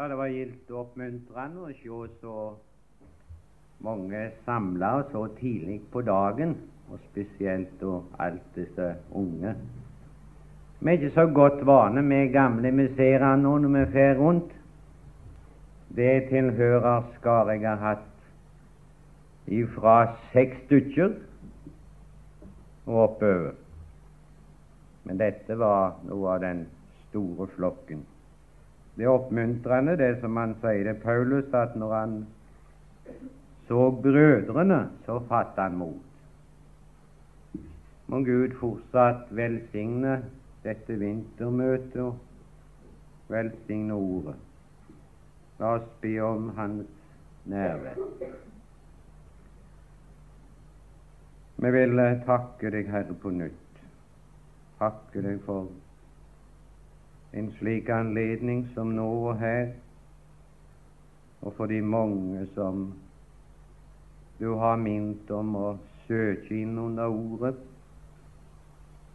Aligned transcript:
Ja, 0.00 0.08
det 0.08 0.16
var 0.16 0.30
gildt 0.32 0.70
oppmuntrende 0.72 1.60
å 1.60 1.72
se 1.76 1.96
så 2.22 2.34
mange 3.84 4.20
samla 4.46 4.92
så 5.10 5.26
tidlig 5.36 5.74
på 5.92 6.00
dagen, 6.00 6.54
og 6.88 7.02
spesielt 7.10 7.82
og 7.84 8.06
alt 8.24 8.46
disse 8.54 8.86
unge. 9.12 9.50
Vi 10.80 10.88
er 10.88 10.96
ikke 10.96 11.10
så 11.18 11.26
godt 11.36 11.60
vane 11.68 12.00
med 12.00 12.32
gamle 12.32 12.70
vi 12.78 12.86
ser 12.96 13.26
nå 13.42 13.52
når 13.60 13.74
vi 13.74 13.82
fer 13.92 14.16
rundt. 14.16 14.54
Det 15.98 16.14
tilhørerskar 16.30 17.50
jeg 17.52 17.66
har 17.66 17.82
hatt 17.84 19.52
ifra 19.58 19.98
seks 20.30 20.62
stykker 20.62 21.12
og 22.86 22.96
oppover. 23.02 23.52
Men 25.04 25.20
dette 25.20 25.58
var 25.60 26.00
noe 26.08 26.32
av 26.38 26.40
den 26.46 26.64
store 27.02 27.50
flokken. 27.58 28.00
Det 28.96 29.06
er 29.06 29.12
oppmuntrende, 29.12 29.96
det 29.96 30.16
som 30.20 30.36
han 30.36 30.56
sier 30.60 30.90
til 30.90 31.02
Paulus, 31.02 31.48
at 31.54 31.76
når 31.78 31.94
han 31.94 32.14
så 33.68 33.90
brødrene, 34.02 34.80
så 35.06 35.20
fattet 35.28 35.62
han 35.62 35.78
mot. 35.78 36.06
Må 38.10 38.18
Gud 38.26 38.56
fortsatt 38.58 39.28
velsigne 39.30 40.16
dette 40.64 40.96
vintermøtet 40.98 42.00
og 42.02 43.30
velsigne 43.30 43.94
ordet. 43.94 44.34
La 45.60 45.76
oss 45.76 45.86
be 46.02 46.16
om 46.24 46.48
Hans 46.56 46.88
nærvær. 47.44 48.00
Vi 51.60 51.70
vil 51.76 52.02
takke 52.26 52.72
deg, 52.72 52.88
Herre, 52.90 53.14
på 53.22 53.30
nytt. 53.36 53.80
Takke 54.80 55.22
deg 55.22 55.38
for 55.44 55.68
en 57.32 57.52
slik 57.58 57.88
anledning 57.88 58.64
som 58.74 58.90
nå 58.94 59.06
og 59.06 59.38
her, 59.38 59.70
og 61.40 61.54
for 61.56 61.70
de 61.70 61.80
mange 61.82 62.46
som 62.54 62.88
du 64.40 64.54
har 64.58 64.80
minnet 64.80 65.30
om 65.30 65.54
å 65.56 65.68
søke 66.08 66.56
inn 66.56 66.78
under 66.80 67.12
ordet. 67.12 67.54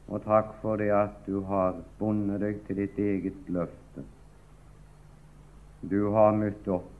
Og 0.06 0.22
takk 0.24 0.54
for 0.62 0.78
det 0.78 0.92
at 0.94 1.18
du 1.26 1.42
har 1.50 1.80
bundet 2.00 2.44
deg 2.44 2.60
til 2.68 2.82
ditt 2.82 3.00
eget 3.02 3.50
løfte. 3.50 4.06
Du 5.82 6.12
har 6.14 6.38
møtt 6.38 6.68
opp. 6.70 6.92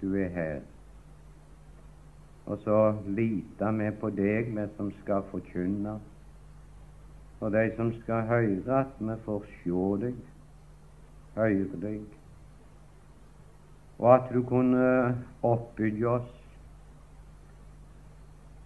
Du 0.00 0.12
er 0.16 0.28
her. 0.36 0.60
Og 2.46 2.60
så 2.64 2.78
liter 3.08 3.76
vi 3.76 3.90
på 4.00 4.12
deg, 4.16 4.52
vi 4.56 4.68
som 4.76 4.92
skal 5.00 5.24
forkynne 5.32 5.98
og 7.40 7.52
de 7.52 7.70
som 7.76 7.92
skal 8.02 8.26
høre, 8.28 8.80
at 8.80 8.98
vi 9.00 9.14
får 9.24 9.44
se 9.62 9.84
deg, 10.04 10.16
deg, 11.36 12.00
og 13.98 14.14
at 14.14 14.32
du 14.34 14.42
kunne 14.42 15.16
oppbygge 15.42 16.08
oss 16.08 16.30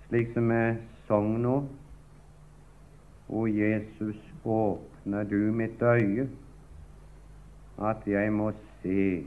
slik 0.09 0.33
som 0.35 0.49
vi 0.51 0.61
sang 1.09 1.33
nå. 1.43 1.57
O 3.29 3.47
Jesus, 3.47 4.21
åpne 4.45 5.25
du 5.31 5.53
mitt 5.53 5.83
øye, 5.83 6.29
at 7.81 8.07
jeg 8.07 8.33
må 8.33 8.53
se 8.83 9.25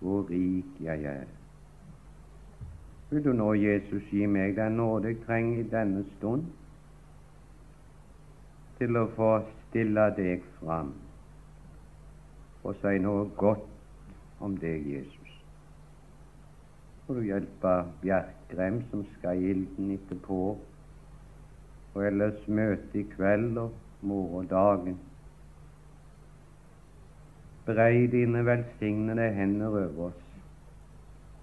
hvor 0.00 0.28
rik 0.30 0.80
jeg 0.80 1.04
er. 1.04 1.26
Vil 3.10 3.24
du 3.24 3.32
nå, 3.32 3.52
Jesus, 3.54 4.04
gi 4.12 4.26
meg 4.26 4.56
den 4.56 4.78
nåde 4.78 5.08
jeg 5.08 5.22
trenger 5.26 5.64
i 5.64 5.68
denne 5.72 6.04
stund? 6.16 6.44
til 8.80 8.96
å 8.96 9.08
få 9.12 9.30
stille 9.68 10.06
deg 10.16 10.44
fram 10.56 10.94
og 12.64 12.76
si 12.80 12.98
noe 13.00 13.28
godt 13.40 13.68
om 14.40 14.56
deg, 14.60 14.84
Jesus. 14.88 15.36
Får 17.06 17.18
du 17.18 17.26
hjelpe 17.26 17.74
Bjerkrem, 18.02 18.82
som 18.90 19.04
skal 19.16 19.40
i 19.40 19.52
ilden 19.54 19.94
etterpå, 19.96 20.40
og 21.94 22.04
ellers 22.06 22.44
møte 22.48 23.00
i 23.00 23.06
kveld 23.16 23.58
og 23.58 23.72
morgendagen. 24.06 24.98
Brei 27.66 28.06
dine 28.12 28.44
velsignede 28.46 29.30
hender 29.34 29.66
over 29.68 30.06
oss, 30.10 30.22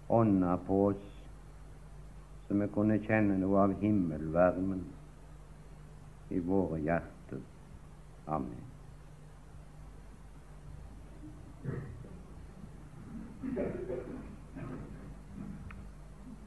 ånda 0.09 0.56
på 0.68 0.80
oss, 0.91 1.03
så 2.47 2.56
vi 2.62 2.70
kunne 2.74 3.02
kjenne 3.03 3.36
noe 3.41 3.68
av 3.68 3.75
himmelvarmen 3.81 4.86
i 6.31 6.40
våre 6.47 6.80
hjerter. 6.84 7.44
Amen. 8.28 8.66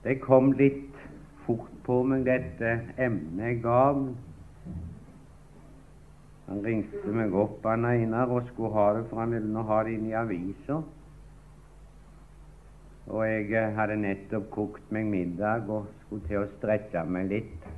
Det 0.05 0.16
kom 0.25 0.53
litt 0.56 0.97
fort 1.44 1.72
på 1.84 2.00
meg, 2.09 2.25
dette 2.28 2.77
emnet 2.97 3.47
jeg 3.47 3.62
gav. 3.65 4.00
Han 6.50 6.65
ringte 6.66 7.12
meg 7.15 7.34
opp 7.38 7.66
han 7.69 7.84
Einar 7.87 8.33
og 8.34 8.49
skulle 8.49 8.72
ha 8.75 8.87
det, 8.97 9.05
for 9.11 9.22
han 9.22 9.37
ville 9.37 9.53
nå 9.55 9.62
ha 9.69 9.83
det 9.87 9.93
inn 9.99 10.09
i 10.09 10.16
avisa. 10.19 10.81
Og 13.11 13.22
jeg 13.27 13.71
hadde 13.77 13.99
nettopp 14.00 14.50
kokt 14.55 14.91
meg 14.94 15.06
middag 15.11 15.71
og 15.71 15.88
skulle 16.05 16.27
til 16.27 16.43
å 16.43 16.50
strekke 16.56 17.05
meg 17.06 17.31
litt. 17.31 17.71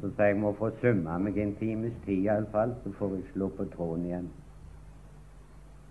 Så 0.00 0.10
sa 0.14 0.28
jeg 0.28 0.38
må 0.42 0.52
få 0.58 0.70
summe 0.82 1.18
meg 1.24 1.38
en 1.40 1.54
times 1.58 1.94
tid 2.04 2.26
iallfall, 2.26 2.74
så 2.82 2.92
får 2.98 3.14
jeg 3.16 3.30
slå 3.32 3.48
på 3.56 3.66
tråden 3.72 4.10
igjen. 4.10 4.26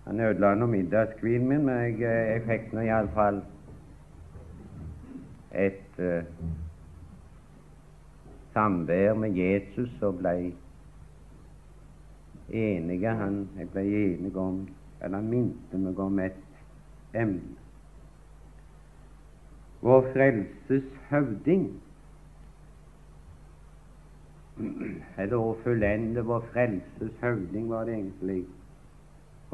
Han 0.06 0.20
ødela 0.20 0.54
nå 0.54 0.66
middagskvinen 0.66 1.48
min, 1.48 1.64
men 1.66 1.74
jeg, 1.74 1.94
eh, 1.94 2.26
jeg 2.32 2.42
fikk 2.46 2.72
nå 2.72 2.84
iallfall 2.86 3.40
et 5.56 5.98
uh, 5.98 6.22
samvær 8.52 9.14
med 9.18 9.34
Jesus 9.34 10.02
og 10.02 10.20
ble 10.20 10.34
enige. 12.52 13.14
Han, 13.18 13.48
jeg 13.58 13.70
ble 13.72 13.86
enig 14.02 14.36
om 14.36 14.66
Eller 15.02 15.18
han 15.18 15.26
minte 15.28 15.78
meg 15.78 15.98
om 16.00 16.18
et 16.24 16.38
emne. 17.14 17.56
Vår 19.84 20.06
frelses 20.14 20.86
høvding 21.10 21.66
eller 24.56 25.36
å 25.36 25.50
fullende 25.60 26.24
vår 26.24 26.46
frelses 26.54 27.12
høvding, 27.20 27.68
var 27.68 27.84
det 27.84 27.98
egentlig. 27.98 28.38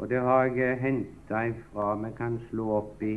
Og 0.03 0.09
det 0.09 0.19
har 0.21 0.43
jeg 0.43 0.79
henta 0.81 1.41
ifra 1.47 1.93
Vi 1.95 2.09
kan 2.17 2.33
slå 2.49 2.63
opp 2.75 3.03
i, 3.03 3.13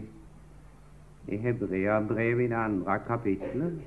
i 1.28 1.36
Hebreabrevet 1.36 2.44
i 2.44 2.46
det 2.46 2.54
andre 2.54 2.98
kapitlet. 3.06 3.80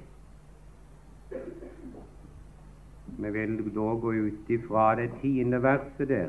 Vi 3.08 3.32
vil 3.32 3.56
da 3.76 3.88
gå 4.04 4.12
ut 4.12 4.50
ifra 4.50 4.96
det 5.00 5.12
tiende 5.22 5.64
verset 5.64 6.10
der. 6.10 6.28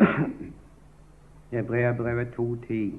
Hebreabrevet 1.54 2.34
2.10. 2.38 2.98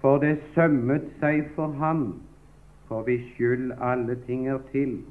For 0.00 0.18
det 0.18 0.40
sømmet 0.54 1.12
seg 1.20 1.44
for 1.54 1.78
ham, 1.78 2.08
for 2.88 3.06
hvis 3.06 3.30
skyld 3.34 3.70
alle 3.80 4.18
ting 4.26 4.48
er 4.48 4.58
til, 4.72 5.04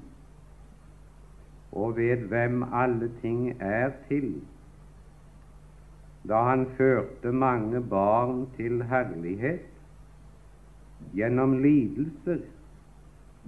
og 1.76 1.98
ved 1.98 2.28
hvem 2.32 2.64
alle 2.74 3.12
ting 3.22 3.62
er 3.62 3.92
til, 4.08 4.42
da 6.28 6.42
han 6.48 6.66
førte 6.78 7.32
mange 7.32 7.82
barn 7.90 8.48
til 8.58 8.84
herlighet 8.84 9.60
gjennom 11.14 11.58
lidelser 11.62 12.38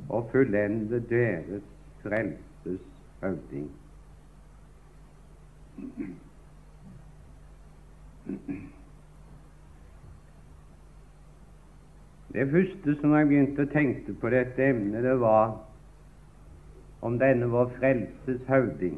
og 0.10 0.30
fullende 0.32 1.00
deres 1.10 1.64
frelses 2.04 2.84
høvding. 3.22 3.72
Det 12.34 12.52
første 12.52 12.96
som 13.02 13.14
jeg 13.16 13.28
begynte 13.28 13.64
å 13.66 13.72
tenke 13.72 14.14
på 14.22 14.30
dette 14.30 14.70
emnet, 14.70 15.02
det 15.04 15.16
var 15.22 15.56
om 17.02 17.20
denne 17.20 17.50
vår 17.52 17.70
frelses 17.78 18.42
høvding 18.48 18.98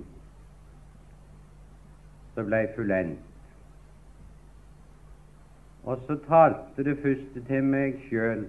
som 2.35 2.47
ble 2.47 2.61
fullendt. 2.75 3.25
Og 5.83 5.99
så 6.07 6.15
talte 6.27 6.83
det 6.85 6.97
første 7.03 7.43
til 7.47 7.63
meg 7.65 7.97
sjøl. 8.07 8.45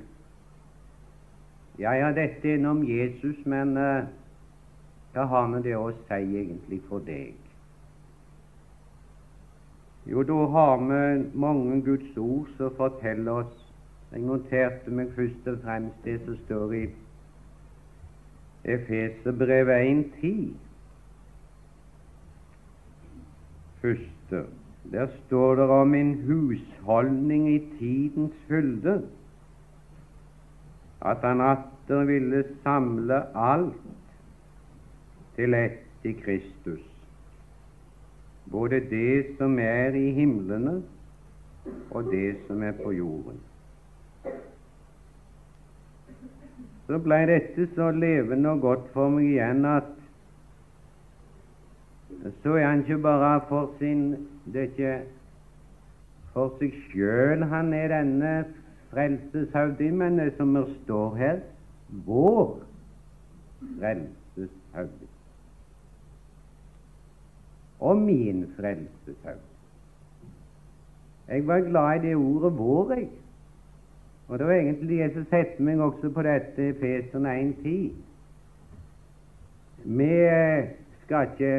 Ja, 1.79 1.95
ja, 1.97 2.11
dette 2.13 2.49
er 2.49 2.59
innom 2.59 2.83
Jesus, 2.85 3.39
men 3.49 3.77
uh, 3.79 4.05
hva 5.15 5.25
har 5.31 5.47
vi 5.55 5.63
det 5.65 5.77
å 5.79 5.89
si 5.95 6.19
egentlig 6.43 6.83
for 6.91 7.03
deg? 7.07 7.39
Jo, 10.11 10.23
da 10.27 10.37
har 10.55 10.77
vi 10.85 11.01
mange 11.39 11.81
Guds 11.87 12.17
ord 12.19 12.51
som 12.59 12.77
forteller 12.77 13.45
oss 13.45 13.67
jeg 14.11 14.25
noterte 14.27 14.91
meg 14.91 15.13
først 15.15 15.45
og 15.47 15.59
fremst 15.63 15.99
det 16.05 16.17
som 16.25 16.35
står 16.45 16.73
i 16.75 16.87
Efeserbrevet 18.65 20.05
1.10. 20.23 20.55
første 23.81 24.47
der 24.93 25.07
står 25.27 25.55
det 25.55 25.65
om 25.65 25.95
en 25.95 26.15
husholdning 26.25 27.55
i 27.55 27.59
tidens 27.79 28.35
fylde, 28.49 29.09
at 31.03 31.17
han 31.17 31.41
atter 31.41 32.05
ville 32.05 32.45
samle 32.63 33.37
alt 33.37 33.75
til 35.37 35.55
ett 35.55 36.05
i 36.05 36.13
Kristus, 36.13 36.81
både 38.51 38.81
det 38.91 39.37
som 39.39 39.59
er 39.59 39.95
i 39.95 40.11
himlene, 40.11 40.83
og 41.91 42.05
det 42.05 42.37
som 42.47 42.63
er 42.63 42.73
på 42.73 42.93
jorden. 42.93 43.41
Så 46.91 46.99
blei 46.99 47.23
dette 47.23 47.69
så 47.77 47.93
levende 47.95 48.51
og 48.51 48.61
godt 48.65 48.87
for 48.91 49.13
meg 49.15 49.29
igjen 49.29 49.61
at 49.71 49.91
så 52.43 52.57
er 52.59 52.65
han 52.67 52.81
ikke 52.83 52.97
bare 53.05 53.37
for 53.47 53.69
sin 53.79 54.01
Det 54.51 54.57
er 54.59 54.67
ikke 54.73 54.95
for 56.33 56.57
seg 56.59 56.75
sjøl 56.89 57.45
han 57.53 57.71
er 57.79 57.95
denne 57.95 58.33
frelseshøvding, 58.91 59.95
men 60.03 60.19
det 60.19 60.33
som 60.35 60.51
det 60.59 60.65
står 60.81 61.15
her 61.21 61.39
vår 62.09 62.59
frelseshøvding. 63.79 65.15
Og 67.79 68.03
min 68.03 68.45
frelseshøvding. 68.59 69.49
Jeg 71.29 71.47
var 71.47 71.67
glad 71.71 71.97
i 72.03 72.07
det 72.09 72.17
ordet 72.17 72.53
'vår', 72.59 72.95
jeg. 72.99 73.09
Og 74.31 74.39
det 74.39 74.47
var 74.47 74.53
egentlig 74.53 74.99
det 74.99 75.13
som 75.13 75.25
satte 75.27 75.63
meg 75.67 75.81
også 75.83 76.09
på 76.15 76.23
dette 76.23 76.69
Feson 76.79 77.25
1.10. 77.27 77.89
Vi 79.85 80.11
skal 81.03 81.31
ikke 81.33 81.55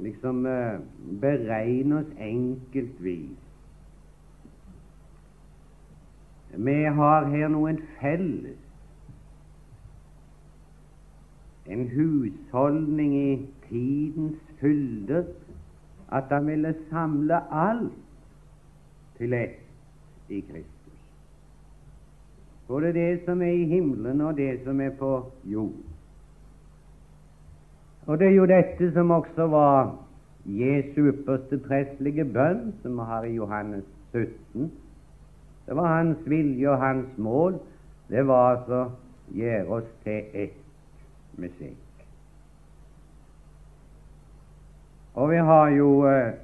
liksom 0.00 0.46
uh, 0.46 0.78
beregne 1.20 1.98
oss 1.98 2.14
enkeltvis. 2.16 3.42
Vi 6.56 6.76
har 7.00 7.28
her 7.34 7.52
noen 7.52 7.82
felles. 7.98 8.56
En 11.68 11.84
husholdning 11.92 13.12
i 13.18 13.28
tidens 13.68 14.40
fylde. 14.62 15.26
At 16.08 16.32
han 16.32 16.48
ville 16.48 16.74
samle 16.88 17.42
alt 17.52 18.02
til 19.20 19.36
ett 19.36 19.65
i 20.28 20.40
Kristus. 20.40 20.72
Både 22.68 22.92
det 22.92 23.20
som 23.24 23.42
er 23.42 23.52
i 23.52 23.64
himmelen, 23.64 24.20
og 24.20 24.36
det 24.36 24.60
som 24.64 24.80
er 24.80 24.90
på 24.98 25.32
jord. 25.44 25.72
Og 28.06 28.18
det 28.18 28.26
er 28.28 28.34
jo 28.34 28.46
dette 28.46 28.92
som 28.92 29.10
også 29.10 29.46
var 29.50 29.94
Jesu 30.46 31.08
ypperste 31.10 31.58
prestlige 31.58 32.24
bønn, 32.24 32.74
som 32.82 32.98
vi 32.98 33.06
har 33.06 33.24
i 33.26 33.34
Johannes 33.34 33.84
17. 34.12 34.70
Det 35.66 35.76
var 35.76 35.96
hans 35.96 36.18
vilje 36.26 36.70
og 36.70 36.78
hans 36.78 37.18
mål. 37.18 37.58
Det 38.08 38.26
var 38.26 38.56
altså 38.56 38.90
gjøre 39.34 39.66
oss 39.66 39.90
til 40.04 40.22
ett 40.34 40.62
med 41.36 41.50
seg. 41.58 41.74
Og 45.16 45.30
vi 45.30 45.36
har 45.48 45.68
jo 45.74 45.90
eh, 46.06 46.34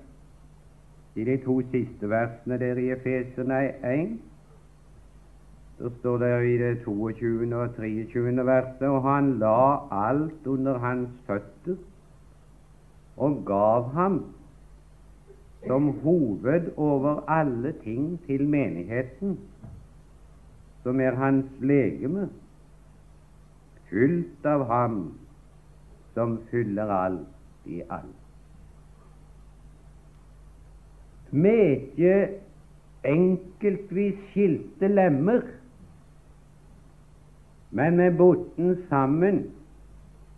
i 1.14 1.24
de 1.24 1.36
to 1.44 1.60
siste 1.72 2.08
versene 2.08 2.58
der 2.58 2.80
i 2.80 2.90
Efeserne 2.94 3.62
1 3.92 4.18
så 5.78 5.90
står 5.98 6.18
det 6.18 6.30
i 6.46 6.58
det 6.58 6.84
22. 6.84 7.56
og 7.56 7.74
23. 7.76 8.46
verset 8.46 8.88
og 8.88 9.02
han 9.02 9.32
la 9.38 9.56
alt 10.06 10.46
under 10.46 10.78
hans 10.78 11.10
føtter 11.26 11.76
og 13.16 13.42
gav 13.46 13.90
ham 13.92 14.22
som 15.66 16.00
hoved 16.02 16.72
over 16.76 17.30
alle 17.30 17.72
ting 17.84 18.20
til 18.26 18.48
menigheten, 18.48 19.38
som 20.82 21.00
er 21.00 21.14
hans 21.14 21.46
legeme, 21.60 22.28
fylt 23.90 24.46
av 24.46 24.66
ham 24.66 24.96
som 26.14 26.40
fyller 26.50 26.90
alt 26.90 27.68
i 27.70 27.82
alt. 27.90 28.21
Ikke 31.32 32.14
enkeltvis 33.08 34.18
skilte 34.30 34.88
lemmer 34.88 35.42
men 37.72 37.96
med 37.96 38.16
botten 38.16 38.76
sammen 38.88 39.44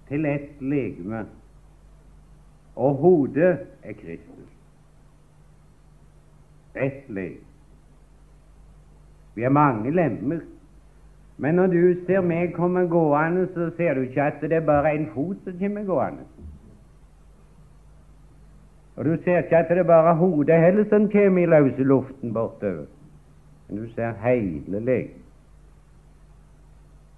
til 0.09 0.27
ett 0.27 0.61
legeme, 0.63 1.25
og 2.77 2.95
hodet 2.95 3.59
er 3.83 3.93
Kristus. 3.93 4.51
Ett 6.75 7.09
legeme. 7.09 7.51
Vi 9.35 9.43
er 9.43 9.51
mange 9.51 9.91
lemmer, 9.91 10.41
men 11.37 11.55
når 11.59 11.67
du 11.67 12.07
ser 12.07 12.23
meg 12.23 12.55
komme 12.55 12.87
gående, 12.87 13.49
så 13.55 13.73
ser 13.77 13.99
du 13.99 14.07
ikke 14.07 14.29
at 14.31 14.39
det 14.43 14.53
er 14.53 14.67
bare 14.67 14.95
en 14.95 15.09
fot 15.15 15.43
som 15.43 15.59
kommer 15.59 15.83
gående. 15.91 16.29
Og 18.97 19.05
du 19.05 19.17
ser 19.25 19.39
ikke 19.39 19.57
at 19.57 19.71
det 19.71 19.79
er 19.79 19.83
bare 19.83 20.17
hodet 20.17 20.61
heller 20.61 20.85
som 20.89 21.11
kommer 21.11 21.43
i 21.43 21.47
løse 21.47 21.83
luften 21.83 22.35
bortover, 22.35 22.87
men 23.69 23.83
du 23.83 23.89
ser 23.95 24.13
hele 24.23 24.81
legemet. 24.81 25.21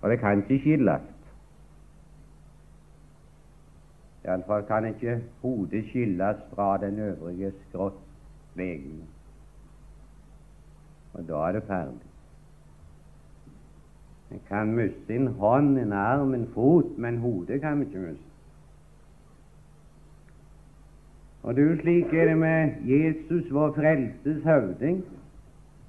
Og 0.01 0.11
det 0.11 0.19
kan 0.19 0.39
ikke 0.39 0.59
skilles. 0.59 1.01
Iallfall 4.25 4.65
kan 4.67 4.85
ikke 4.85 5.21
hodet 5.43 5.85
skilles 5.89 6.37
fra 6.55 6.77
den 6.79 6.99
øvrige 6.99 7.53
skrått 7.69 7.95
skrottlegeme. 8.57 9.05
Og 11.15 11.29
da 11.29 11.35
er 11.35 11.53
det 11.53 11.63
ferdig. 11.63 12.11
En 14.31 14.41
kan 14.49 14.73
miste 14.75 15.15
en 15.15 15.27
hånd, 15.27 15.79
en 15.79 15.93
arm, 15.93 16.35
en 16.35 16.49
fot, 16.55 16.99
men 16.99 17.19
hodet 17.19 17.61
kan 17.61 17.81
vi 17.81 17.85
ikke 17.85 17.99
miste. 17.99 18.36
Og 21.47 21.57
du, 21.57 21.77
slik 21.81 22.15
er 22.15 22.25
det 22.27 22.39
med 22.39 22.73
Jesus, 22.85 23.53
vår 23.55 23.73
frelses 23.73 24.43
høvding. 24.45 25.05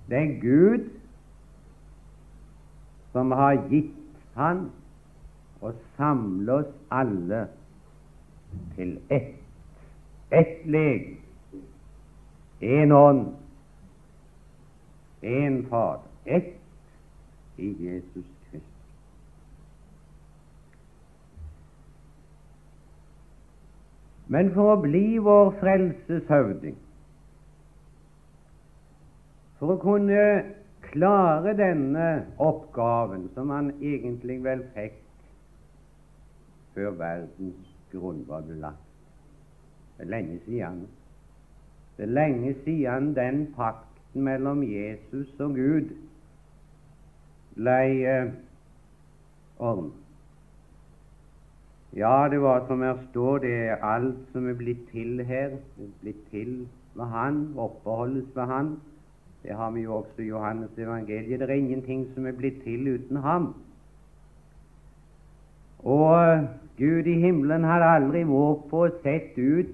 Det 0.10 0.18
er 0.18 0.42
Gud 0.42 0.90
som 3.12 3.32
har 3.32 3.58
gitt 3.72 3.96
Han 4.38 4.68
å 5.66 5.72
samle 5.98 6.60
oss 6.60 6.74
alle 6.94 7.40
til 8.76 8.92
ett, 9.10 9.34
ett 10.30 10.62
leg, 10.70 11.10
én 12.62 12.94
ånd, 12.94 13.26
én 15.26 15.64
Far. 15.72 16.04
ett 16.26 16.54
i 17.58 17.74
Jesus 17.80 18.26
Kristus. 18.52 18.68
Men 24.28 24.52
for 24.56 24.74
å 24.74 24.82
bli 24.84 25.18
vår 25.24 25.54
frelses 25.62 26.28
høvding, 26.28 26.76
for 29.58 29.74
å 29.74 29.82
kunne 29.82 30.24
klare 30.92 31.54
denne 31.58 32.08
oppgaven, 32.44 33.30
som 33.36 33.52
han 33.56 33.72
egentlig 33.80 34.40
vel 34.44 34.64
fikk 34.76 35.00
før 36.76 36.94
verdens 37.00 37.72
grunnvoll 37.92 38.46
ble 38.50 38.60
lagt. 38.62 38.84
Det 39.98 40.06
er 40.06 40.12
lenge 40.14 40.40
siden. 40.46 40.84
Det 41.98 42.06
er 42.06 42.14
lenge 42.14 42.54
siden 42.66 43.14
den 43.18 43.48
pakten 43.56 44.28
mellom 44.28 44.62
Jesus 44.64 45.32
og 45.42 45.56
Gud 45.58 45.96
ble 47.58 47.80
eh, 48.06 48.28
ordnet. 49.58 50.07
Ja, 51.96 52.28
det 52.32 52.42
var 52.42 52.66
som 52.68 52.82
her 52.82 52.98
står, 53.10 53.38
det 53.38 53.54
er 53.70 53.86
alt 53.86 54.20
som 54.34 54.50
er 54.50 54.54
blitt 54.54 54.90
til 54.92 55.24
her, 55.26 55.56
er 55.56 55.94
blitt 56.02 56.30
til 56.32 56.68
med 56.96 57.06
Han, 57.06 57.54
oppholdes 57.58 58.36
ved 58.36 58.46
Han. 58.46 58.76
Det 59.44 59.56
har 59.56 59.72
vi 59.72 59.82
jo 59.82 59.96
også 59.96 60.22
i 60.22 60.28
Johannes 60.28 60.78
evangeliet. 60.78 61.40
Det 61.40 61.50
er 61.50 61.54
ingenting 61.54 62.08
som 62.14 62.26
er 62.26 62.32
blitt 62.32 62.64
til 62.64 62.88
uten 62.96 63.18
ham. 63.18 63.54
Og 65.80 66.48
Gud 66.78 67.06
i 67.06 67.14
himmelen 67.22 67.64
hadde 67.64 67.92
aldri 67.96 68.24
vært 68.28 68.66
på 68.72 68.82
å 68.86 68.90
sette 69.06 69.46
ut 69.60 69.72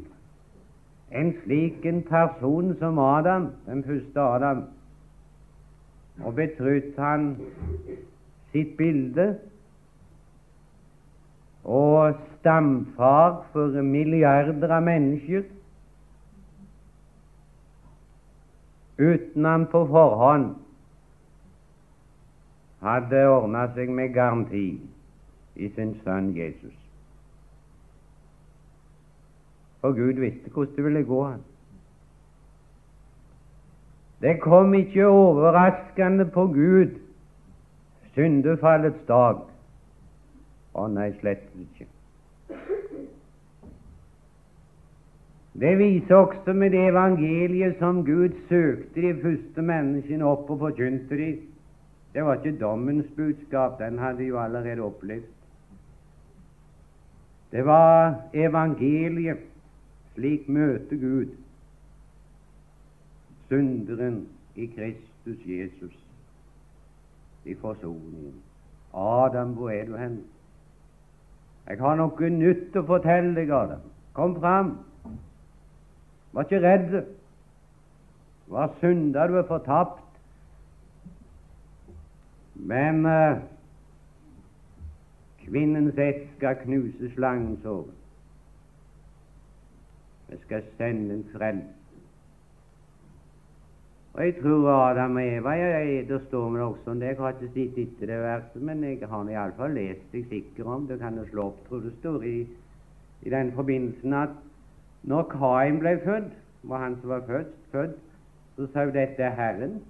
en 1.14 1.32
slik 1.44 1.86
en 1.90 2.04
person 2.06 2.76
som 2.80 3.00
Adam, 3.00 3.48
den 3.66 3.84
første 3.84 4.22
Adam, 4.22 4.64
og 6.22 6.36
betrodd 6.38 6.94
han 6.98 7.28
sitt 8.52 8.78
bilde 8.78 9.32
og 11.64 12.16
stamfar 12.40 13.46
for 13.54 13.82
milliarder 13.82 14.72
av 14.76 14.84
mennesker 14.84 15.46
uten 19.00 19.46
han 19.46 19.66
på 19.72 19.86
forhånd 19.88 20.50
hadde 22.84 23.24
ordna 23.32 23.68
seg 23.76 23.90
med 23.90 24.12
garanti 24.14 24.68
i 25.56 25.70
sin 25.76 25.96
sønn 26.04 26.34
Jesus. 26.36 26.76
For 29.80 29.96
Gud 29.96 30.20
visste 30.20 30.52
hvordan 30.52 30.76
det 30.76 30.84
ville 30.84 31.04
gå. 31.08 31.24
han. 31.24 31.42
Det 34.24 34.40
kom 34.40 34.74
ikke 34.74 35.08
overraskende 35.08 36.26
på 36.32 36.48
Gud 36.48 37.00
syndefallets 38.14 39.06
dag. 39.08 39.42
Å 40.74 40.88
nei, 40.90 41.12
slett 41.20 41.46
ikke. 41.60 41.88
Det 45.54 45.76
viser 45.78 46.16
også 46.16 46.54
med 46.58 46.74
det 46.74 46.88
evangeliet 46.90 47.78
som 47.78 48.02
Gud 48.06 48.34
søkte 48.50 49.02
de 49.02 49.14
første 49.22 49.62
menneskene 49.62 50.26
opp 50.26 50.50
og 50.50 50.64
forkynte 50.66 51.18
dem. 51.20 51.40
Det 52.14 52.26
var 52.26 52.42
ikke 52.42 52.60
dommens 52.62 53.10
budskap, 53.18 53.80
den 53.80 54.00
hadde 54.02 54.22
de 54.22 54.32
jo 54.32 54.40
allerede 54.42 54.82
opplevd. 54.86 55.30
Det 57.54 57.66
var 57.66 58.16
evangeliet. 58.34 59.50
Slik 60.14 60.46
møter 60.50 60.98
Gud 61.02 61.32
synderen 63.50 64.28
i 64.56 64.66
Kristus 64.66 65.46
Jesus 65.46 65.94
i 67.46 67.56
forsoningen. 67.56 68.34
Adam, 68.94 69.54
hvor 69.54 69.70
er 69.70 69.86
du 69.86 69.98
hen? 69.98 70.22
Jeg 71.68 71.80
har 71.80 71.96
noe 71.96 72.30
nytt 72.30 72.76
å 72.76 72.84
fortelle 72.88 73.32
deg, 73.38 73.52
Adam. 73.56 73.84
Kom 74.14 74.36
fram. 74.40 74.74
Var 76.34 76.48
ikke 76.48 76.62
redd. 76.64 76.96
Var 78.52 78.74
synda, 78.82 79.28
du 79.28 79.38
er 79.40 79.48
fortapt. 79.48 80.02
Men 82.54 83.06
uh, 83.08 83.40
kvinnens 85.46 85.98
ett 85.98 86.28
skal 86.36 86.60
knuse 86.66 87.12
slangens 87.16 87.64
hode. 87.66 87.96
Jeg 90.30 90.44
skal 90.44 90.68
sende 90.78 91.20
en 91.20 91.26
frelse. 91.34 91.83
Og 94.14 94.26
jeg 94.26 94.36
tror 94.42 94.68
Adam 94.70 95.16
og 95.16 95.26
Eva 95.26 95.50
jeg, 95.58 96.08
Det 96.08 96.22
står 96.28 96.50
vi 96.50 96.60
også 96.60 96.92
om 96.92 97.00
det. 97.00 97.08
Jeg 97.08 97.18
har 97.18 97.30
ikke 97.34 97.54
sett 97.54 97.78
etter 97.78 98.08
det 98.08 98.20
verset, 98.22 98.62
men 98.62 98.84
jeg 98.84 99.10
har 99.10 99.30
iallfall 99.30 99.74
lest 99.74 100.12
deg 100.12 100.26
sikker 100.30 100.70
om 100.70 100.88
det. 100.88 101.00
kan 101.00 101.18
jo 101.18 101.26
slå 101.32 101.46
opp, 101.48 101.68
tror 101.68 101.80
det 101.80 101.94
står 102.00 102.24
i, 102.24 102.48
i 103.24 103.30
den 103.30 103.52
forbindelsen 103.52 104.14
at 104.14 104.36
når 105.04 105.24
Kain 105.32 105.80
ble 105.80 106.00
født, 106.06 106.30
var 106.64 106.78
han 106.78 106.98
som 107.02 107.10
var 107.10 107.24
født, 107.28 107.56
født 107.72 107.98
så 108.56 108.68
sa 108.74 108.86
hun 108.86 108.94
dette 108.94 109.24
er 109.24 109.36
Herren. 109.36 109.82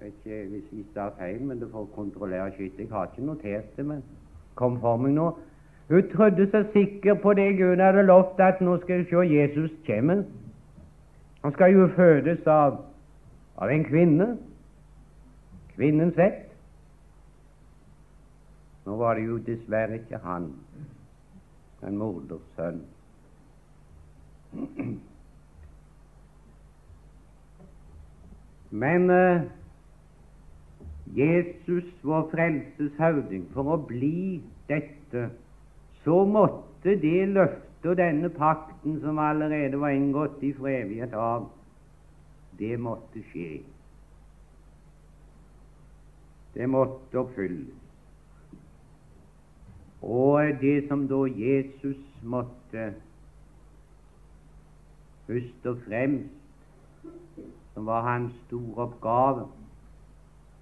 Jeg 0.00 0.06
vet 0.06 0.14
ikke 0.24 0.48
hvis 0.50 0.72
jeg 0.72 0.84
sa 0.94 1.08
feil, 1.18 1.42
men 1.42 1.60
du 1.60 1.68
får 1.72 1.88
kontrollere 1.94 2.52
skytt. 2.54 2.78
Jeg 2.78 2.86
har 2.90 3.10
ikke 3.10 3.26
notert 3.26 3.76
det, 3.76 3.86
men 3.86 4.02
kom 4.54 4.78
for 4.80 4.96
meg 4.96 5.14
nå. 5.16 5.32
Hun 5.90 6.08
trodde 6.14 6.46
seg 6.50 6.70
sikker 6.72 7.18
på 7.22 7.34
det 7.34 7.48
Gud 7.58 7.82
hadde 7.82 8.06
lovt, 8.06 8.40
at 8.40 8.60
nå 8.62 8.78
skal 8.80 9.02
hun 9.02 9.10
se 9.10 9.26
Jesus 9.34 9.70
kommer. 9.86 10.22
Han 11.42 11.52
skal 11.52 11.74
jo 11.74 11.88
fødes 11.96 12.46
av, 12.46 12.78
av 13.54 13.70
en 13.70 13.84
kvinne. 13.84 14.28
Kvinnens 15.74 16.18
ett. 16.18 16.48
Nå 18.84 18.96
var 18.98 19.14
det 19.14 19.28
jo 19.28 19.38
dessverre 19.46 20.00
ikke 20.00 20.18
han, 20.24 20.50
en 21.86 21.98
morders 21.98 22.42
sønn. 22.56 22.82
Men 28.72 29.10
uh, 29.10 29.44
Jesus, 31.14 31.86
vår 32.02 32.26
frelses 32.32 32.98
høvding, 32.98 33.46
for 33.54 33.74
å 33.74 33.78
bli 33.86 34.40
dette, 34.68 35.28
så 36.02 36.24
måtte 36.26 36.96
det 36.98 37.28
løftet 37.30 37.86
og 37.86 37.98
denne 37.98 38.30
pakten 38.32 38.98
som 39.02 39.18
allerede 39.22 39.78
var 39.80 39.94
inngått 39.94 40.42
i 40.42 40.52
evighet 40.52 41.14
av, 41.18 41.50
det 42.62 42.78
måtte 42.78 43.22
skje. 43.32 43.62
Det 46.54 46.68
måtte 46.70 47.18
oppfylles. 47.18 47.74
Og 50.02 50.60
det 50.60 50.88
som 50.88 51.06
da 51.10 51.24
Jesus 51.30 51.98
måtte 52.22 52.92
først 55.26 55.66
og 55.70 55.78
fremst 55.86 57.06
som 57.74 57.86
var 57.86 58.02
hans 58.06 58.34
store 58.46 58.86
oppgave 58.86 59.46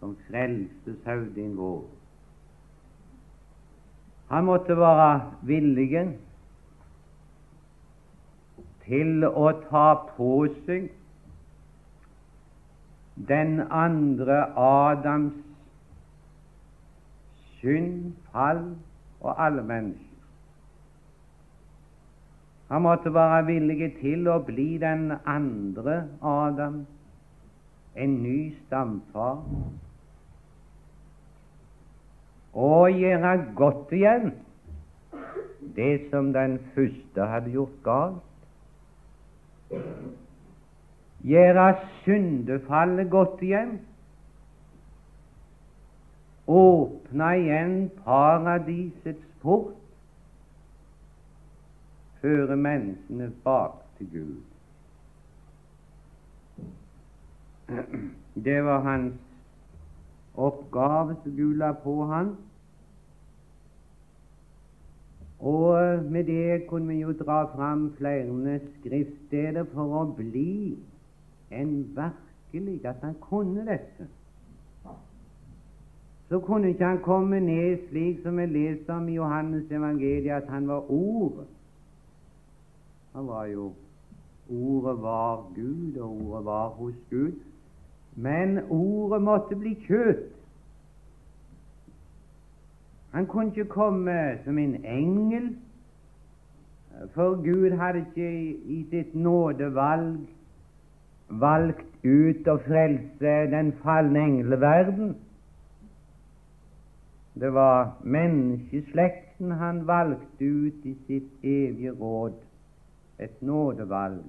som 0.00 0.16
frelste 0.28 0.94
høvding 1.04 1.56
vår. 1.58 1.82
Han 4.30 4.44
måtte 4.44 4.76
være 4.78 5.08
villig 5.42 6.04
til 8.84 9.26
å 9.26 9.50
ta 9.66 9.86
på 10.14 10.32
seg 10.68 10.90
den 13.28 13.60
andre 13.70 14.58
Adams 14.58 15.34
synd, 17.60 18.12
fall 18.32 18.62
og 19.20 19.46
alle 19.46 19.62
mennesker. 19.62 20.06
Han 22.70 22.82
måtte 22.82 23.10
være 23.14 23.46
villig 23.46 23.90
til 23.98 24.28
å 24.30 24.38
bli 24.46 24.78
den 24.78 25.10
andre 25.26 26.04
Adam, 26.22 26.84
en 27.96 28.14
ny 28.22 28.38
stamfar, 28.60 29.42
og 32.54 32.94
gjøre 32.94 33.34
godt 33.58 33.92
igjen 33.94 34.30
det 35.76 36.10
som 36.10 36.32
den 36.34 36.58
første 36.74 37.26
hadde 37.32 37.52
gjort 37.54 37.76
galt. 37.84 38.26
Gjøre 41.24 41.74
syndefallet 42.02 43.10
godt 43.10 43.42
igjen. 43.42 43.80
Åpne 46.46 47.30
igjen 47.38 47.74
paradisets 48.04 49.26
port. 49.42 49.76
Føre 52.20 52.56
menneskene 52.56 53.32
bak 53.44 53.76
til 53.98 54.08
Gud. 54.12 54.36
Det 58.44 58.64
var 58.64 58.80
hans 58.80 59.14
oppgave 60.34 61.16
som 61.22 61.36
Gud 61.36 61.54
la 61.60 61.72
på 61.72 62.04
han. 62.04 62.34
Og 65.40 66.04
med 66.04 66.24
det 66.24 66.66
kunne 66.68 66.88
vi 66.88 67.00
jo 67.00 67.12
dra 67.12 67.44
fram 67.54 67.92
flere 67.96 68.58
skriftsteder 68.80 69.64
for 69.72 70.00
å 70.02 70.04
bli 70.16 70.76
en 71.50 71.96
virkelig 71.96 72.86
at 72.86 72.96
han 73.02 73.14
kunne 73.20 73.66
dette. 73.66 74.08
Så 76.28 76.40
kunne 76.40 76.68
ikke 76.68 76.84
han 76.84 77.02
komme 77.02 77.40
ned 77.40 77.88
slik 77.88 78.22
som 78.22 78.36
vi 78.38 78.46
leser 78.46 78.94
om 78.94 79.08
i 79.08 79.14
Johannes 79.14 79.70
evangeliet, 79.70 80.30
at 80.30 80.48
han 80.48 80.68
var 80.68 80.90
Ordet. 80.90 81.46
Han 83.12 83.26
var 83.26 83.44
jo 83.44 83.72
Ordet 84.50 85.02
var 85.02 85.52
Gud, 85.54 85.96
og 85.96 86.10
Ordet 86.10 86.44
var 86.44 86.68
hos 86.68 86.94
Gud. 87.10 87.32
Men 88.16 88.58
Ordet 88.70 89.22
måtte 89.22 89.56
bli 89.56 89.74
kjøtt. 89.74 90.36
Han 93.10 93.26
kunne 93.26 93.46
ikke 93.46 93.64
komme 93.64 94.38
som 94.44 94.58
en 94.58 94.84
engel, 94.84 95.56
for 97.14 97.34
Gud 97.42 97.70
hadde 97.70 98.04
ikke 98.06 98.50
i 98.50 98.86
sitt 98.90 99.14
nådevalg 99.14 100.18
valgt 101.30 102.04
ut 102.04 102.48
å 102.48 102.56
frelse 102.64 103.34
den 103.52 103.72
falne 103.84 104.22
engleverden. 104.24 105.14
Det 107.40 107.52
var 107.54 107.94
menneskeslekten 108.02 109.54
han 109.60 109.86
valgte 109.86 110.44
ut 110.44 110.86
i 110.86 110.96
sitt 111.06 111.44
evige 111.46 111.94
råd, 112.00 112.36
et 113.18 113.42
nådevalg. 113.42 114.24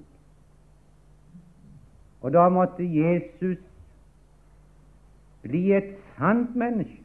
Og 2.21 2.33
da 2.33 2.49
måtte 2.53 2.85
Jesus 2.85 3.57
bli 5.41 5.71
et 5.73 5.95
sant 6.17 6.55
menneske. 6.55 7.01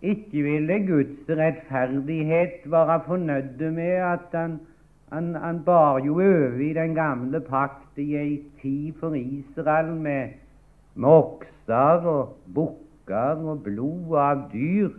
Ikke 0.00 0.42
ville 0.44 0.78
Guds 0.86 1.28
rettferdighet 1.28 2.64
være 2.72 3.00
fornøyd 3.06 3.64
med 3.76 3.96
at 4.04 4.32
han, 4.32 4.60
han, 5.10 5.34
han 5.34 5.62
bar 5.64 5.98
jo 5.98 6.14
over 6.14 6.60
i 6.62 6.72
den 6.72 6.94
gamle 6.94 7.40
pakt 7.40 7.98
i 7.98 8.14
ei 8.16 8.42
tid 8.62 8.92
for 9.00 9.14
Israel 9.18 9.90
med, 9.94 10.36
med 10.94 11.08
okser 11.08 12.06
og 12.06 12.36
bukker 12.54 13.42
og 13.50 13.64
blod 13.66 14.18
av 14.22 14.44
dyr. 14.52 14.92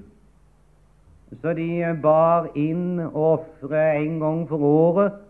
Så 1.42 1.54
de 1.56 1.68
bar 2.04 2.50
inn 2.60 3.00
ofre 3.00 3.84
en 4.02 4.18
gang 4.20 4.42
for 4.50 4.66
året, 4.68 5.22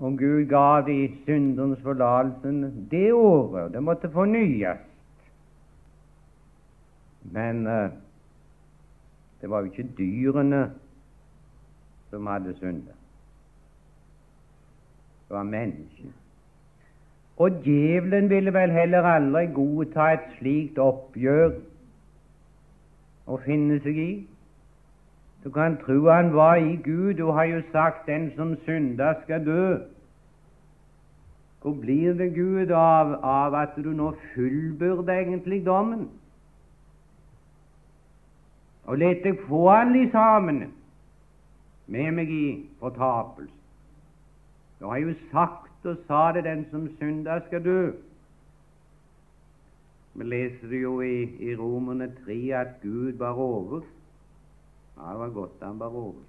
og 0.00 0.16
Gud 0.18 0.46
ga 0.48 0.80
de 0.86 0.96
syndernes 1.26 1.82
forlatelse 1.84 2.72
det 2.90 3.12
året. 3.12 3.74
Det 3.74 3.82
måtte 3.84 4.10
fornyes. 4.10 4.80
Men 7.22 7.66
uh, 7.66 7.92
det 9.40 9.50
var 9.50 9.60
jo 9.60 9.70
ikke 9.70 9.92
dyrene 9.98 10.64
som 12.10 12.26
hadde 12.26 12.56
syndet. 12.56 13.01
Det 15.32 15.38
var 15.38 15.44
mennesket. 15.44 16.12
Og 17.36 17.50
djevelen 17.64 18.30
ville 18.30 18.52
vel 18.52 18.70
heller 18.70 19.02
aldri 19.02 19.46
godta 19.54 20.08
et 20.12 20.26
slikt 20.34 20.76
oppgjør 20.78 21.54
å 23.32 23.38
finne 23.40 23.78
seg 23.80 24.00
i. 24.02 24.10
Du 25.40 25.48
kan 25.54 25.78
tro 25.80 25.96
han 26.10 26.28
var 26.34 26.60
i 26.60 26.74
Gud, 26.84 27.22
og 27.24 27.32
har 27.38 27.48
jo 27.48 27.62
sagt 27.70 28.04
'den 28.06 28.26
som 28.36 28.52
synder, 28.66 29.14
skal 29.22 29.46
dø'. 29.46 29.80
Hvor 31.62 31.74
blir 31.80 32.12
det, 32.12 32.34
Gud, 32.34 32.70
av, 32.70 33.16
av 33.24 33.54
at 33.54 33.72
du 33.76 33.90
nå 33.92 34.12
fullbyrder 34.34 35.14
egentlig 35.14 35.64
dommen? 35.66 36.10
Og 38.84 38.98
let 38.98 39.24
deg 39.24 39.40
få 39.48 39.68
alle 39.70 40.10
sammen 40.10 40.72
med 41.86 42.12
meg 42.12 42.30
i 42.30 42.68
fortapelse. 42.80 43.61
Du 44.82 44.88
har 44.90 44.96
jo 44.98 45.12
sagt 45.30 45.86
og 45.86 45.96
sa 46.06 46.32
det, 46.34 46.42
den 46.44 46.64
som 46.70 46.88
synder, 46.96 47.40
skal 47.46 47.64
dø. 47.64 47.90
Vi 50.14 50.24
leser 50.24 50.68
det 50.68 50.80
jo 50.82 50.96
i, 51.00 51.22
i 51.38 51.54
Romerne 51.56 52.08
3 52.24 52.38
at 52.58 52.72
Gud 52.82 53.12
var 53.12 53.38
over. 53.38 53.84
Ja, 54.96 55.12
det 55.12 55.18
var 55.20 55.28
godt 55.28 55.62
han 55.62 55.78
var 55.78 55.86
over. 55.86 56.24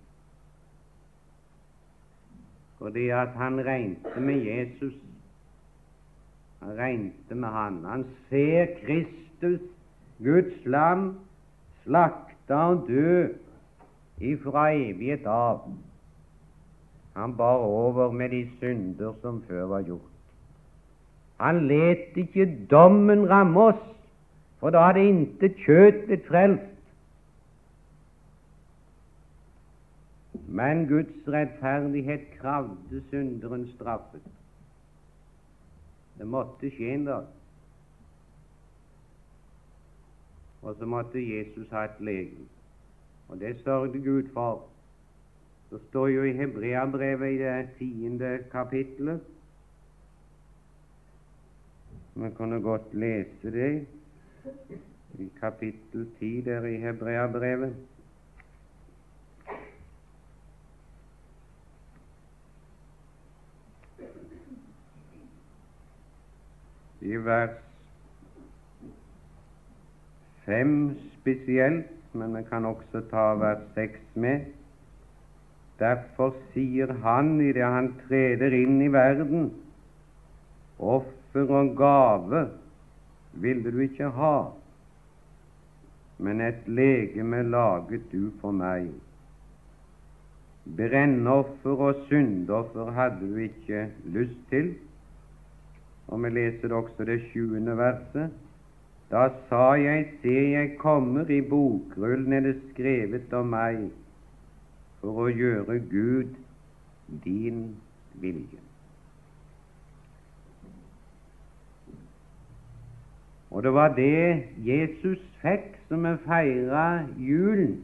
Fordi 2.78 3.08
at 3.10 3.28
han 3.28 3.66
regnte 3.66 4.22
med 4.22 4.46
Jesus. 4.46 4.94
Han 6.62 6.78
regnte 6.78 7.36
med 7.36 7.50
han. 7.50 7.84
Han 7.86 8.06
ser 8.30 8.68
Kristus, 8.86 9.62
Guds 10.20 10.66
lam, 10.66 11.16
slakta 11.84 12.56
og 12.56 12.86
dø 12.88 13.34
ifra 14.22 14.70
evighet 14.78 15.26
av. 15.26 15.66
Han 17.14 17.38
bar 17.38 17.58
over 17.58 18.12
med 18.12 18.30
de 18.30 18.50
synder 18.60 19.14
som 19.22 19.44
før 19.48 19.66
var 19.66 19.82
gjort. 19.82 20.12
Han 21.38 21.68
let 21.68 22.18
ikke 22.18 22.68
dommen 22.72 23.30
ramme 23.30 23.62
oss, 23.62 23.82
for 24.60 24.70
da 24.70 24.86
hadde 24.88 25.04
intet 25.10 25.58
kjøtt 25.66 26.06
blitt 26.08 26.28
frelst. 26.28 26.70
Men 30.48 30.88
Guds 30.88 31.28
rettferdighet 31.28 32.26
kravde 32.40 33.02
synderen 33.10 33.68
straffet. 33.76 34.26
Det 36.18 36.28
måtte 36.28 36.70
skje 36.72 36.94
en 36.94 37.06
dag. 37.06 37.26
Og 40.62 40.76
så 40.80 40.86
måtte 40.86 41.20
Jesus 41.20 41.70
ha 41.70 41.88
et 41.90 41.98
legeme. 42.00 42.46
Og 43.30 43.40
det 43.40 43.58
sørget 43.64 44.04
Gud 44.04 44.30
for. 44.34 44.73
Det 45.74 45.82
står 45.90 46.08
jo 46.08 46.24
i 46.24 46.32
Hebreabrevet 46.38 47.32
i 47.34 47.38
det 47.38 47.70
tiende 47.78 48.44
kapittelet 48.52 49.22
Vi 52.14 52.30
kunne 52.38 52.62
godt 52.62 52.94
lese 52.94 53.52
det 53.52 53.88
i 55.20 55.32
kapittel 55.40 56.08
ti 56.20 56.42
der 56.42 56.66
i 56.66 56.78
Hebreabrevet. 56.78 57.76
I 67.02 67.16
vers 67.16 67.58
fem 70.46 71.00
spesielt, 71.20 71.86
men 72.14 72.38
vi 72.38 72.44
kan 72.44 72.66
også 72.66 73.02
ta 73.10 73.18
vers 73.18 73.74
seks 73.74 74.00
med. 74.16 74.46
Derfor 75.80 76.36
sier 76.54 76.92
han 77.04 77.40
idet 77.42 77.66
han 77.66 77.94
treder 78.06 78.54
inn 78.54 78.82
i 78.82 78.92
verden, 78.94 79.48
offer 80.80 81.50
og 81.62 81.74
gave 81.78 82.44
ville 83.42 83.72
du 83.74 83.80
ikke 83.86 84.12
ha, 84.14 84.36
men 86.24 86.42
et 86.42 86.68
legeme 86.68 87.42
laget 87.48 88.06
du 88.12 88.30
for 88.42 88.54
meg. 88.56 88.92
Brennoffer 90.78 91.82
og 91.90 92.06
syndoffer 92.08 92.92
hadde 92.96 93.28
du 93.28 93.42
ikke 93.44 93.90
lyst 94.14 94.40
til. 94.50 94.74
Og 96.08 96.24
vi 96.24 96.30
leser 96.30 96.74
også 96.76 97.06
det 97.08 97.20
sjuende 97.32 97.76
verset. 97.78 98.32
Da 99.12 99.28
sa 99.50 99.74
jeg, 99.78 100.08
se, 100.22 100.38
jeg 100.54 100.78
kommer, 100.80 101.30
i 101.30 101.42
bokrullen 101.42 102.34
er 102.34 102.48
det 102.48 102.56
skrevet 102.72 103.34
om 103.36 103.52
meg, 103.54 103.90
for 105.04 105.26
å 105.26 105.32
gjøre 105.32 105.82
Gud 105.92 106.36
din 107.26 107.64
vilje. 108.24 108.62
Og 113.52 113.64
det 113.64 113.74
var 113.76 113.92
det 113.98 114.48
Jesus 114.66 115.20
fikk 115.44 115.76
som 115.90 116.08
vi 116.08 116.14
feira 116.24 116.86
julen. 117.20 117.82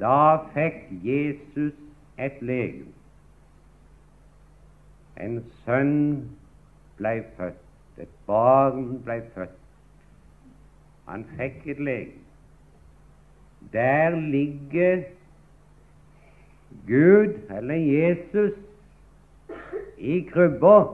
Da 0.00 0.48
fikk 0.54 0.88
Jesus 1.04 1.76
et 2.16 2.40
legem. 2.42 2.88
En 5.20 5.38
sønn 5.66 5.98
blei 6.96 7.20
født, 7.36 7.60
et 8.00 8.16
barn 8.26 8.96
blei 9.04 9.20
født. 9.36 9.54
Han 11.10 11.26
fikk 11.36 11.68
et 11.76 11.84
legem. 11.90 12.24
Der 13.74 14.16
ligger 14.16 15.04
Gud, 16.86 17.34
eller 17.50 17.74
Jesus, 17.74 18.52
i 19.98 20.20
krybba 20.32 20.84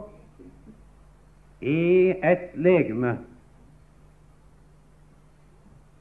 i 1.60 2.10
et 2.10 2.50
legeme. 2.54 3.18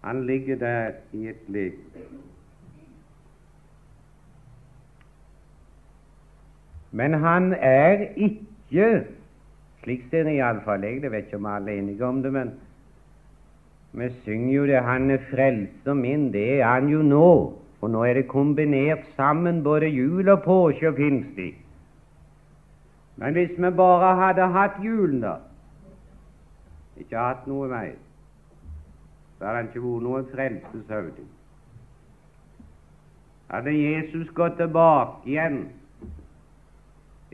Han 0.03 0.25
ligger 0.25 0.55
der 0.55 0.91
i 1.13 1.27
et 1.27 1.43
legeme. 1.47 1.77
Men 6.91 7.13
han 7.13 7.53
er 7.53 8.07
ikke, 8.15 9.07
slik 9.83 10.03
ser 10.11 10.27
iallfall 10.29 10.83
jeg, 10.85 11.01
det 11.01 11.11
vet 11.11 11.25
ikke 11.25 11.39
om 11.41 11.47
alle 11.49 11.71
er 11.71 11.81
enige 11.81 12.05
om 12.05 12.21
det, 12.23 12.33
men 12.33 12.51
vi 13.93 14.09
synger 14.23 14.53
jo 14.53 14.67
det 14.67 14.83
'Han 14.83 15.11
er 15.11 15.17
frelser 15.17 15.93
min'. 15.93 16.31
Det 16.33 16.61
er 16.61 16.67
han 16.67 16.87
jo 16.87 17.01
nå. 17.01 17.62
For 17.83 17.91
nå 17.91 18.05
er 18.07 18.13
det 18.15 18.29
kombinert 18.31 19.01
sammen, 19.17 19.57
både 19.63 19.89
jul 19.91 20.29
og 20.31 20.45
påske 20.45 20.87
og 20.87 20.95
pinsetid. 20.95 21.57
Men 23.19 23.35
hvis 23.35 23.51
vi 23.57 23.71
bare 23.75 24.13
hadde 24.15 24.45
hatt 24.53 24.77
julen, 24.79 25.19
da, 25.19 25.33
ikke 26.95 27.19
hatt 27.19 27.43
noe 27.51 27.67
mer, 27.67 27.91
så 29.35 29.49
hadde 29.49 29.57
han 29.57 29.69
ikke 29.73 29.83
vært 29.83 30.07
noen 30.07 30.31
frelseshøvding. 30.31 31.29
Hadde 33.51 33.75
Jesus 33.75 34.31
gått 34.39 34.55
tilbake 34.63 35.27
igjen 35.35 35.61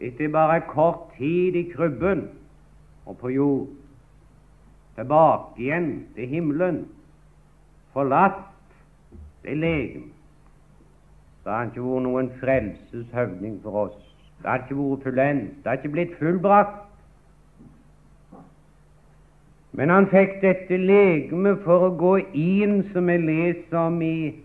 etter 0.01 0.33
bare 0.33 0.65
kort 0.73 1.11
tid 1.21 1.61
i 1.61 1.67
krybben 1.75 2.25
og 3.05 3.21
på 3.21 3.37
jord, 3.37 3.67
tilbake 4.97 5.61
igjen 5.61 5.91
til 6.17 6.37
himmelen, 6.39 6.87
forlatt 7.93 8.47
det 9.45 9.61
legem, 9.61 10.15
så 11.49 11.55
har 11.55 11.65
ikke 11.65 11.81
vært 11.81 12.03
noen 12.05 12.27
frelseshøvding 12.37 13.53
for 13.63 13.77
oss. 13.87 13.93
Det 14.37 14.45
har 14.45 14.59
ikke 14.61 14.75
vært 14.77 15.05
fullendt, 15.07 15.53
det 15.63 15.71
har 15.71 15.77
ikke 15.79 15.89
blitt 15.95 16.11
fullbrakt. 16.19 16.83
Men 19.73 19.89
han 19.89 20.05
fikk 20.11 20.35
dette 20.43 20.77
legemet 20.77 21.63
for 21.63 21.87
å 21.87 21.95
gå 21.97 22.11
inn, 22.37 22.83
som 22.91 23.09
jeg 23.09 23.23
leser 23.23 23.79
om 23.81 23.97
i, 24.05 24.35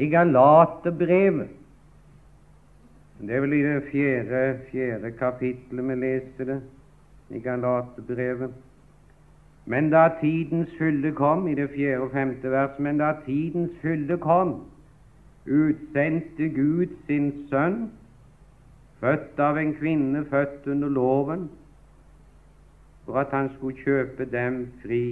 i 0.00 0.08
Galaterbrevet. 0.14 1.52
Det 3.20 3.36
er 3.36 3.44
vel 3.44 3.58
i 3.58 3.60
det 3.66 3.76
fjerde, 3.90 4.42
fjerde 4.70 5.12
kapittelet 5.20 5.88
vi 5.90 5.98
leste 6.06 6.48
det, 6.54 6.58
i 7.36 7.42
Galaterbrevet. 7.44 8.56
Men 9.68 9.92
da 9.92 10.08
tidens 10.24 10.72
fylde 10.80 11.12
kom, 11.20 11.44
i 11.52 11.58
det 11.58 11.68
fjerde 11.76 12.08
og 12.08 12.16
femte 12.16 12.56
vers, 12.56 12.80
men 12.80 13.04
da 13.04 13.12
tidens 13.28 13.76
fylde 13.84 14.16
kom, 14.24 14.56
utsendte 15.48 16.48
Gud 16.54 16.92
sin 17.06 17.30
sønn, 17.48 17.88
født 19.00 19.40
av 19.40 19.58
en 19.58 19.74
kvinne, 19.78 20.24
født 20.28 20.66
under 20.66 20.88
loven, 20.88 21.48
for 23.04 23.20
at 23.22 23.32
han 23.32 23.50
skulle 23.56 23.80
kjøpe 23.84 24.26
dem 24.28 24.66
fri 24.82 25.02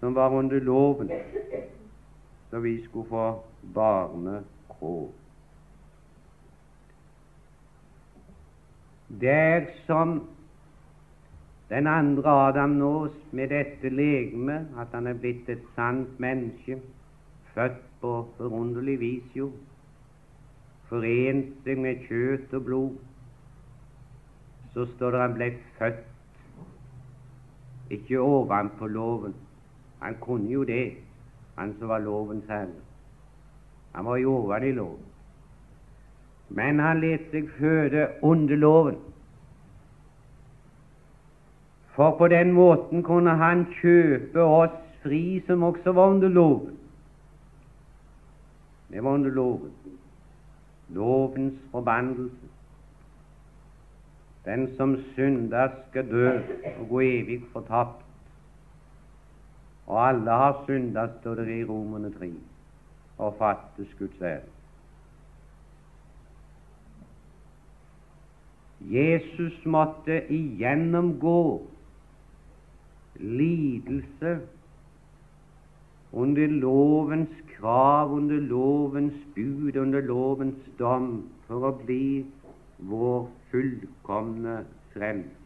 som 0.00 0.14
var 0.14 0.34
under 0.36 0.60
loven, 0.60 1.10
så 2.50 2.60
vi 2.60 2.76
skulle 2.84 3.08
få 3.08 3.28
barnekår. 3.74 5.06
Der 9.20 9.66
som 9.86 10.28
den 11.68 11.86
andre 11.86 12.30
Adam 12.48 12.70
nås 12.70 13.16
med 13.32 13.48
dette 13.48 13.88
legeme, 13.88 14.66
at 14.78 14.92
han 14.92 15.06
er 15.06 15.14
blitt 15.18 15.48
et 15.48 15.62
sant 15.74 16.20
menneske, 16.20 16.78
født 17.54 17.85
på 18.00 18.28
forunderlig 18.36 19.00
vis, 19.00 19.30
jo. 19.34 19.52
forente 20.88 21.74
med 21.74 22.04
kjøtt 22.06 22.52
og 22.54 22.64
blod, 22.64 22.90
så 24.74 24.84
står 24.96 25.10
det 25.10 25.20
han 25.20 25.34
ble 25.34 25.48
født 25.78 26.04
ikke 27.90 28.20
ovenpå 28.20 28.86
loven. 28.86 29.34
Han 30.00 30.16
kunne 30.20 30.50
jo 30.50 30.64
det, 30.64 30.92
han 31.56 31.74
som 31.78 31.88
var 31.88 31.98
lovens 31.98 32.44
herre. 32.48 32.68
Han 33.92 34.04
var 34.04 34.16
jo 34.16 34.34
oven 34.36 34.62
i 34.62 34.72
loven. 34.72 35.04
Men 36.48 36.78
han 36.78 37.00
lot 37.00 37.30
seg 37.32 37.50
føde 37.58 38.08
under 38.22 38.56
loven. 38.56 38.98
For 41.96 42.18
på 42.18 42.28
den 42.28 42.52
måten 42.52 43.02
kunne 43.02 43.34
han 43.40 43.64
kjøpe 43.80 44.42
oss 44.42 44.74
fri 45.02 45.40
som 45.46 45.62
også 45.62 45.92
var 45.96 46.12
under 46.12 46.28
loven. 46.28 46.75
Det 48.90 49.04
var 49.04 49.10
under 49.10 49.30
loven. 49.30 49.72
Lovens 50.88 51.60
forbannelse. 51.70 52.46
Den 54.44 54.76
som 54.76 54.96
synder, 55.12 55.68
skal 55.88 56.10
dø 56.10 56.38
og 56.78 56.88
gå 56.88 57.00
evig 57.00 57.42
fortapt. 57.52 58.04
Og 59.86 60.08
alle 60.08 60.30
har 60.30 60.62
synda, 60.64 61.08
står 61.20 61.34
det 61.34 61.48
i 61.58 61.64
Romerne 61.64 62.12
3, 62.18 62.32
og 63.18 63.34
fattes 63.38 63.94
Guds 63.98 64.20
ære. 64.22 64.40
Jesus 68.80 69.66
måtte 69.66 70.32
igjennomgå 70.32 71.66
lidelse 73.14 74.40
under 76.12 76.46
lovens 76.48 77.30
krav, 77.56 78.12
under 78.12 78.40
lovens 78.40 79.14
bud, 79.34 79.76
under 79.76 80.00
lovens 80.00 80.68
dom, 80.78 81.30
for 81.46 81.68
å 81.68 81.72
bli 81.84 82.26
vår 82.78 83.26
fullkomne 83.50 84.58
frelse. 84.94 85.42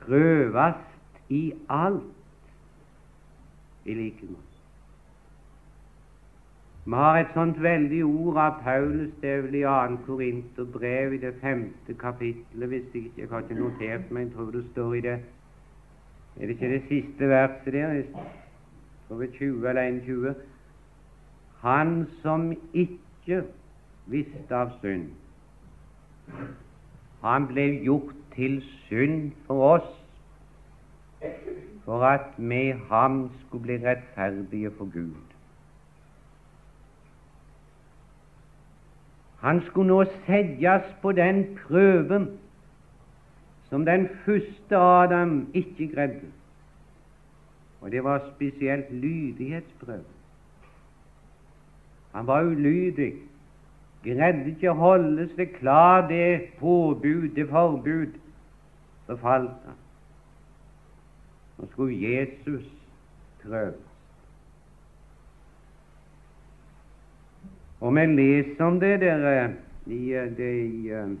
Prøvast 0.00 1.20
i 1.30 1.42
alt 1.68 2.02
i 3.86 3.94
like 3.94 4.26
måte. 4.26 4.49
Vi 6.90 6.96
har 6.96 7.16
et 7.20 7.34
sånt 7.34 7.58
veldig 7.62 7.98
ord 8.02 8.38
av 8.42 8.56
Paulus, 8.64 9.10
det 9.22 9.28
er 9.30 9.42
vel 9.44 9.52
i 9.54 9.62
2. 9.62 9.98
Korinterbrev, 10.06 11.12
i 11.14 11.20
det 11.22 11.36
femte 11.38 11.94
kapittelet, 11.94 12.68
hvis 12.68 12.88
jeg 12.94 13.04
ikke 13.04 13.20
jeg 13.20 13.28
har 13.30 13.44
ikke 13.44 13.58
notert 13.60 14.10
meg, 14.10 14.24
jeg 14.24 14.32
tror 14.34 14.50
det 14.50 14.62
står 14.72 14.94
i 14.94 15.02
det 15.04 15.12
Er 16.40 16.40
det 16.40 16.50
ikke 16.56 16.72
det 16.72 16.82
siste 16.88 17.28
verset 17.30 17.72
der? 17.72 17.92
Jeg 17.92 18.04
tror 19.06 19.22
det 19.22 19.28
er 19.28 19.38
20 19.38 19.68
eller 19.68 19.82
21. 19.82 20.34
Han 21.62 21.94
som 22.22 22.50
ikke 22.74 23.44
visste 24.06 24.60
av 24.64 24.74
synd, 24.82 25.08
han 27.22 27.46
ble 27.46 27.70
gjort 27.86 28.14
til 28.34 28.62
synd 28.88 29.30
for 29.46 29.76
oss, 29.78 29.90
for 31.84 32.02
at 32.02 32.38
med 32.38 32.88
ham 32.90 33.28
skulle 33.46 33.62
bli 33.62 33.82
rettferdige 33.86 34.74
for 34.74 34.90
Gud. 34.90 35.29
Han 39.40 39.62
skulle 39.66 39.88
nå 39.88 40.04
settes 40.26 40.88
på 41.02 41.12
den 41.16 41.44
prøven 41.62 42.28
som 43.70 43.84
den 43.86 44.08
første 44.24 44.76
Adam 44.76 45.50
ikke 45.54 45.88
greide. 45.94 46.32
Og 47.80 47.92
det 47.92 48.04
var 48.04 48.22
spesielt 48.34 48.92
lydighetsprøven. 48.92 50.04
Han 52.12 52.26
var 52.26 52.42
ulydig, 52.42 53.14
greide 54.04 54.50
ikke 54.50 54.72
å 54.72 54.80
holde 54.80 55.28
seg 55.36 55.54
klar 55.60 56.08
det 56.10 56.50
påbud, 56.58 57.30
det 57.36 57.46
forbud. 57.48 58.18
Så 59.06 59.16
falt 59.22 59.54
han. 59.66 59.78
Nå 61.58 61.70
skulle 61.70 62.00
Jesus 62.02 62.66
prøves. 63.42 63.89
Og 67.80 67.94
vi 67.96 68.06
leser 68.06 68.64
om 68.64 68.80
det 68.80 69.00
der 69.00 69.26
eh, 69.30 69.50
i, 69.86 70.00
eh, 70.12 70.40
i, 70.40 70.90
eh, 70.92 71.12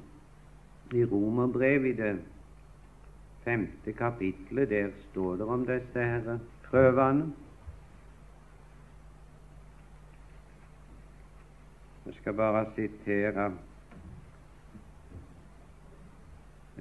i 0.92 1.04
Romerbrevet, 1.04 1.94
i 1.94 1.96
det 1.96 2.18
femte 3.44 3.92
kapitlet. 3.92 4.68
Der 4.68 4.90
står 5.10 5.36
det 5.36 5.46
om 5.46 5.66
disse 5.66 6.04
her 6.04 6.38
prøvene. 6.68 7.32
Jeg 12.06 12.14
skal 12.14 12.34
bare 12.34 12.66
sitere 12.74 13.52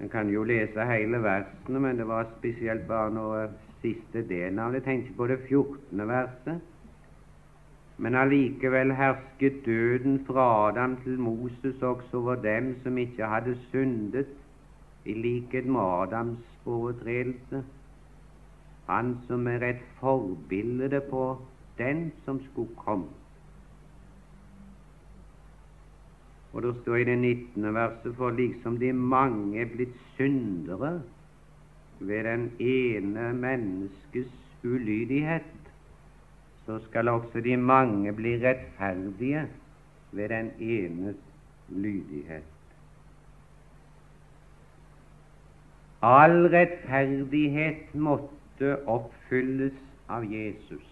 En 0.02 0.10
kan 0.10 0.30
jo 0.30 0.44
lese 0.44 0.86
hele 0.86 1.20
versene, 1.24 1.80
men 1.80 1.98
det 1.98 2.08
var 2.08 2.28
spesielt 2.38 2.86
bare 2.88 3.12
noe 3.12 3.50
siste 3.82 4.22
delen 4.28 4.60
av 4.60 4.72
det. 4.72 4.80
Jeg 4.80 4.86
tenkte 4.86 5.16
på 5.18 5.28
det 5.28 5.38
14. 5.50 6.08
verset. 6.08 6.62
Men 8.00 8.16
allikevel 8.16 8.94
hersket 8.96 9.66
døden 9.66 10.22
fra 10.28 10.46
Adam 10.68 10.96
til 11.04 11.20
Moses 11.20 11.82
også 11.82 12.18
over 12.18 12.36
dem 12.36 12.76
som 12.84 12.98
ikke 12.98 13.28
hadde 13.28 13.58
syndet, 13.70 14.28
i 15.06 15.14
likhet 15.14 15.66
med 15.66 15.82
Adams 15.82 16.46
overtredelse, 16.66 17.64
han 18.88 19.18
som 19.28 19.48
er 19.48 19.64
et 19.70 19.82
forbilde 20.00 21.02
på 21.10 21.38
den 21.78 22.12
som 22.26 22.40
skulle 22.52 22.76
komme. 22.78 23.08
Og 26.54 26.64
det 26.64 26.76
står 26.82 26.96
i 26.96 27.04
det 27.04 27.18
19. 27.18 27.74
verset 27.74 28.16
for 28.16 28.30
liksom 28.30 28.80
de 28.80 28.94
mange 28.94 29.62
er 29.62 29.70
blitt 29.76 29.96
syndere 30.16 31.02
ved 32.00 32.24
den 32.24 32.52
ene 32.60 33.34
menneskes 33.34 34.32
ulydighet, 34.64 35.59
så 36.70 36.80
skal 36.80 37.08
også 37.08 37.42
de 37.42 37.58
mange 37.58 38.12
bli 38.14 38.36
rettferdige 38.48 39.48
ved 40.12 40.30
den 40.30 40.52
enes 40.60 41.16
lydighet. 41.70 42.44
All 46.02 46.46
rettferdighet 46.54 47.96
måtte 47.96 48.76
oppfylles 48.86 49.80
av 50.10 50.28
Jesus. 50.30 50.84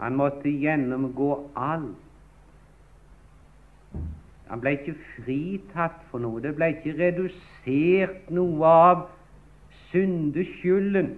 Han 0.00 0.16
måtte 0.16 0.48
gjennomgå 0.48 1.28
alt. 1.56 2.00
Han 4.48 4.62
ble 4.64 4.72
ikke 4.78 4.94
fritatt 5.18 6.00
for 6.08 6.24
noe. 6.24 6.40
Det 6.40 6.54
ble 6.56 6.70
ikke 6.78 6.94
redusert 7.02 8.32
noe 8.32 8.72
av 8.88 9.04
syndeskylden. 9.90 11.12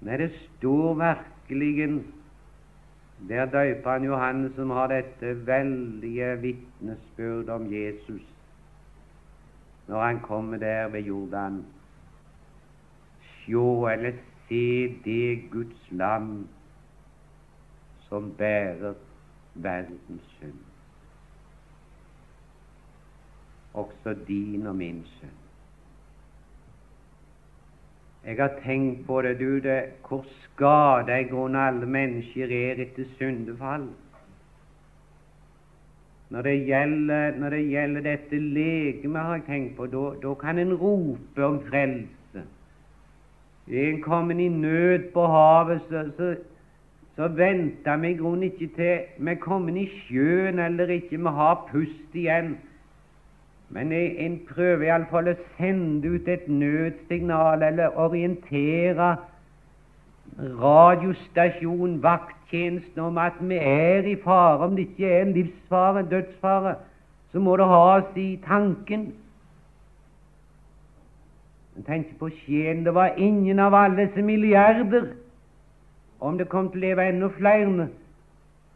Nei, 0.00 0.16
det 0.24 0.30
står 0.46 0.96
virkelig 0.96 1.29
virkelig 1.50 2.04
Der 3.28 3.44
døperen 3.46 4.04
Johannes 4.04 4.52
som 4.54 4.70
har 4.70 4.86
dette 4.86 5.46
veldige 5.46 6.40
vitnesbyrd 6.40 7.48
om 7.48 7.72
Jesus 7.72 8.22
når 9.86 10.04
han 10.04 10.20
kommer 10.20 10.58
der 10.58 10.88
ved 10.88 11.00
Jordan. 11.00 11.64
Sjå 13.22 13.88
eller 13.88 14.12
se 14.48 14.94
det 15.04 15.50
Guds 15.50 15.90
lam 15.90 16.48
som 18.08 18.32
bærer 18.38 18.94
verdens 19.54 20.22
synd. 20.38 20.58
Også 23.74 24.16
din 24.28 24.66
og 24.66 24.76
min 24.76 25.04
synd. 25.06 25.39
Jeg 28.24 28.36
har 28.36 28.52
tenkt 28.64 29.06
på 29.06 29.22
det, 29.22 29.38
du, 29.40 29.58
det, 29.64 29.82
hvor 30.08 30.24
skada 30.44 31.16
i 31.20 31.28
grunnen 31.30 31.56
alle 31.56 31.86
mennesker 31.86 32.52
er 32.52 32.82
etter 32.84 33.08
syndefall. 33.18 33.88
Når 36.30 36.42
det 36.42 36.66
gjelder, 36.66 37.38
når 37.38 37.50
det 37.50 37.62
gjelder 37.70 38.00
dette 38.00 38.38
legemet, 38.38 39.22
har 39.22 39.34
jeg 39.34 39.46
tenkt 39.46 39.76
på, 39.76 39.86
da 40.22 40.34
kan 40.34 40.58
en 40.58 40.74
rope 40.74 41.44
om 41.44 41.58
frelse. 41.70 42.44
Er 43.70 43.88
en 43.88 44.02
kommet 44.02 44.38
i 44.38 44.48
nød 44.48 45.10
på 45.14 45.26
havet, 45.26 45.80
så, 45.88 46.04
så, 46.16 46.34
så 47.16 47.28
venter 47.28 47.96
vi 47.96 48.10
i 48.10 48.16
grunnen 48.18 48.42
ikke 48.42 48.70
til 48.76 48.98
vi 49.18 49.30
er 49.30 49.40
kommet 49.40 49.76
i 49.76 49.88
sjøen 50.04 50.58
eller 50.58 50.92
ikke 50.92 51.18
vi 51.18 51.34
har 51.40 51.66
pust 51.72 52.14
igjen. 52.14 52.58
Men 53.70 53.92
en 53.94 54.40
prøver 54.48 54.88
iallfall 54.88 55.30
å 55.30 55.36
sende 55.58 56.16
ut 56.16 56.28
et 56.28 56.48
nødsignal 56.50 57.62
eller 57.62 57.98
orientere 58.02 59.12
radiostasjon, 60.40 62.00
vakttjenesten, 62.02 63.02
om 63.02 63.18
at 63.18 63.38
vi 63.40 63.58
er 63.60 64.06
i 64.10 64.16
fare. 64.24 64.64
Om 64.66 64.76
det 64.76 64.88
ikke 64.88 65.10
er 65.10 65.22
en 65.22 65.32
livsfare, 65.36 66.00
en 66.00 66.10
dødsfare, 66.10 66.74
så 67.32 67.38
må 67.38 67.56
det 67.56 67.70
ha 67.70 67.80
oss 67.98 68.18
i 68.18 68.28
tanken. 68.46 69.12
Jeg 71.76 71.86
tenker 71.86 72.18
på 72.18 72.30
sjelen. 72.42 72.84
Det 72.84 72.94
var 72.94 73.14
ingen 73.16 73.58
av 73.58 73.74
alle 73.74 74.06
disse 74.06 74.22
milliarder 74.22 75.12
om 76.20 76.38
det 76.38 76.50
kom 76.52 76.68
til 76.68 76.82
å 76.82 76.86
leve 76.88 77.06
enda 77.08 77.30
flere 77.38 77.88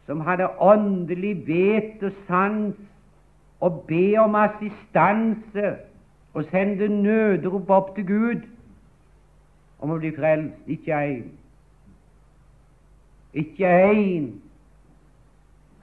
som 0.06 0.20
hadde 0.24 0.46
åndelig 0.60 1.34
vet 1.48 2.02
og 2.04 2.12
sans 2.28 2.76
og 3.64 3.84
be 3.88 4.16
om 4.20 4.34
assistanse 4.34 5.76
og 6.34 6.44
sende 6.50 6.88
nødrop 6.88 7.70
opp 7.70 7.94
til 7.96 8.06
Gud 8.06 8.42
om 9.80 9.94
å 9.94 9.96
bli 10.02 10.10
frelst. 10.16 10.58
Ikke 10.68 10.98
én. 10.98 11.22
Ikke 13.32 13.70
én 13.88 14.26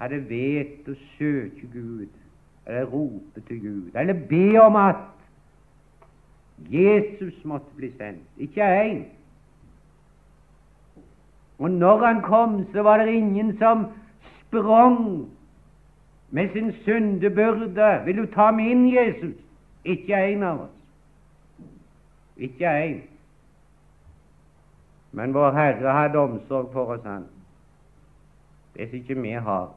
hadde 0.01 0.21
vet 0.29 0.87
å 0.89 0.97
søke 1.15 1.71
Gud, 1.73 2.13
eller 2.67 2.85
rope 2.93 3.41
til 3.47 3.59
Gud, 3.65 3.97
eller 3.97 4.21
be 4.29 4.45
om 4.61 4.77
at 4.81 5.01
Jesus 6.69 7.41
måtte 7.45 7.73
bli 7.77 7.89
sendt. 7.97 8.25
Ikke 8.37 8.65
én. 8.65 9.03
Og 11.57 11.69
når 11.71 12.05
han 12.05 12.21
kom, 12.25 12.61
så 12.73 12.85
var 12.85 13.01
det 13.01 13.13
ingen 13.13 13.55
som 13.57 13.87
sprang 14.39 15.29
med 16.31 16.49
sin 16.51 16.73
syndebyrde. 16.83 18.01
'Vil 18.05 18.17
du 18.17 18.25
ta 18.25 18.51
meg 18.51 18.71
inn, 18.71 18.87
Jesus?' 18.95 19.41
Ikke 19.85 20.15
en 20.15 20.43
av 20.43 20.61
oss. 20.61 20.77
Ikke 22.37 22.65
en. 22.65 23.01
Men 25.11 25.33
vår 25.33 25.51
Herre 25.51 25.93
hadde 25.93 26.19
omsorg 26.19 26.69
for 26.73 26.85
oss, 26.85 27.03
han. 27.03 27.25
Det 28.75 28.89
som 28.89 28.97
ikke 28.99 29.21
vi 29.21 29.31
har. 29.31 29.71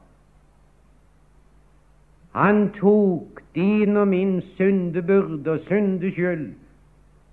Han 2.35 2.69
tok 2.79 3.41
din 3.55 3.97
og 3.97 4.07
min 4.07 4.41
syndebyrde 4.41 5.51
og 5.51 5.59
syndeskyld. 5.67 6.53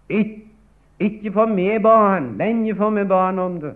Ik 0.09 0.43
ikke 1.01 1.33
for 1.33 1.47
meg 1.51 1.81
ba 1.83 1.97
han, 2.15 2.37
lenge 2.39 2.75
for 2.79 2.91
meg 2.95 3.09
ba 3.11 3.25
han 3.27 3.39
om 3.43 3.61
det. 3.61 3.73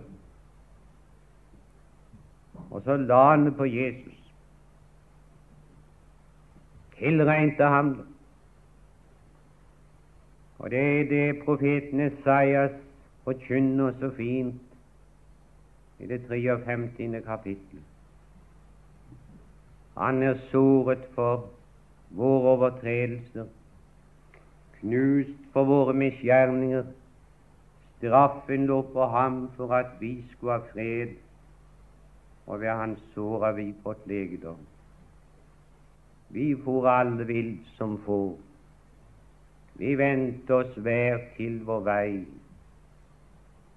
Og 2.71 2.81
så 2.85 2.95
la 2.97 3.23
han 3.31 3.45
det 3.45 3.55
på 3.57 3.65
Jesus. 3.65 4.16
Tilregnte 6.97 7.63
ham 7.63 7.95
det. 7.95 8.05
Og 10.59 10.71
det 10.71 10.79
er 10.79 11.09
det 11.09 11.43
profeten 11.45 11.99
Esaias 11.99 12.71
forkynner 13.23 13.91
så 13.99 14.09
fint 14.17 14.61
i 15.99 16.07
det 16.07 16.21
53. 16.27 17.23
kapittel. 17.25 17.79
Han 19.97 20.23
er 20.23 20.37
såret 20.51 21.05
for 21.15 21.49
våre 22.09 22.49
overtredelser, 22.55 23.45
knust 24.79 25.37
for 25.53 25.63
våre 25.63 25.93
misgjerninger. 25.93 26.83
Straffen 27.97 28.65
lå 28.65 28.81
på 28.93 29.05
ham 29.05 29.49
for 29.55 29.73
at 29.73 29.97
vi 29.99 30.25
skulle 30.31 30.53
ha 30.53 30.71
fred, 30.73 31.15
og 32.45 32.61
ved 32.61 32.69
hans 32.69 32.99
sår 33.13 33.45
har 33.45 33.51
vi 33.51 33.73
fått 33.83 34.05
legedom. 34.07 34.57
Vi 36.29 36.55
for 36.63 36.87
alle 36.89 37.27
vill 37.27 37.57
som 37.77 37.97
får. 38.05 38.35
Vi 39.77 39.95
vendte 39.95 40.53
oss 40.53 40.77
hver 40.77 41.21
til 41.37 41.59
vår 41.65 41.83
vei, 41.85 42.25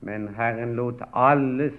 men 0.01 0.29
Herren 0.35 0.75
lot 0.79 1.03
alles, 1.13 1.77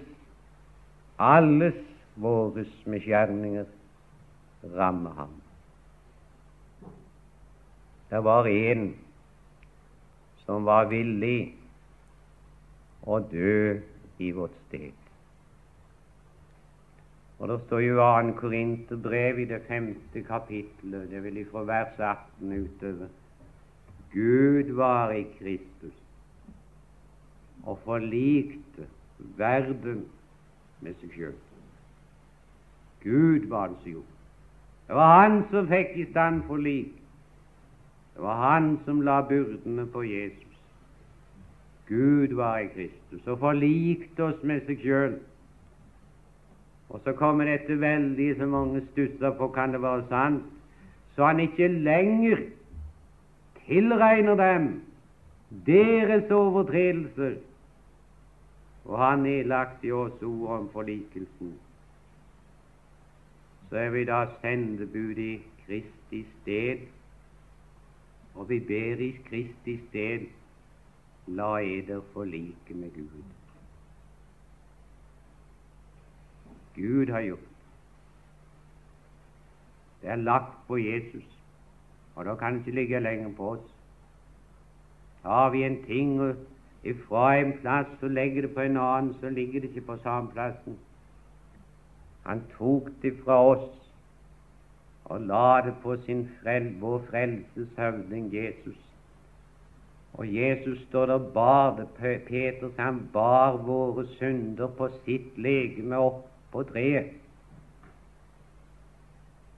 alles 1.18 1.78
våres 2.14 2.70
misgjerninger 2.86 3.66
ramme 4.76 5.10
ham. 5.18 5.34
Det 8.10 8.24
var 8.24 8.46
en 8.46 8.92
som 10.46 10.64
var 10.64 10.86
villig 10.90 11.54
å 13.02 13.18
dø 13.32 13.80
i 14.22 14.30
vårt 14.36 14.54
sted. 14.68 15.01
Og 17.42 17.48
Det 17.48 17.60
står 17.66 17.78
jo 17.78 17.96
2. 17.96 18.32
Korinterbrev 18.38 19.38
i 19.38 19.44
det 19.44 19.62
femte 19.66 20.22
kapittelet, 20.22 21.10
det 21.10 21.22
vil 21.24 21.46
fra 21.50 21.64
vers 21.66 21.98
18 21.98 22.52
utover. 22.64 23.08
Gud 24.12 24.70
var 24.72 25.10
i 25.10 25.22
Kristus 25.38 25.94
og 27.64 27.78
forlikte 27.84 28.86
verden 29.36 30.04
med 30.80 30.94
seg 31.00 31.16
sjøl. 31.16 31.34
Gud 33.02 33.48
var 33.50 33.72
det 33.72 33.80
som 33.82 33.90
gjorde. 33.90 34.06
Det 34.86 34.94
var 35.00 35.20
Han 35.22 35.42
som 35.50 35.66
fikk 35.66 35.96
i 35.96 36.06
stand 36.10 36.42
forlik. 36.46 36.94
Det 38.14 38.22
var 38.22 38.38
Han 38.44 38.78
som 38.84 39.02
la 39.02 39.18
byrdene 39.26 39.86
på 39.90 40.02
Jesus. 40.02 40.62
Gud 41.90 42.38
var 42.38 42.58
i 42.58 42.70
Kristus 42.70 43.26
og 43.26 43.38
forlikte 43.42 44.30
oss 44.30 44.42
med 44.46 44.62
seg 44.70 44.86
sjøl. 44.86 45.20
Og 46.92 47.00
så 47.04 47.12
kommer 47.16 47.48
dette 47.48 47.80
veldige 47.80 48.36
som 48.36 48.52
mange 48.52 48.82
stusser 48.92 49.32
på 49.38 49.48
kan 49.54 49.72
det 49.72 49.80
være 49.82 50.04
sant, 50.08 50.44
så 51.16 51.24
han 51.24 51.40
ikke 51.40 51.68
lenger 51.68 52.44
tilregner 53.66 54.36
dem 54.36 54.68
deres 55.66 56.30
overtredelser, 56.30 57.34
og 58.84 58.98
har 58.98 59.16
nedlagt 59.16 59.84
i 59.84 59.92
oss 59.92 60.22
ord 60.22 60.58
om 60.58 60.68
forlikelsen. 60.72 61.52
Så 63.70 63.76
er 63.76 63.90
vi 63.90 64.04
da 64.04 64.24
sendebud 64.40 65.20
i 65.22 65.34
Kristi 65.66 66.24
sted, 66.40 66.88
og 68.34 68.48
vi 68.48 68.58
ber 68.60 69.04
i 69.04 69.12
Kristi 69.28 69.78
sted 69.88 70.26
la 71.26 71.54
eder 71.62 72.00
forlike 72.12 72.74
med 72.74 72.90
Gud. 72.96 73.41
Gud 76.74 77.10
har 77.10 77.20
gjort. 77.20 77.48
Det 80.02 80.10
er 80.10 80.16
lagt 80.16 80.56
på 80.66 80.76
Jesus, 80.76 81.28
og 82.14 82.24
da 82.24 82.34
kan 82.34 82.54
det 82.54 82.66
ikke 82.66 82.74
ligge 82.74 83.00
lenger 83.00 83.34
på 83.36 83.50
oss. 83.50 83.68
Tar 85.22 85.50
vi 85.50 85.62
en 85.64 85.84
ting 85.84 86.16
ifra 86.82 87.36
en 87.38 87.52
plass 87.60 88.02
og 88.02 88.10
legger 88.10 88.42
det 88.42 88.54
på 88.54 88.60
en 88.60 88.76
annen, 88.76 89.14
så 89.20 89.30
ligger 89.30 89.60
det 89.60 89.68
ikke 89.70 89.86
på 89.86 89.96
samme 90.02 90.30
plassen. 90.32 90.78
Han 92.26 92.42
tok 92.58 92.90
det 93.02 93.14
fra 93.24 93.38
oss 93.46 93.68
og 95.04 95.20
la 95.20 95.60
det 95.66 95.74
på 95.82 95.96
sin 96.06 96.28
frel, 96.40 96.72
vår 96.80 97.02
frelses 97.10 97.68
høvding 97.76 98.34
Jesus. 98.34 98.78
Og 100.12 100.34
Jesus 100.34 100.80
står 100.88 101.06
der 101.06 101.18
bar 101.34 101.76
det, 101.76 101.88
Peter 102.26 102.70
han 102.78 103.08
bar 103.12 103.56
våre 103.56 104.06
synder 104.06 104.66
på 104.66 104.88
sitt 105.04 105.38
legeme 105.38 105.96
opp 105.96 106.31
på 106.52 106.62
treet. 106.62 107.12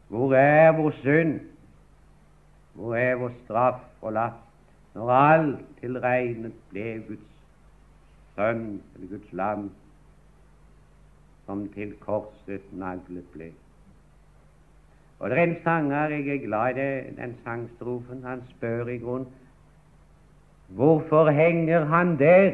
Hvor 0.09 0.35
er 0.35 0.72
vår 0.72 0.90
synd? 1.02 1.40
Hvor 2.74 2.96
er 2.96 3.14
vår 3.14 3.33
straff 3.44 3.83
og 4.02 4.12
last? 4.12 4.42
Når 4.94 5.11
alt 5.11 5.62
tilregnet 5.80 6.54
ble 6.70 7.02
Guds 7.09 7.30
sønn, 8.35 8.83
eller 8.94 9.09
Guds 9.11 9.33
land, 9.33 9.70
som 11.46 11.68
til 11.74 11.94
korset 12.00 12.72
naglet 12.72 13.26
ble. 13.33 13.50
Og 15.18 15.30
Det 15.30 15.38
er 15.38 15.42
en 15.42 15.57
sanger, 15.64 16.09
jeg 16.09 16.28
er 16.28 16.46
glad 16.46 16.70
i 16.70 16.78
det, 16.80 17.16
den 17.16 17.37
sangstrofen. 17.44 18.22
Han 18.24 18.42
spør 18.50 18.87
i 18.87 18.98
grunn 18.98 19.26
hvorfor 20.68 21.30
henger 21.30 21.85
han 21.85 22.18
der 22.18 22.52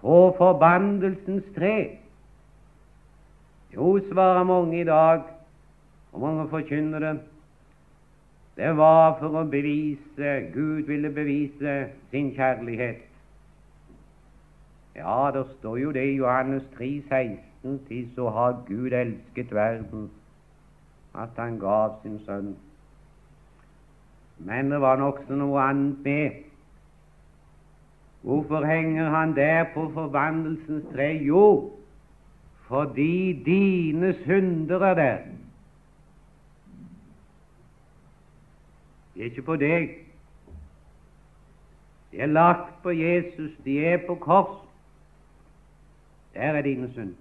på 0.00 0.34
forbannelsens 0.38 1.44
tre? 1.56 1.98
Jo, 3.74 3.98
svarer 4.12 4.44
mange 4.44 4.80
i 4.80 4.84
dag, 4.84 5.22
og 6.12 6.20
mange 6.20 6.48
forkynner 6.48 6.98
det. 6.98 7.14
Det 8.56 8.76
var 8.76 9.16
for 9.18 9.34
å 9.40 9.48
bevise 9.50 10.34
Gud 10.54 10.86
ville 10.86 11.10
bevise 11.10 11.72
sin 12.12 12.30
kjærlighet. 12.36 13.02
Ja, 14.94 15.30
det 15.34 15.42
står 15.58 15.80
jo 15.82 15.90
det 15.92 16.04
i 16.06 16.16
Johannes 16.20 16.62
3, 16.76 16.90
16, 17.08 17.80
til 17.88 18.06
så 18.14 18.28
har 18.30 18.60
Gud 18.68 18.94
elsket 18.94 19.54
verden, 19.54 20.06
at 21.14 21.34
han 21.36 21.58
gav 21.58 21.98
sin 22.02 22.20
sønn. 22.26 22.54
Men 24.38 24.70
det 24.70 24.80
var 24.80 25.02
nokså 25.02 25.34
noe 25.34 25.62
annet 25.62 25.98
med. 26.06 26.42
Hvorfor 28.22 28.64
henger 28.64 29.10
han 29.10 29.34
der 29.36 29.66
på 29.74 29.88
forvandelsens 29.94 30.86
tre? 30.92 31.10
Jo, 31.26 31.72
fordi 32.68 33.32
dine 33.32 34.14
synder 34.24 34.78
er 34.78 34.94
der. 34.94 35.18
De 39.14 39.20
er 39.20 39.24
ikke 39.24 39.42
på 39.42 39.56
deg. 39.56 39.88
De 42.12 42.20
er 42.20 42.26
lagt 42.26 42.82
på 42.82 42.90
Jesus, 42.90 43.50
de 43.64 43.84
er 43.86 43.98
på 44.06 44.14
kors. 44.14 44.56
Der 46.34 46.40
er 46.40 46.62
dine 46.62 46.92
synder. 46.92 47.20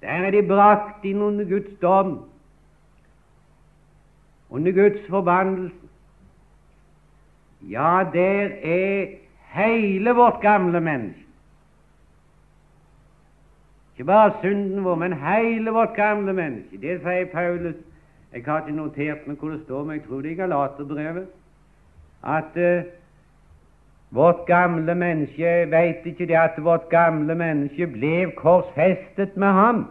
Der 0.00 0.08
er 0.08 0.30
de 0.30 0.42
brakt 0.48 1.04
inn 1.04 1.22
under 1.22 1.44
Guds 1.44 1.78
dom, 1.82 2.14
under 4.50 4.72
Guds 4.72 5.08
forbannelse. 5.08 5.76
Ja, 7.62 8.04
der 8.12 8.48
er 8.62 9.06
hele 9.52 10.10
vårt 10.16 10.40
gamle 10.40 10.80
menneske 10.80 11.29
Ikke 14.00 14.06
bare 14.06 14.32
synden 14.40 14.84
vår, 14.84 14.94
men 14.94 15.12
hele 15.12 15.70
vårt 15.70 15.94
gamle 15.94 16.32
menneske. 16.32 16.78
Det 16.80 16.94
sier 17.02 17.26
Paulus. 17.32 17.74
Jeg 18.32 18.42
har 18.46 18.62
ikke 18.62 18.72
notert 18.72 19.26
meg 19.28 19.36
hvor 19.36 19.52
det 19.52 19.58
står, 19.66 19.82
men 19.84 19.98
jeg 19.98 20.04
tror 20.06 20.22
det 20.24 20.30
er 20.30 20.32
i 20.32 20.38
Galaterbrevet. 20.38 21.26
At 22.24 22.56
uh, 22.56 22.88
vårt 24.10 24.46
gamle 24.46 24.94
menneske 24.94 25.52
Veit 25.70 26.08
ikke 26.08 26.26
det 26.32 26.40
at 26.40 26.56
vårt 26.64 26.88
gamle 26.88 27.34
menneske 27.34 27.90
ble 27.92 28.32
korsfestet 28.40 29.36
med 29.36 29.52
ham? 29.60 29.84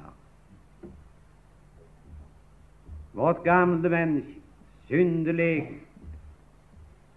Ja. 0.00 0.10
Vårt 3.12 3.44
gamle 3.44 3.88
menneske, 3.88 4.40
syndelig, 4.88 5.68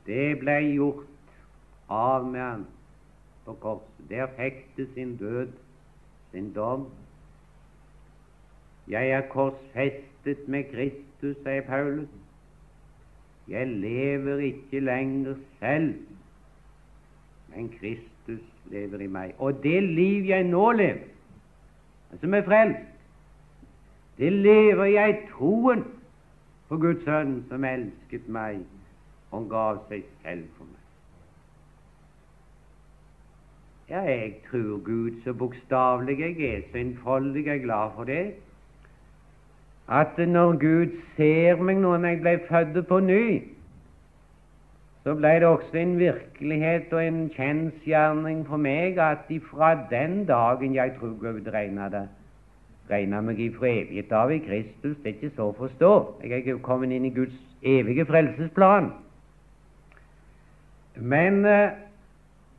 det 0.06 0.34
ble 0.44 0.64
gjort 0.76 1.06
av 1.88 2.28
med 2.28 2.42
ham 2.42 2.74
på 3.48 3.54
korset. 3.54 4.10
Der 4.10 4.28
det 4.78 4.90
sin 4.94 5.18
død, 5.18 5.48
sin 6.32 6.54
dom. 6.54 6.88
Jeg 8.88 9.10
er 9.10 9.22
korsfestet 9.30 10.48
med 10.48 10.64
Kristus, 10.64 11.36
sier 11.44 11.62
Paulus. 11.62 12.10
Jeg 13.48 13.68
lever 13.68 14.38
ikke 14.38 14.80
lenger 14.80 15.36
selv, 15.60 15.96
men 17.56 17.70
Kristus 17.80 18.44
lever 18.66 19.00
i 19.00 19.08
meg. 19.08 19.34
Og 19.38 19.64
det 19.64 19.84
liv 19.84 20.26
jeg 20.28 20.44
nå 20.44 20.72
lever, 20.72 21.08
som 22.20 22.34
er 22.34 22.44
frelst, 22.44 22.84
det 24.18 24.34
lever 24.34 24.86
jeg 24.86 25.10
i 25.10 25.28
troen 25.32 25.86
på 26.68 26.78
Guds 26.78 27.04
Sønn, 27.06 27.46
som 27.50 27.64
elsket 27.64 28.28
meg 28.28 28.60
og 29.32 29.48
gav 29.50 29.86
seg 29.88 30.04
selv 30.24 30.44
for 30.58 30.68
meg. 30.68 30.77
Ja, 33.90 34.02
jeg 34.02 34.34
tror 34.50 34.84
Gud 34.84 35.22
så 35.24 35.34
bokstavelig 35.34 36.20
jeg 36.20 36.56
er, 36.56 36.62
så 36.72 36.78
innfoldig 36.78 37.48
er 37.48 37.58
glad 37.64 37.90
for 37.96 38.04
det, 38.04 38.34
at 39.88 40.18
når 40.18 40.58
Gud 40.60 40.98
ser 41.16 41.62
meg 41.64 41.80
nå 41.80 41.94
når 41.96 42.10
jeg 42.10 42.20
ble 42.26 42.34
født 42.50 42.82
på 42.90 43.00
ny, 43.00 43.24
så 45.08 45.16
ble 45.16 45.32
det 45.40 45.48
også 45.48 45.80
en 45.80 45.96
virkelighet 46.00 46.92
og 46.92 47.06
en 47.06 47.22
kjensgjerning 47.32 48.44
for 48.50 48.60
meg 48.60 49.00
at 49.00 49.32
ifra 49.32 49.72
den 49.88 50.26
dagen 50.28 50.76
jeg 50.76 50.98
tror 51.00 51.16
Gud 51.24 51.48
regna 51.54 51.88
det 51.90 52.04
regna 52.92 53.22
meg 53.24 53.40
ifra 53.40 53.72
evighet 53.72 54.12
av 54.12 54.32
i 54.32 54.44
Kristus, 54.44 55.00
det 55.04 55.14
er 55.14 55.16
ikke 55.16 55.36
så 55.36 55.50
å 55.50 55.56
forstå. 55.56 55.92
Jeg 56.24 56.32
er 56.32 56.44
ikke 56.44 56.62
kommet 56.64 56.92
inn 56.96 57.08
i 57.08 57.16
Guds 57.16 57.36
evige 57.64 58.06
frelsesplan. 58.08 58.92
Men 60.96 61.44
uh, 61.46 61.87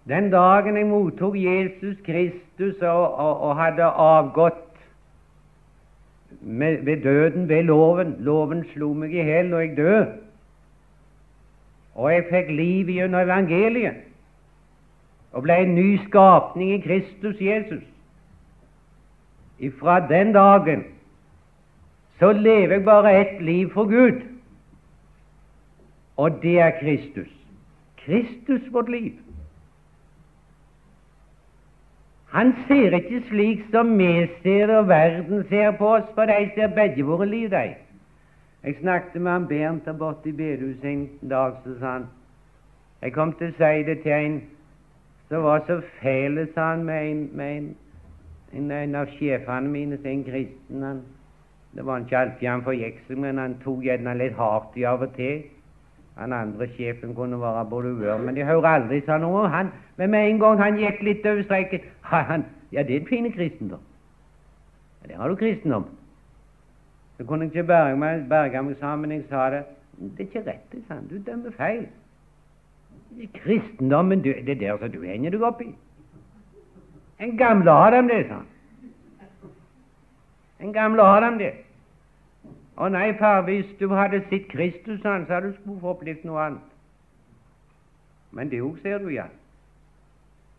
den 0.09 0.31
dagen 0.31 0.77
jeg 0.77 0.87
mottok 0.87 1.37
Jesus 1.37 1.99
Kristus 2.07 2.81
og, 2.83 3.15
og, 3.15 3.41
og 3.41 3.57
hadde 3.57 3.85
avgått 3.85 4.65
med, 6.41 6.83
ved 6.85 7.03
døden, 7.03 7.49
ved 7.49 7.63
loven 7.63 8.17
Loven 8.19 8.65
slo 8.73 8.93
meg 8.93 9.13
i 9.13 9.23
hjel, 9.23 9.53
og 9.55 9.63
jeg 9.65 9.77
døde. 9.77 10.07
Og 11.95 12.13
jeg 12.13 12.27
fikk 12.31 12.51
liv 12.55 12.93
gjennom 12.95 13.21
evangeliet 13.21 14.05
og 15.33 15.45
ble 15.45 15.59
en 15.61 15.75
ny 15.77 15.99
skapning 16.07 16.71
i 16.73 16.81
Kristus 16.81 17.41
Jesus. 17.41 17.85
Ifra 19.59 19.99
den 20.09 20.33
dagen 20.33 20.85
så 22.19 22.33
lever 22.33 22.79
jeg 22.79 22.85
bare 22.85 23.13
ett 23.21 23.43
liv 23.43 23.69
for 23.75 23.85
Gud, 23.85 24.23
og 26.17 26.43
det 26.43 26.61
er 26.61 26.79
Kristus. 26.81 27.29
Kristus 27.97 28.73
vårt 28.73 28.89
liv. 28.89 29.13
Han 32.33 32.53
ser 32.69 32.93
ikke 32.97 33.23
slik 33.29 33.65
som 33.73 33.95
vi 33.99 34.27
ser 34.43 34.69
og 34.77 34.89
verden 34.89 35.45
ser 35.49 35.71
på 35.79 35.95
oss, 35.97 36.09
for 36.15 36.29
de 36.29 36.51
ser 36.55 36.75
begge 36.77 37.07
våre 37.09 37.27
liv, 37.27 37.51
de. 37.51 37.75
Jeg 38.65 38.77
snakket 38.81 39.23
med 39.23 39.33
han 39.33 39.49
Bernt 39.49 39.85
der 39.85 39.93
borte 39.93 40.29
i 40.29 40.33
bedehuset 40.33 40.85
en 40.85 41.09
dag, 41.31 41.53
så 41.65 41.79
sa 41.81 41.93
han 41.93 42.07
Jeg 43.03 43.13
kom 43.13 43.33
til 43.33 43.53
å 43.53 43.57
si 43.57 43.83
det 43.87 44.01
til 44.03 44.13
en 44.13 44.41
som 45.29 45.45
var 45.45 45.63
så 45.67 45.81
fæl, 46.01 46.49
sa 46.55 46.71
han, 46.71 46.85
med 46.85 47.11
en, 47.11 47.31
med 47.33 47.57
en, 47.57 47.77
en, 48.53 48.71
en 48.71 48.95
av 48.95 49.13
sjefene 49.19 49.69
mine, 49.69 49.99
en 50.05 50.25
kristen. 50.25 50.83
Han, 50.83 51.03
det 51.77 51.87
var 51.87 52.01
ikke 52.01 52.19
alltid 52.19 52.49
han 52.49 52.65
forgikk 52.65 53.03
seg, 53.07 53.21
men 53.23 53.39
han 53.39 53.57
tok 53.65 53.85
gjerne 53.85 54.15
litt 54.19 54.37
hardt 54.37 54.77
i 54.77 54.87
av 54.89 55.05
og 55.05 55.15
til. 55.17 55.45
Han 56.19 56.33
andre 56.33 56.67
sjefen 56.75 57.15
kunne 57.15 57.41
være 57.41 57.67
både 57.71 57.93
uvør, 57.93 58.19
men 58.19 58.37
de 58.37 58.45
hører 58.45 58.67
aldri 58.67 59.01
sa 59.07 59.19
noe 59.23 59.45
om 59.45 59.53
han. 59.53 59.69
Men 59.97 60.11
med 60.11 60.31
en 60.31 60.41
gang 60.43 60.59
han 60.59 60.79
gikk 60.81 61.03
litt 61.07 61.27
over 61.27 61.43
streken 61.47 61.85
han, 62.03 62.45
Ja, 62.73 62.83
det 62.83 62.97
er 62.97 63.01
en 63.01 63.07
fin 63.07 63.33
kristendom. 63.33 63.81
Ja, 65.03 65.09
der 65.09 65.17
har 65.17 65.29
du 65.29 65.35
kristendom. 65.35 65.87
Så 67.17 67.25
kunne 67.25 67.45
jeg 67.45 67.55
ikke 67.55 67.67
berge 67.67 67.97
meg, 67.97 68.27
berge 68.29 68.63
meg 68.63 68.77
sammen. 68.81 69.13
Jeg 69.13 69.25
sa 69.31 69.51
det. 69.51 69.63
Det 69.99 70.21
er 70.21 70.27
ikke 70.27 70.43
rett, 70.51 70.77
sa 70.89 70.95
han. 70.95 71.07
Du 71.09 71.17
dømmer 71.31 71.51
feil. 71.51 71.87
Kristendommen 73.35 74.23
du, 74.23 74.29
det 74.29 74.49
er 74.49 74.61
der 74.61 74.79
som 74.79 74.93
du 74.93 75.03
henger 75.03 75.31
deg 75.31 75.43
opp 75.43 75.63
i. 75.63 75.73
En 77.19 77.39
gamle 77.39 77.79
dem 77.95 78.09
det, 78.09 78.27
sa 78.29 78.35
han. 78.43 78.47
En 80.61 80.73
gamle 80.73 81.09
dem 81.25 81.39
det. 81.39 81.53
Å 82.79 82.89
nei, 82.95 83.09
far, 83.19 83.43
hvis 83.49 83.71
du 83.81 83.89
hadde 83.91 84.21
sett 84.29 84.47
Kristus, 84.53 85.01
han, 85.03 85.27
så 85.27 85.39
hadde 85.39 85.51
du 85.51 85.57
skulle 85.57 85.83
få 85.83 85.95
opplevd 85.97 86.27
noe 86.29 86.45
annet. 86.45 86.75
Men 88.31 88.53
det 88.53 88.61
òg 88.63 88.79
ser 88.85 89.03
du, 89.03 89.09
ja. 89.11 89.27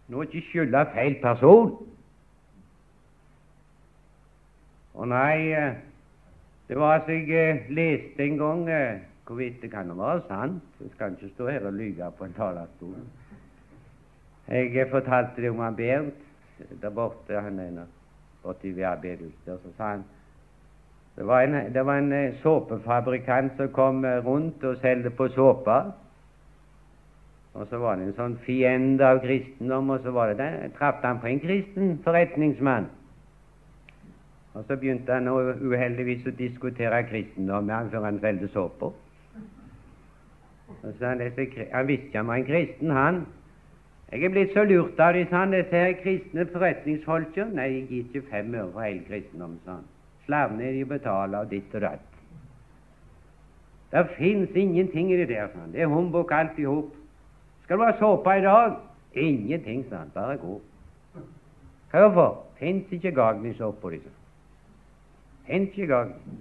Nå 0.10 0.25
ikke 0.25 0.41
skylde 0.49 0.82
feil 0.95 1.15
person. 1.21 1.77
Å 4.99 5.08
nei, 5.08 5.53
eh, 5.55 5.77
det 6.67 6.77
var 6.77 7.05
så 7.05 7.15
jeg 7.15 7.29
eh, 7.39 7.69
leste 7.71 8.25
en 8.25 8.41
gang 8.41 8.67
eh, 8.73 9.05
Hvorvidt 9.29 9.62
det 9.62 9.69
kan 9.69 9.91
være 9.93 10.23
sant. 10.25 10.63
Jeg 10.82 10.89
skal 10.95 11.13
ikke 11.13 11.27
stå 11.36 11.47
her 11.53 11.65
og 11.69 11.75
lyve 11.77 12.08
på 12.17 12.25
en 12.25 12.32
talerstol. 12.34 12.95
Jeg 14.49 14.88
fortalte 14.89 15.43
det 15.43 15.51
om 15.53 15.62
han 15.62 15.75
Bernt 15.77 16.23
der 16.82 16.89
borte, 16.89 17.38
han 17.38 17.60
er 17.60 17.84
borte 18.41 18.67
i 18.67 18.73
bedehuset. 18.73 19.45
Så 19.45 19.73
sa 19.77 19.91
han 19.91 20.03
det 21.15 21.28
var 21.28 21.41
en, 21.41 21.74
det 21.74 21.86
var 21.86 21.98
en 21.98 22.13
eh, 22.13 22.36
såpefabrikant 22.43 23.58
som 23.58 23.72
kom 23.76 24.06
eh, 24.06 24.22
rundt 24.26 24.63
og 24.63 24.78
solgte 24.80 25.10
på 25.10 25.28
såpe. 25.36 25.80
Og 27.54 27.67
så 27.67 27.80
var 27.82 27.98
det 27.98 28.06
en 28.08 28.15
sånn 28.15 28.38
fiende 28.45 29.04
av 29.04 29.19
kristendom, 29.24 29.89
og 29.89 30.06
så 30.06 30.13
var 30.15 30.32
det 30.32 30.38
den, 30.39 30.72
traff 30.78 31.02
han 31.04 31.19
på 31.19 31.28
en 31.28 31.41
kristen 31.43 31.98
forretningsmann. 32.06 32.88
Og 34.54 34.63
så 34.67 34.78
begynte 34.80 35.13
han 35.13 35.28
uheldigvis 35.28 36.24
å 36.30 36.36
diskutere 36.39 37.04
kristendom 37.10 37.67
med 37.67 37.76
han 37.76 37.91
før 37.91 38.08
han 38.08 38.24
solgte 38.24 38.52
såper. 38.54 38.95
Han, 40.80 41.22
han 41.74 41.88
visste 41.91 42.15
han 42.17 42.32
var 42.32 42.39
en 42.39 42.48
kristen, 42.48 42.95
han. 42.95 43.24
Jeg 44.10 44.24
er 44.24 44.34
blitt 44.34 44.56
så 44.56 44.63
lurt 44.63 45.00
av 45.04 45.13
de, 45.13 45.28
sa 45.30 45.43
han, 45.43 45.52
disse 45.54 45.84
her 45.84 46.00
kristne 46.00 46.48
forretningsfolka. 46.50 47.52
Nei, 47.54 47.72
jeg 47.76 47.88
gir 47.89 48.08
ikke 48.08 48.30
fem 48.32 48.56
øre 48.56 48.72
for 48.72 48.88
hele 48.88 49.04
kristendommen, 49.10 49.60
sa 49.65 49.82
han 49.82 49.88
slavene 50.29 50.71
de 50.77 50.85
betaler 50.85 51.49
ditt 51.49 51.73
og 51.73 51.81
datt. 51.81 52.05
Det 53.89 54.05
fins 54.17 54.53
ingenting 54.53 55.09
i 55.11 55.17
det 55.17 55.31
der. 55.31 55.49
Sånn. 55.49 55.71
Det 55.73 55.81
er 55.81 55.89
humbug 55.89 56.31
alt 56.35 56.59
i 56.61 56.67
hop. 56.69 56.93
Skal 57.65 57.79
du 57.79 57.85
ha 57.87 57.95
såpe 57.97 58.35
i 58.37 58.43
dag? 58.45 58.77
Ingenting, 59.17 59.81
sa 59.89 60.03
han. 60.03 60.11
Bare 60.13 60.37
gå. 60.37 60.59
Hvorfor? 61.89 62.43
Fins 62.59 62.91
ikke 62.93 63.15
gagn 63.17 63.41
liksom. 63.47 63.73
Fins 65.47 65.73
ikke 65.73 65.89
gagning. 65.89 66.38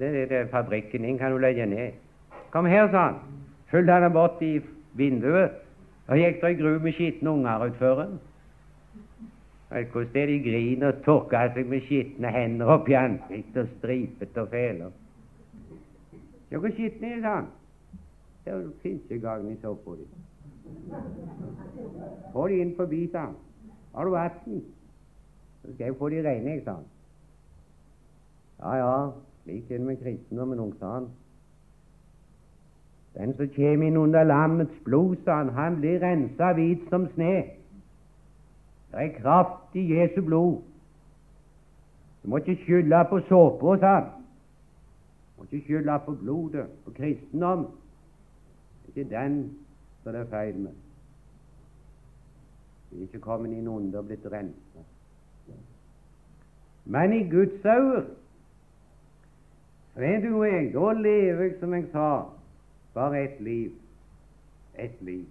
Det 0.00 0.08
er 0.22 0.30
det 0.30 0.46
fabrikken 0.52 1.04
din 1.04 1.18
kan 1.18 1.32
du 1.32 1.38
legge 1.38 1.66
ned. 1.66 1.98
Kom 2.50 2.64
her, 2.64 2.88
sa 2.88 3.10
han. 3.10 3.20
Fulgte 3.70 3.92
han 3.92 4.12
bort 4.12 4.40
i 4.42 4.60
vinduet. 4.96 5.52
Og 6.08 6.16
gikk 6.18 6.40
det 6.40 6.54
i 6.54 6.60
gru 6.62 6.78
med 6.78 6.96
skitne 6.96 7.30
unger 7.30 7.66
utfor. 7.68 8.06
Vet 9.70 9.92
hvordan 9.92 10.28
de 10.28 10.38
griner 10.42 10.92
og 10.92 11.02
tørker 11.04 11.52
seg 11.54 11.68
med 11.70 11.84
skitne 11.86 12.32
hender 12.34 12.88
i 12.88 12.96
ansiktet 12.98 13.62
og 13.62 13.68
stripet 13.78 14.38
og 14.38 14.48
fæler. 14.50 14.90
Se 16.48 16.58
hvor 16.58 16.74
skitne 16.74 17.06
er, 17.06 17.22
han. 17.28 17.46
Det 18.44 18.72
fins 18.82 19.02
ikke 19.10 19.20
gagn 19.26 19.52
i 19.52 19.56
såpa 19.62 19.94
di. 19.94 20.06
Få 22.32 22.48
de 22.48 22.58
inn 22.60 22.74
forbi, 22.76 23.04
sa 23.12 23.28
han. 23.28 23.36
Har 23.94 24.04
du 24.04 24.10
vann? 24.10 24.62
Så 25.62 25.74
skal 25.74 25.84
jeg 25.84 25.96
få 25.98 26.08
de 26.08 26.22
rene, 26.28 26.50
jeg, 26.50 26.62
sa 26.64 26.74
han. 26.74 26.88
Ja, 28.60 28.74
ja, 28.74 29.10
slik 29.42 29.70
er 29.70 29.78
det 29.78 29.86
med 29.86 30.02
kristendommen 30.02 30.58
òg, 30.58 30.74
sa 30.80 30.92
han. 30.98 31.08
Den 33.14 33.34
som 33.36 33.48
kommer 33.54 33.86
inn 33.86 33.96
under 33.96 34.24
lammets 34.24 34.82
blod, 34.84 35.16
sa 35.24 35.40
han, 35.42 35.54
han 35.54 35.78
blir 35.80 36.02
rensa 36.02 36.52
hvit 36.58 36.90
som 36.90 37.06
sne. 37.14 37.59
Det 38.90 38.98
er 39.04 39.20
kraft 39.20 39.76
i 39.76 39.94
Jesu 39.94 40.22
blod. 40.22 40.62
Du 42.22 42.28
må 42.28 42.36
ikke 42.36 42.58
skylde 42.64 43.04
på 43.08 43.20
såpa, 43.28 43.76
sa 43.78 43.94
han. 43.94 44.04
Du 44.04 45.42
må 45.42 45.46
ikke 45.52 45.64
skylde 45.64 46.00
på 46.04 46.14
blodet, 46.14 46.66
på 46.84 46.90
kristendom. 46.90 47.66
Det 48.86 48.96
er 48.96 49.00
ikke 49.00 49.10
den 49.10 49.56
som 50.02 50.12
det 50.12 50.20
er 50.20 50.30
feil 50.30 50.56
med. 50.58 50.72
Vi 52.90 52.98
er 52.98 53.02
ikke 53.02 53.20
kommet 53.20 53.52
inn 53.54 53.68
under 53.68 53.98
og 53.98 54.08
blitt 54.08 54.26
renset. 54.32 54.88
Men 56.84 57.12
i 57.12 57.28
Guds 57.30 57.64
øyne 57.64 58.06
Vet 60.00 60.22
du 60.22 60.42
jeg, 60.42 60.70
da 60.72 60.92
lever 60.92 61.42
jeg, 61.42 61.54
som 61.60 61.74
jeg 61.74 61.84
sa, 61.92 62.22
bare 62.94 63.24
ett 63.24 63.40
liv. 63.40 63.72
Ett 64.78 65.02
liv. 65.02 65.26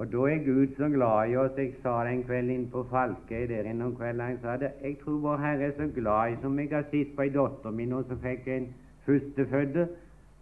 Og 0.00 0.06
da 0.12 0.20
er 0.32 0.44
Gud 0.44 0.66
så 0.76 0.88
glad 0.88 1.28
i 1.28 1.36
oss. 1.36 1.56
Jeg 1.58 1.72
sa 1.82 1.98
det 2.04 2.12
en 2.14 2.22
kveld 2.24 2.50
inn 2.54 2.68
på 2.72 2.86
Falkøy 2.88 3.42
der 3.48 3.66
inne 3.68 3.84
om 3.84 3.96
kvelden. 3.96 4.30
Jeg 4.30 4.38
sa 4.42 4.54
det, 4.56 4.70
jeg 4.82 4.94
tror 5.02 5.18
vår 5.24 5.42
Herre 5.42 5.66
er 5.66 5.74
så 5.76 5.88
glad 5.96 6.30
i 6.32 6.38
som 6.42 6.58
jeg 6.58 6.70
har 6.72 6.86
sett 6.92 7.10
på 7.16 7.26
ei 7.26 7.32
datter 7.34 7.74
mi 7.76 7.84
nå 7.90 7.98
som 8.08 8.22
fikk 8.22 8.48
en 8.54 8.70
førstefødte. 9.04 9.84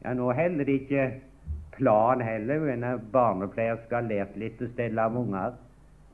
Ja, 0.04 0.12
nå 0.14 0.28
heller 0.38 0.68
det 0.68 0.76
ikke 0.82 1.08
plan 1.74 2.22
heller. 2.22 2.68
En 2.74 2.86
barnepleier 3.12 3.80
skal 3.86 4.04
ha 4.04 4.12
lært 4.12 4.38
litt 4.38 4.62
å 4.62 4.70
stelle 4.76 5.08
av 5.08 5.18
unger. 5.24 5.58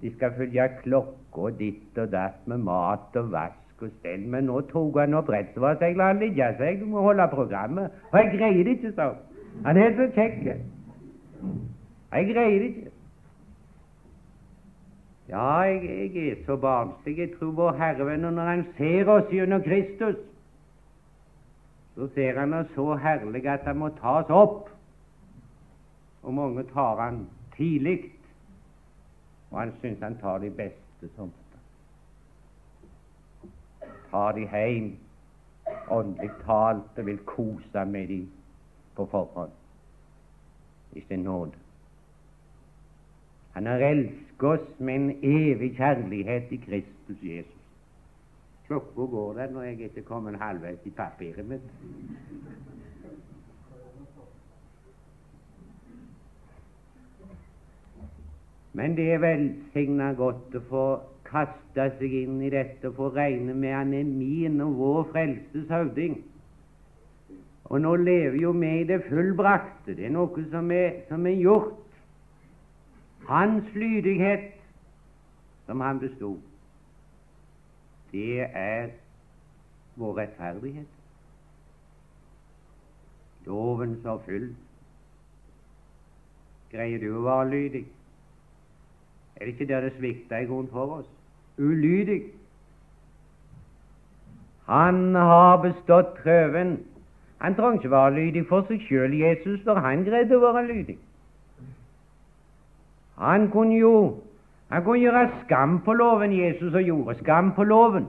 De 0.01 0.15
skal 0.17 0.33
følge 0.39 0.69
klokka 0.81 1.53
ditt 1.61 2.01
og 2.01 2.17
datt 2.17 2.49
med 2.49 2.65
mat 2.65 3.21
og 3.21 3.31
vask 3.37 3.85
og 3.85 3.93
stell. 3.99 4.25
Men 4.25 4.49
nå 4.49 4.65
tok 4.73 4.97
han 5.03 5.21
opp 5.21 5.29
rett, 5.37 5.53
så 5.53 5.77
jeg 5.85 6.01
la 6.01 6.15
han 6.15 6.25
ligge 6.25 6.49
seg. 6.63 6.81
Du 6.81 6.89
må 6.97 7.05
holde 7.11 7.29
programmet. 7.37 7.93
Og 8.09 8.19
jeg 8.23 8.33
greier 8.39 8.65
det 8.65 8.79
ikke 8.79 8.97
sånn. 8.97 9.23
Han 9.69 9.85
er 9.85 9.95
så 10.01 10.11
kjekk. 10.17 10.53
Jeg 12.15 12.33
greier 12.33 12.59
det 12.59 12.73
ikke. 12.73 12.94
Ja, 15.29 15.61
jeg, 15.61 16.11
jeg 16.15 16.29
er 16.29 16.37
så 16.47 16.57
barnslig. 16.57 17.19
Jeg 17.19 17.31
tror 17.39 17.51
vår 17.51 17.73
Herrevenn, 17.73 18.21
når 18.21 18.49
Han 18.51 18.67
ser 18.77 19.09
oss 19.09 19.31
gjennom 19.33 19.63
Kristus, 19.63 20.17
så 21.95 22.09
ser 22.15 22.41
Han 22.41 22.55
oss 22.55 22.75
så 22.75 22.95
herlig 22.95 23.47
at 23.47 23.65
Han 23.65 23.81
må 23.81 23.89
tas 24.01 24.29
opp. 24.29 24.69
Og 26.23 26.35
mange 26.35 26.65
tar 26.73 27.01
Han 27.01 27.27
tidlig, 27.57 28.13
og 29.51 29.61
Han 29.61 29.73
syns 29.81 30.03
Han 30.03 30.19
tar 30.21 30.39
de 30.39 30.51
beste 30.51 31.09
som 31.17 31.33
Tar 34.11 34.33
de 34.33 34.45
hjem, 34.47 34.93
åndelig 35.91 36.31
talt, 36.45 36.99
og 36.99 37.07
vil 37.07 37.19
kose 37.27 37.85
med 37.85 38.09
de 38.09 38.21
på 38.95 39.07
forhånd 39.11 39.51
i 40.93 41.03
sin 41.09 41.25
nåde. 41.27 41.64
Han 43.55 43.67
har 43.67 43.83
elsket 43.87 44.43
oss 44.43 44.67
med 44.79 44.95
en 44.95 45.11
evig 45.23 45.75
kjærlighet 45.77 46.53
i 46.53 46.57
Kristus 46.67 47.23
Jesus. 47.23 47.61
Klokka 48.67 49.07
går 49.13 49.33
der 49.39 49.51
når 49.53 49.63
jeg 49.63 49.81
ikke 49.81 50.03
kommer 50.09 50.39
halvveis 50.41 50.87
i 50.87 50.91
papiret 50.91 51.47
mitt. 51.47 51.69
Men 58.75 58.97
det 58.97 59.13
er 59.13 59.21
velsigna 59.23 60.11
godt 60.19 60.57
å 60.59 60.63
få 60.67 60.85
kaste 61.29 61.85
seg 61.99 62.15
inn 62.25 62.41
i 62.43 62.51
dette 62.51 62.91
og 62.91 62.97
få 62.99 63.11
regne 63.15 63.55
med 63.55 63.75
han 63.75 63.93
er 63.95 64.09
min 64.09 64.59
og 64.65 64.79
vår 64.81 65.05
frelses 65.13 65.69
høvding. 65.71 66.17
Og 67.71 67.81
nå 67.81 67.95
lever 68.03 68.41
jo 68.43 68.51
vi 68.59 68.73
i 68.81 68.89
det 68.89 69.05
fullbrakte. 69.07 69.95
Det 69.95 70.09
er 70.09 70.15
noe 70.15 70.45
som 70.51 70.71
er, 70.75 71.05
som 71.09 71.27
er 71.27 71.39
gjort. 71.39 71.84
Hans 73.29 73.65
lydighet, 73.75 74.53
som 75.67 75.81
han 75.81 75.99
bestod, 75.99 76.39
det 78.13 78.47
er 78.53 78.89
vår 79.97 80.19
rettferdighet. 80.19 80.87
Loven 83.47 84.01
så 84.03 84.19
full. 84.27 84.49
Greier 86.73 87.01
du 87.01 87.11
å 87.15 87.25
være 87.27 87.51
lydig? 87.51 87.85
Er 89.37 89.45
det 89.45 89.55
ikke 89.55 89.69
der 89.69 89.85
det 89.87 89.93
svikter 89.99 90.45
i 90.45 90.49
grunn 90.49 90.71
for 90.73 91.01
oss? 91.01 91.11
Ulydig. 91.59 92.23
Han 94.67 95.15
har 95.15 95.57
bestått 95.63 96.15
prøven. 96.23 96.79
Han 97.43 97.55
trengte 97.55 97.85
ikke 97.85 97.91
være 97.93 98.15
lydig 98.15 98.47
for 98.49 98.65
seg 98.69 98.87
sjøl, 98.89 99.13
Jesus, 99.21 99.61
for 99.67 99.79
han 99.85 100.07
greide 100.07 100.39
å 100.39 100.45
være 100.47 100.65
lydig. 100.71 100.97
Han 103.19 103.51
kunne 103.51 103.79
jo 103.79 103.97
han 104.75 104.85
kunne 104.85 104.99
gjøre 104.99 105.31
skam 105.45 105.81
på 105.85 105.93
loven, 105.93 106.33
Jesus, 106.33 106.75
og 106.75 106.83
gjorde 106.83 107.19
skam 107.19 107.53
på 107.55 107.65
loven. 107.65 108.09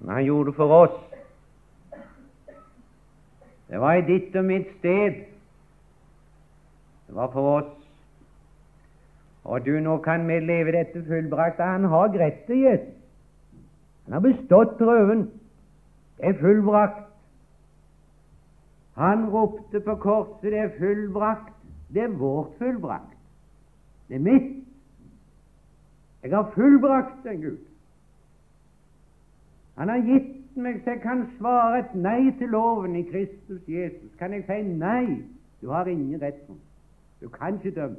Men 0.00 0.14
han 0.14 0.24
gjorde 0.24 0.50
det 0.50 0.56
for 0.56 0.72
oss. 0.72 0.96
Det 3.68 3.80
var 3.80 3.92
i 3.92 4.06
ditt 4.08 4.36
og 4.36 4.44
mitt 4.44 4.72
sted. 4.78 5.20
Det 7.06 7.14
var 7.16 7.30
for 7.32 7.50
oss. 7.58 7.70
Og 9.44 9.66
du, 9.66 9.76
nå 9.80 9.98
kan 10.00 10.24
vi 10.28 10.40
leve 10.40 10.72
dette 10.72 11.04
fullbrakt. 11.06 11.60
Han 11.60 11.84
har 11.84 12.08
greit 12.16 12.46
det, 12.48 12.58
Jesus. 12.62 12.98
Han 14.04 14.16
har 14.16 14.24
bestått 14.24 14.78
prøven. 14.78 15.26
Det 16.16 16.32
er 16.32 16.40
fullbrakt. 16.40 17.11
Han 18.94 19.30
ropte 19.30 19.80
på 19.80 19.94
korset 19.94 20.42
'Det 20.42 20.58
er 20.58 20.68
fullbrakt'. 20.78 21.52
Det 21.94 22.02
er 22.02 22.08
vårt 22.08 22.52
fullbrakt. 22.58 23.16
Det 24.08 24.14
er 24.14 24.20
mitt. 24.20 24.64
Jeg 26.22 26.36
har 26.36 26.50
fullbrakt 26.54 27.24
den, 27.24 27.40
Gud. 27.42 27.58
Han 29.74 29.88
har 29.88 29.96
gitt 29.96 30.56
meg 30.56 30.82
så 30.84 30.90
jeg 30.90 31.00
kan 31.00 31.26
svare 31.38 31.78
et 31.78 31.94
nei 31.94 32.30
til 32.38 32.48
loven 32.48 32.96
i 32.96 33.02
Kristus 33.02 33.68
Jesus. 33.68 34.10
Kan 34.18 34.32
jeg 34.32 34.44
si 34.46 34.62
nei? 34.62 35.22
Du 35.62 35.70
har 35.70 35.86
ingen 35.86 36.22
rett 36.22 36.46
på 36.46 36.56
Du 37.20 37.28
kan 37.28 37.54
ikke 37.54 37.80
dømme. 37.80 37.96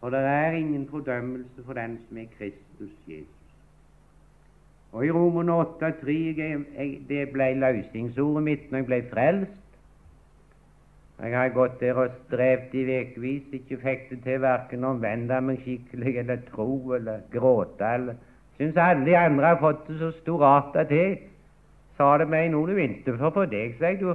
For 0.00 0.10
det 0.10 0.20
er 0.20 0.52
ingen 0.52 0.88
fordømmelse 0.88 1.64
for 1.64 1.72
den 1.72 1.98
som 2.08 2.16
er 2.16 2.26
Kristus 2.38 2.92
Jesus. 3.08 3.33
Og 4.94 5.06
i 5.06 5.10
Romerne 5.10 5.52
8,3 5.52 7.04
det 7.08 7.22
ble 7.32 7.48
løsningsordet 7.58 8.42
mitt 8.46 8.68
når 8.70 8.78
jeg 8.78 8.86
ble 8.86 8.98
frelst. 9.10 9.60
Jeg 11.22 11.34
har 11.34 11.50
gått 11.54 11.80
der 11.80 11.98
og 11.98 12.14
strevd 12.26 12.74
i 12.78 12.84
ukevis, 13.00 13.50
ikke 13.58 13.80
fikk 13.82 14.06
det 14.12 14.20
til 14.22 14.40
verken 14.42 14.86
å 14.86 14.92
omvende 14.94 15.40
meg 15.48 15.60
skikkelig 15.66 16.14
eller 16.22 16.46
tro 16.50 16.94
eller 16.94 17.26
gråte. 17.34 17.90
eller 17.90 18.14
Syns 18.58 18.78
alle 18.78 19.06
de 19.06 19.18
andre 19.18 19.50
har 19.54 19.60
fått 19.62 19.86
det 19.88 19.98
så 19.98 20.12
storarta 20.20 20.86
til. 20.90 21.18
Sa 21.98 22.14
det 22.18 22.30
meg 22.30 22.50
noe 22.54 22.70
du 22.70 22.78
ikke 22.78 23.18
for 23.18 23.34
på 23.34 23.50
deg, 23.50 23.74
sa 23.78 23.90
jeg. 23.90 24.00
Du, 24.02 24.14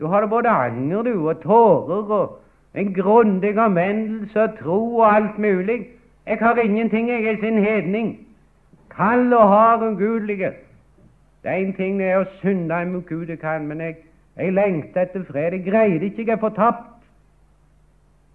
du 0.00 0.08
har 0.08 0.24
det 0.24 0.32
både 0.32 0.52
anger 0.52 1.08
du, 1.08 1.14
og 1.28 1.40
tårer 1.44 2.12
og 2.20 2.40
en 2.76 2.92
grundig 2.96 3.56
omvendelse 3.56 4.36
og 4.42 4.56
tro 4.60 4.80
og 5.00 5.06
alt 5.14 5.38
mulig. 5.38 5.86
Jeg 6.26 6.44
har 6.44 6.60
ingenting, 6.60 7.08
jeg 7.08 7.24
er 7.24 7.40
sin 7.40 7.64
hedning 7.64 8.18
kald 8.90 9.32
og 9.32 9.48
hard 9.48 9.82
og 9.82 9.92
ugudelige. 9.92 10.52
Det 11.42 11.50
er 11.50 11.66
én 11.66 11.76
ting 11.76 11.98
det 11.98 12.10
er 12.10 12.20
å 12.20 12.28
synde 12.40 12.82
imot 12.82 13.06
Gud, 13.08 13.26
jeg 13.26 13.38
kan, 13.40 13.66
men 13.66 13.80
jeg, 13.80 13.96
jeg 14.36 14.52
lengter 14.52 15.06
etter 15.06 15.24
fred. 15.24 15.56
Jeg 15.56 15.64
greide 15.64 16.04
ikke, 16.04 16.26
jeg 16.26 16.36
er 16.36 16.42
fortapt. 16.42 17.06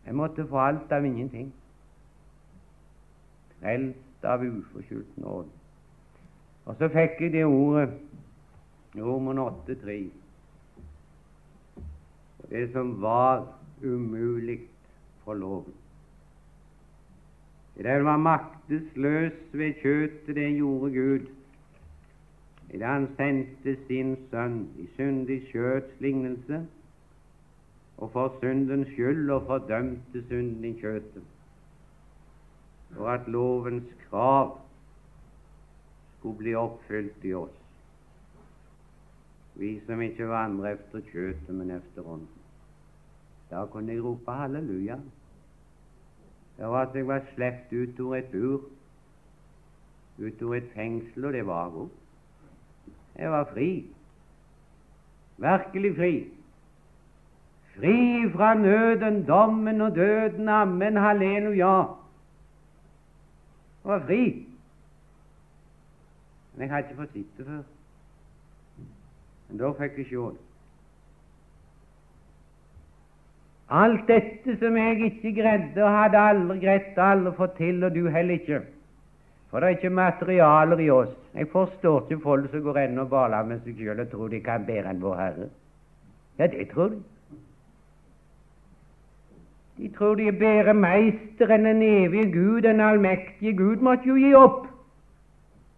Jeg 0.06 0.16
måtte 0.16 0.48
få 0.48 0.58
alt 0.58 0.92
av 0.92 1.06
ingenting. 1.06 1.54
Frelst 3.60 4.26
av 4.26 4.42
uforskyldt 4.42 5.18
nåde. 5.22 5.50
Og 6.66 6.78
så 6.80 6.90
fikk 6.90 7.22
jeg 7.22 7.34
det 7.34 7.46
ordet 7.46 7.90
Roman 8.98 9.38
8,3. 9.38 9.98
Det 12.50 12.68
som 12.74 13.02
var 13.02 13.46
umulig 13.84 14.60
for 15.24 15.34
loven. 15.34 15.74
Det 17.78 18.04
var 18.06 18.18
maktesløs 18.18 19.34
ved 19.52 19.74
kjøtet, 19.82 20.36
det 20.36 20.56
gjorde 20.58 20.94
Gud. 20.94 21.26
Idet 22.74 22.88
han 22.88 23.08
sendte 23.18 23.76
sin 23.88 24.16
sønn 24.32 24.62
i 24.80 24.88
syndig 24.96 25.42
kjøts 25.52 26.00
lignelse, 26.00 26.68
og 27.98 28.12
for 28.12 28.38
syndens 28.40 28.88
skyld 28.88 29.30
og 29.30 29.44
fordømte 29.48 30.24
synden 30.28 30.66
i 30.66 30.74
kjøtet, 30.80 31.24
for 32.96 33.10
at 33.10 33.28
lovens 33.28 33.92
krav 34.10 34.58
skulle 36.18 36.38
bli 36.38 36.56
oppfylt 36.56 37.24
i 37.24 37.34
oss, 37.34 37.62
vi 39.56 39.80
som 39.86 40.02
ikke 40.02 40.28
vandrer 40.28 40.74
efter 40.76 41.04
kjøtet, 41.12 41.56
men 41.56 41.72
efter 41.72 42.08
ånden. 42.08 42.42
Da 43.52 43.66
kunne 43.72 43.94
jeg 43.94 44.04
rope 44.04 44.32
halleluja. 44.32 44.98
Det 46.58 46.68
var 46.68 46.88
at 46.88 46.96
jeg 46.96 47.08
var 47.08 47.22
sluppet 47.34 47.74
ut 47.74 48.00
av 48.00 48.14
et 48.16 48.32
bur, 48.32 48.62
ut 50.18 50.42
av 50.42 50.54
et 50.56 50.72
fengsel, 50.76 51.26
og 51.26 51.34
det 51.34 51.44
var 51.48 51.70
godt. 51.70 51.92
Jeg 53.16 53.32
var 53.32 53.50
fri. 53.52 53.70
Virkelig 55.38 55.96
fri. 55.96 56.14
Fri 57.76 58.32
fra 58.32 58.54
nøden, 58.54 59.26
dommen 59.28 59.82
og 59.82 59.96
døden. 59.96 60.50
Amen, 60.50 60.98
halleluja. 60.98 61.76
Jeg 63.84 63.92
var 63.92 64.06
fri. 64.06 64.48
Men 66.54 66.62
jeg 66.62 66.70
hadde 66.70 66.88
ikke 66.88 67.02
fått 67.02 67.14
sitte 67.14 67.46
før. 67.46 67.64
Men 69.50 69.60
da 69.60 69.72
fikk 69.76 69.98
jeg 70.00 70.08
se 70.10 70.16
det. 70.16 70.55
Alt 73.70 74.08
dette 74.08 74.58
som 74.62 74.76
jeg 74.78 75.00
ikke 75.08 75.32
greide 75.42 75.82
og 75.84 75.90
hadde 75.90 76.22
aldri 76.22 76.60
greid 76.62 76.98
og 76.98 77.06
aldri 77.06 77.32
fått 77.38 77.56
til, 77.58 77.84
og 77.84 77.96
du 77.96 78.08
heller 78.14 78.38
ikke. 78.38 78.62
For 79.50 79.60
det 79.60 79.68
er 79.68 79.78
ikke 79.78 79.90
materialer 79.90 80.82
i 80.84 80.90
oss. 80.90 81.14
Jeg 81.34 81.48
forstår 81.50 82.02
ikke 82.04 82.22
folk 82.22 82.52
som 82.52 82.62
går 82.62 82.78
ennå 82.84 83.06
og 83.08 83.10
baler 83.10 83.48
med 83.48 83.64
seg 83.66 83.80
sjøl 83.80 84.04
og 84.04 84.10
tror 84.12 84.30
de 84.30 84.42
kan 84.46 84.66
bedre 84.68 84.92
enn 84.92 85.02
vår 85.02 85.18
Herre. 85.22 85.50
Ja, 86.38 86.48
det 86.52 86.70
tror 86.74 86.94
de. 86.94 87.02
De 89.78 89.90
tror 89.98 90.16
de 90.16 90.28
er 90.28 90.38
bedre 90.40 90.74
meister 90.78 91.52
enn 91.52 91.66
den 91.68 91.82
evige 91.84 92.30
Gud, 92.32 92.62
den 92.64 92.80
allmektige 92.80 93.56
Gud 93.58 93.84
måtte 93.84 94.08
jo 94.08 94.16
gi 94.20 94.34
opp. 94.38 94.68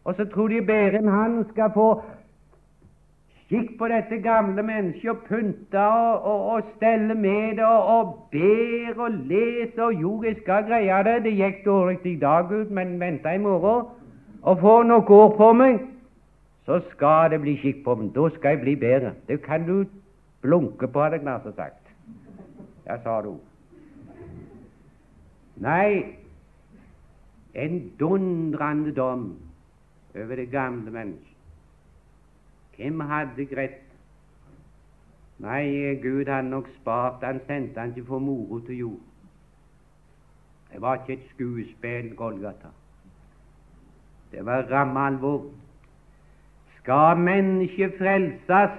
Og 0.05 0.15
så 0.15 0.27
tror 0.31 0.51
de 0.51 0.61
bedre 0.61 1.01
enn 1.01 1.09
Han 1.11 1.39
skal 1.53 1.71
få 1.73 1.87
skikk 3.47 3.77
på 3.79 3.87
dette 3.87 4.19
gamle 4.23 4.63
mennesket 4.63 5.09
og 5.13 5.21
pynte 5.27 5.79
og, 5.79 6.25
og, 6.27 6.41
og 6.53 6.71
stelle 6.75 7.15
med 7.15 7.57
det 7.59 7.65
og, 7.65 7.91
og 7.93 8.15
ber 8.31 9.03
og 9.05 9.19
leser 9.29 9.83
og 9.85 10.01
Jo, 10.01 10.23
jeg 10.23 10.35
skal 10.41 10.65
greie 10.67 11.03
det. 11.07 11.23
Det 11.23 11.35
gikk 11.37 11.63
dårlig 11.65 11.99
i 12.05 12.17
dag, 12.19 12.51
ut, 12.51 12.71
men 12.71 12.99
venta 12.99 13.33
i 13.33 13.41
morgen. 13.41 13.87
Og 14.41 14.59
får 14.59 14.83
noen 14.83 15.13
år 15.19 15.31
på 15.37 15.51
meg, 15.53 15.79
så 16.67 16.81
skal 16.91 17.31
det 17.31 17.41
bli 17.41 17.55
skikk 17.61 17.83
på 17.85 17.95
meg. 17.95 18.11
Da 18.15 18.29
skal 18.35 18.57
jeg 18.57 18.63
bli 18.65 18.75
bedre. 18.75 19.13
Det 19.27 19.41
kan 19.43 19.65
du 19.67 19.85
blunke 20.43 20.87
på, 20.87 21.03
hadde 21.03 21.21
jeg 21.21 21.27
nær 21.27 21.51
sagt. 21.55 21.83
Ja, 22.87 22.99
sa 23.03 23.21
du. 23.23 23.37
Nei, 25.63 26.17
en 27.57 27.79
dundrende 27.99 28.93
dom 28.95 29.31
over 30.15 30.35
det 30.35 30.51
gamle 30.51 30.91
mennesket. 30.91 31.36
Hvem 32.77 32.99
hadde 32.99 33.45
greit? 33.45 33.83
Nei, 35.39 35.95
Gud 36.01 36.25
hadde 36.25 36.49
nok 36.49 36.69
spart 36.79 37.23
Han 37.25 37.39
sendte 37.45 37.79
han 37.79 37.93
ikke 37.93 38.07
for 38.07 38.19
moro 38.19 38.59
til 38.65 38.77
jord. 38.77 38.99
Det 40.71 40.81
var 40.81 40.95
ikke 40.95 41.13
et 41.13 41.29
skuespill, 41.33 42.15
Golgata. 42.15 42.73
Det 44.31 44.45
var 44.45 44.67
ramme 44.71 44.99
alvor. 44.99 45.45
Skal 46.77 47.17
mennesket 47.17 47.93
frelses, 47.97 48.75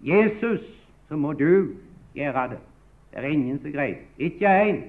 Jesus, 0.00 0.60
så 1.08 1.16
må 1.16 1.32
du 1.32 1.74
gjøre 2.14 2.48
det. 2.50 2.58
Det 3.10 3.18
er 3.18 3.28
ingen 3.28 3.60
som 3.62 3.72
greier 3.72 3.96
Ikke 4.18 4.48
én. 4.70 4.82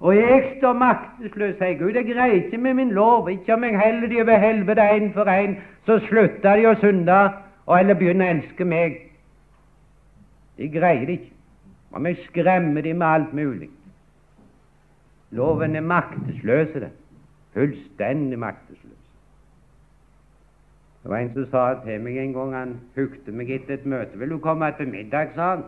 Og 0.00 0.16
jeg 0.16 0.56
står 0.58 0.72
maktesløs, 0.72 1.56
sier 1.56 1.78
Gud. 1.78 1.94
Jeg 1.96 2.04
greier 2.04 2.42
ikke 2.42 2.58
med 2.58 2.74
min 2.74 2.90
lov. 2.92 3.30
Ikke 3.30 3.54
om 3.54 3.64
jeg 3.64 3.80
heller 3.80 4.08
de 4.08 4.20
over 4.22 4.38
helvete 4.38 4.88
én 4.96 5.12
for 5.14 5.30
én, 5.32 5.56
så 5.86 5.98
slutter 6.08 6.56
de 6.56 6.66
å 6.68 6.74
synde 6.80 7.20
og 7.66 7.78
eller 7.78 7.98
begynner 7.98 8.28
å 8.28 8.34
elske 8.36 8.64
meg. 8.64 8.98
De 10.58 10.68
greier 10.72 11.06
det 11.06 11.18
ikke. 11.20 11.32
Om 11.96 12.06
jeg 12.06 12.20
skremmer 12.26 12.84
dem 12.84 13.00
med 13.00 13.06
alt 13.06 13.32
mulig. 13.34 13.70
Loven 15.30 15.76
er 15.76 15.80
maktesløs. 15.80 16.76
Fullstendig 17.54 18.38
maktesløs. 18.38 19.00
Det 21.02 21.10
var 21.10 21.18
en 21.22 21.32
som 21.32 21.46
sa 21.50 21.64
til 21.84 22.00
meg 22.02 22.16
en 22.18 22.32
gang, 22.34 22.54
han 22.54 22.70
hukte 22.96 23.32
meg 23.32 23.50
etter 23.54 23.74
et 23.74 23.86
møte. 23.86 24.18
'Vil 24.18 24.30
du 24.30 24.38
komme 24.38 24.72
til 24.76 24.88
middag?' 24.88 25.34
sa 25.34 25.50
han 25.50 25.62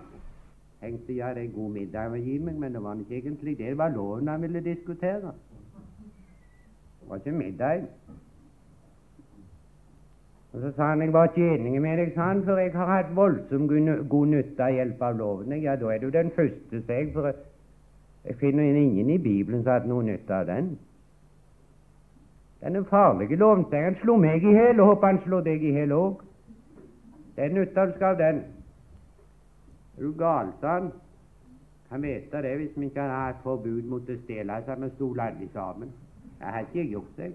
tenkte 0.81 1.13
ja, 1.13 1.33
det 1.35 1.43
er 1.43 1.49
en 1.49 1.53
god 1.53 1.71
middag 1.75 2.13
å 2.13 2.21
gi 2.23 2.39
meg, 2.39 2.59
men 2.59 2.75
det 2.75 2.83
var 2.83 2.99
ikke 3.01 3.19
egentlig 3.19 3.57
det. 3.59 3.73
Det 3.73 3.79
var 3.79 3.95
loven 3.95 4.29
han 4.29 4.43
ville 4.43 4.63
diskutere. 4.63 5.33
Det 7.01 7.09
var 7.11 7.23
ikke 7.23 7.33
middag. 7.33 7.87
Og 10.53 10.61
Så 10.61 10.73
sa 10.77 10.91
han 10.91 11.03
jeg 11.03 11.13
var 11.13 11.29
ikke 11.29 11.55
enig 11.55 11.81
med 11.83 11.99
deg, 11.99 12.13
sa 12.15 12.31
han, 12.31 12.43
for 12.45 12.57
jeg 12.57 12.73
har 12.73 12.87
hatt 12.87 13.15
voldsomt 13.17 13.71
god 14.09 14.27
nytte 14.27 14.65
av 14.65 14.75
hjelp 14.75 15.03
av 15.03 15.17
loven. 15.19 15.53
Ja, 15.63 15.77
da 15.77 15.93
er 15.93 15.99
du 15.99 16.11
den 16.11 16.31
første, 16.37 16.83
sa 16.87 16.93
jeg, 16.93 17.11
for 17.13 17.33
jeg 18.25 18.37
finner 18.41 18.65
ingen 18.65 19.11
i 19.11 19.19
Bibelen 19.19 19.63
som 19.63 19.73
har 19.73 19.81
hatt 19.81 19.89
noe 19.91 20.07
nytte 20.07 20.35
av 20.35 20.47
den. 20.47 20.79
Den 22.61 22.77
er 22.77 22.87
farlige 22.91 23.37
loven, 23.37 23.67
sa 23.71 23.83
slo 24.01 24.17
meg 24.17 24.45
i 24.45 24.55
hjel, 24.55 24.81
og 24.81 24.95
håper 24.95 25.07
han 25.13 25.21
slår 25.27 25.45
deg 25.47 25.63
i 25.63 25.75
hjel 25.77 25.93
òg. 25.95 26.25
Den 27.37 27.55
nytta 27.55 27.87
du 27.87 27.93
skal 27.95 28.17
av 28.17 28.19
den. 28.19 28.41
Er 29.99 30.03
du 30.03 30.13
gal, 30.13 30.53
sa 30.61 30.79
han. 30.79 30.93
Kan 31.89 32.03
vite 32.03 32.43
det 32.43 32.57
hvis 32.57 32.77
vi 32.77 32.87
ikke 32.87 33.01
har 33.01 33.33
et 33.33 33.43
forbud 33.43 33.83
mot 33.91 34.11
å 34.11 34.17
stjele, 34.23 34.59
så 34.63 34.77
med 34.79 34.93
stolt 34.95 35.21
alle 35.25 35.49
sammen. 35.53 35.91
Jeg 36.39 36.55
har 36.55 36.67
ikke 36.67 36.85
gjort 36.93 37.17
det. 37.17 37.33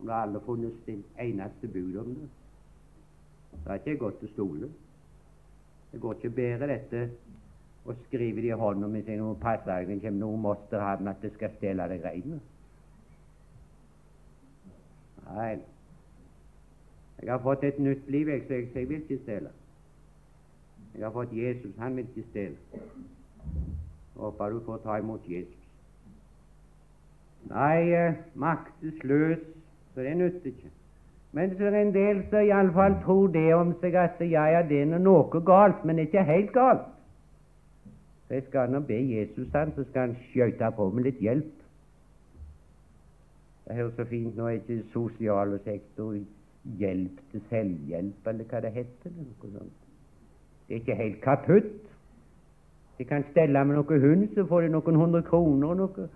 Om 0.00 0.08
har 0.08 0.26
alle 0.26 0.40
funnet 0.44 0.86
det 0.86 0.98
eneste 1.18 1.68
bud 1.68 1.96
om 1.96 2.10
det. 2.14 2.28
Det 3.52 3.70
har 3.70 3.80
ikke 3.80 3.96
gått 3.96 4.18
til 4.20 4.32
stole. 4.34 4.68
Det 5.92 6.00
går 6.00 6.18
ikke 6.18 6.34
bedre 6.36 6.68
dette 6.74 7.02
å 7.86 7.96
skrive 8.04 8.44
det 8.44 8.52
i 8.52 8.58
hånda 8.58 8.88
mi 8.88 9.02
til 9.06 9.18
noen 9.22 9.40
passer 9.40 9.86
det 9.88 10.00
kommer 10.02 10.18
noen 10.18 10.44
moster 10.44 10.84
ha 10.84 10.92
at 10.96 11.22
det 11.22 11.32
skal 11.34 11.56
stjele 11.56 11.88
det 11.88 12.00
greiene. 12.04 12.40
Nei, 15.32 15.50
jeg 17.22 17.30
har 17.30 17.42
fått 17.42 17.64
et 17.64 17.78
nytt 17.78 18.08
liv, 18.10 18.28
jeg, 18.28 18.44
jeg, 18.50 18.68
så 18.72 18.82
jeg 18.82 18.88
vil 18.90 19.02
ikke 19.02 19.22
stjele. 19.24 19.52
Jeg 20.94 21.04
har 21.04 21.12
fått 21.12 21.32
Jesus. 21.32 21.72
Han 21.78 21.96
vil 21.96 22.06
ikke 22.08 22.28
stjele. 22.30 22.56
Håper 24.16 24.50
du 24.50 24.60
får 24.66 24.82
ta 24.84 24.96
imot 25.00 25.28
Jesus. 25.28 25.58
Nei, 27.50 27.92
eh, 27.92 28.14
maktesløs, 28.34 29.38
så 29.94 30.00
det 30.00 30.16
nytter 30.16 30.46
ikke. 30.46 30.70
Men 31.32 31.56
så 31.56 31.64
er 31.64 31.78
en 31.80 31.94
del 31.94 32.22
som 32.30 32.44
iallfall 32.44 32.98
tror 33.04 33.32
det 33.32 33.54
om 33.54 33.72
seg 33.80 33.96
at 33.96 34.20
ja, 34.20 34.44
ja, 34.52 34.60
det 34.68 34.82
er 34.82 34.98
noe 34.98 35.40
galt, 35.46 35.84
men 35.84 35.98
er 35.98 36.10
ikke 36.10 36.24
helt 36.28 36.52
galt. 36.52 36.86
Så 38.28 38.36
jeg 38.36 38.44
skal 38.48 38.70
nå 38.70 38.80
be 38.80 39.00
Jesus, 39.00 39.48
han, 39.54 39.72
så 39.76 39.84
skal 39.88 40.08
han 40.08 40.16
skjøte 40.28 40.70
på 40.76 40.90
med 40.90 41.08
litt 41.08 41.20
hjelp. 41.24 41.50
Det 43.64 43.76
høres 43.78 43.96
så 43.96 44.04
fint 44.04 44.36
nå, 44.36 44.46
er 44.46 44.60
ikke 44.60 44.82
sosiale 44.92 45.58
sektor 45.64 46.18
hjelp 46.78 47.22
til 47.32 47.46
selvhjelp, 47.50 48.28
eller 48.28 48.50
hva 48.50 48.60
det 48.60 48.72
heter. 48.76 49.16
noe 49.16 49.52
sånt. 49.56 49.81
Det 50.72 50.78
er 50.78 50.80
ikke 50.80 51.02
helt 51.02 51.20
kaputt. 51.20 51.64
De 52.98 53.04
kan 53.04 53.24
stelle 53.30 53.64
med 53.64 53.76
noen 53.76 54.00
hund, 54.00 54.28
så 54.34 54.44
får 54.48 54.60
de 54.60 54.68
noen 54.72 54.96
hundre 54.96 55.20
kroner. 55.22 55.74
Noe. 55.76 56.06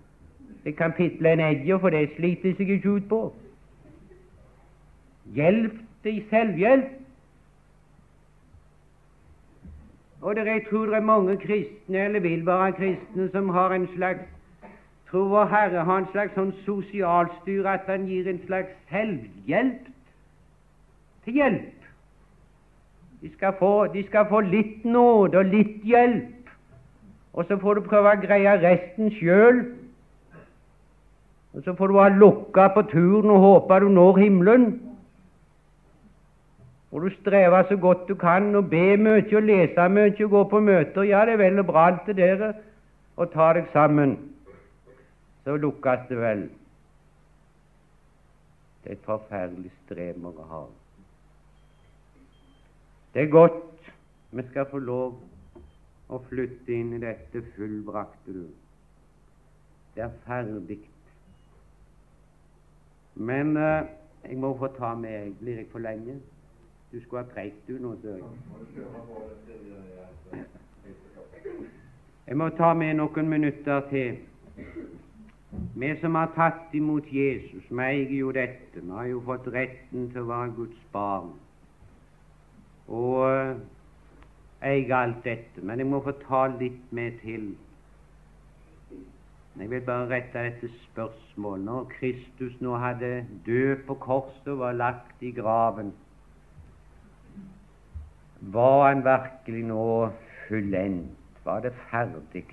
De 0.64 0.72
kan 0.72 0.94
pitle 0.96 1.32
en 1.32 1.42
edger, 1.44 1.76
for 1.82 1.92
det 1.92 2.14
sliter 2.14 2.54
seg 2.56 2.70
ikke 2.72 2.94
ut 2.94 3.10
på. 3.10 3.18
Hjelp 5.36 5.76
til 6.06 6.22
selvhjelp. 6.30 6.88
Og 10.22 10.40
det 10.40 10.46
jeg 10.46 10.64
tror 10.70 10.88
det 10.88 11.02
er 11.02 11.08
mange 11.12 11.36
kristne, 11.36 12.06
eller 12.06 12.24
vil 12.24 12.46
være 12.46 12.72
kristne, 12.80 13.28
som 13.36 13.52
har 13.52 13.76
en 13.76 13.88
slags 13.92 14.24
tro 15.10 15.28
vår 15.34 15.52
Herre 15.52 15.84
har 15.84 16.00
en 16.00 16.12
slags 16.16 16.32
sånn 16.34 16.56
sosialstyre 16.64 17.76
at 17.76 17.92
han 17.92 18.08
gir 18.08 18.32
en 18.32 18.40
slags 18.48 18.72
selvhjelp 18.88 19.92
til 21.28 21.42
hjelp. 21.42 21.75
De 23.20 23.32
skal, 23.32 23.54
få, 23.58 23.86
de 23.92 24.02
skal 24.06 24.26
få 24.28 24.40
litt 24.44 24.84
nåde 24.84 25.40
og 25.40 25.52
litt 25.52 25.84
hjelp, 25.88 26.50
og 27.36 27.48
så 27.48 27.56
får 27.60 27.78
du 27.78 27.88
prøve 27.88 28.12
å 28.12 28.20
greie 28.20 28.56
resten 28.62 29.10
sjøl. 29.16 29.62
Og 31.56 31.64
så 31.64 31.72
får 31.76 31.88
du 31.88 31.98
ha 32.00 32.08
lukka 32.12 32.68
på 32.74 32.84
turen 32.90 33.32
og 33.32 33.40
håpe 33.44 33.80
du 33.80 33.88
når 33.92 34.20
himmelen. 34.20 34.66
Og 36.92 37.02
du 37.04 37.10
strever 37.16 37.64
så 37.68 37.76
godt 37.80 38.06
du 38.08 38.14
kan 38.20 38.54
og 38.56 38.70
be 38.70 38.96
mye 39.00 39.24
og 39.24 39.44
lese 39.44 39.88
mye 39.92 40.14
og 40.24 40.30
gå 40.32 40.44
på 40.52 40.60
møter. 40.64 41.08
Ja, 41.08 41.24
det 41.28 41.36
er 41.36 41.42
vel 41.44 41.60
og 41.60 41.68
bra 41.72 41.88
alt 41.90 42.06
det 42.08 42.16
der, 42.20 42.54
og 43.16 43.32
ta 43.32 43.52
deg 43.56 43.68
sammen. 43.72 44.16
Så 45.44 45.56
lukkes 45.60 46.08
det 46.08 46.20
vel. 46.20 46.48
Det 48.84 48.92
er 48.92 48.98
et 49.00 49.08
forferdelig 49.08 49.72
strev 49.84 50.18
mange 50.22 50.44
har. 50.48 50.68
Det 53.16 53.22
er 53.22 53.30
godt 53.30 53.52
vi 54.30 54.42
skal 54.50 54.66
få 54.68 54.78
lov 54.78 55.14
å 56.12 56.16
flytte 56.28 56.74
inn 56.76 56.90
i 56.92 56.98
dette 57.00 57.40
fullbrakte 57.54 58.34
du. 58.34 58.42
Det 59.94 60.02
er 60.04 60.10
ferdig. 60.26 60.76
Men 63.14 63.54
eh, 63.56 63.88
jeg 64.26 64.36
må 64.42 64.50
få 64.60 64.68
ta 64.76 64.90
med 65.00 65.32
Blir 65.40 65.62
jeg 65.62 65.70
for 65.72 65.80
lenge? 65.86 66.18
Du 66.92 66.98
skulle 67.00 67.22
ha 67.22 67.30
preik, 67.30 67.56
du 67.64 67.78
nå, 67.80 67.94
søren. 68.02 68.36
Jeg 72.26 72.36
må 72.36 72.50
ta 72.60 72.74
med 72.74 72.98
noen 73.00 73.32
minutter 73.32 73.80
til. 73.94 74.20
Vi 75.72 75.94
som 76.04 76.20
har 76.20 76.36
tatt 76.36 76.76
imot 76.76 77.08
Jesus, 77.08 77.64
vi 77.72 77.88
eier 77.88 78.14
jo 78.20 78.36
dette. 78.42 78.84
Vi 78.84 78.92
har 78.92 79.08
jo 79.14 79.24
fått 79.24 79.48
retten 79.56 80.10
til 80.12 80.26
å 80.26 80.28
være 80.34 80.52
Guds 80.60 80.86
barn 80.92 81.32
og 82.88 83.30
eh, 83.30 83.56
eie 84.70 84.94
alt 84.96 85.24
dette. 85.24 85.62
Men 85.62 85.82
jeg 85.82 85.90
må 85.90 86.02
få 86.04 86.14
ta 86.22 86.46
litt 86.56 86.92
med 86.94 87.18
til. 87.22 87.52
Jeg 89.56 89.70
vil 89.70 89.84
bare 89.84 90.08
rette 90.10 90.42
dette 90.48 90.70
spørsmålet. 90.82 91.64
Når 91.64 91.84
Kristus 91.98 92.56
nå 92.60 92.76
hadde 92.76 93.26
død 93.46 93.86
på 93.86 93.94
korset 93.94 94.52
og 94.52 94.58
var 94.64 94.72
lagt 94.76 95.22
i 95.22 95.32
graven, 95.32 95.94
var 98.40 98.88
han 98.88 99.04
virkelig 99.04 99.62
nå 99.64 100.10
fullendt? 100.48 101.22
var 101.46 101.60
det 101.60 101.72
ferdig. 101.90 102.44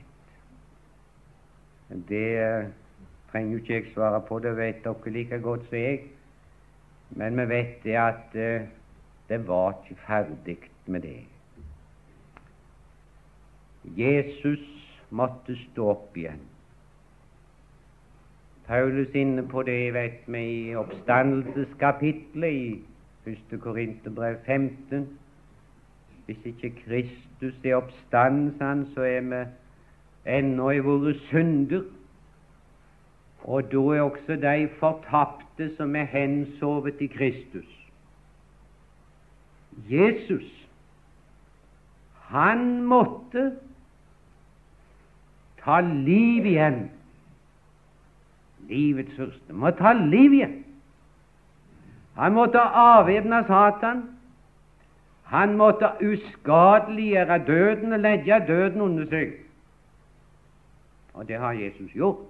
Det 2.09 2.27
eh, 2.37 2.65
trenger 3.31 3.51
jo 3.51 3.57
ikke 3.57 3.73
jeg 3.73 3.91
svare 3.93 4.21
på, 4.27 4.39
det 4.39 4.57
vet 4.57 4.83
dere 4.85 5.13
like 5.15 5.39
godt 5.41 5.65
som 5.69 5.77
jeg. 5.77 5.99
Men 7.09 7.37
vi 7.37 7.47
vet 7.49 7.83
det 7.83 7.97
at 7.97 8.37
uh, 8.37 8.67
det 9.29 9.47
var 9.47 9.71
ikke 9.71 10.01
ferdig 10.07 10.57
med 10.85 11.01
det. 11.01 11.19
Jesus 13.97 14.63
måtte 15.09 15.55
stå 15.71 15.89
opp 15.89 16.17
igjen. 16.17 16.41
Paulus 18.67 19.15
inne 19.15 19.43
på 19.47 19.63
det 19.67 19.93
vet 19.93 20.23
vi 20.31 20.43
i 20.69 20.75
oppstandelseskapitlet 20.75 22.53
i 22.53 22.81
1. 23.27 23.59
Korinterbrev 23.59 24.37
15. 24.45 25.09
Hvis 26.25 26.45
ikke 26.45 26.69
Kristus 26.85 27.53
er 27.65 27.75
oppstandelsen, 27.75 28.85
så 28.93 29.01
er 29.01 29.21
vi 29.21 29.43
ennå 30.37 30.69
i 30.71 30.79
våre 30.79 31.13
synder. 31.27 31.83
Og 33.43 33.71
da 33.71 33.77
er 33.77 34.01
også 34.01 34.39
de 34.39 34.69
fortapte 34.79 35.75
som 35.75 35.95
er 35.95 36.07
hensovet 36.07 37.01
i 37.01 37.07
Kristus. 37.07 37.82
Jesus, 39.89 40.49
han 42.33 42.83
måtte 42.83 43.51
ta 45.63 45.79
liv 45.81 46.45
igjen. 46.45 46.89
Livets 48.67 49.15
første 49.15 49.53
må 49.53 49.71
ta 49.77 49.93
liv 49.93 50.33
igjen. 50.33 50.59
Han 52.17 52.33
måtte 52.33 52.59
avvæpne 52.59 53.43
Satan. 53.47 54.03
Han 55.23 55.55
måtte 55.57 55.89
uskadeliggjøre 56.01 57.37
døden 57.47 57.93
og 57.93 57.99
legge 57.99 58.43
døden 58.47 58.81
under 58.81 59.07
seg. 59.09 59.33
Og 61.13 61.27
det 61.27 61.39
har 61.39 61.51
Jesus 61.57 61.91
gjort. 61.91 62.29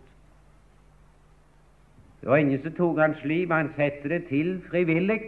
Det 2.22 2.30
var 2.30 2.40
ingen 2.40 2.62
som 2.64 2.72
tok 2.74 3.00
hans 3.00 3.24
liv. 3.24 3.52
Han 3.52 3.74
setter 3.76 4.10
det 4.10 4.26
til 4.30 4.62
frivillig, 4.70 5.22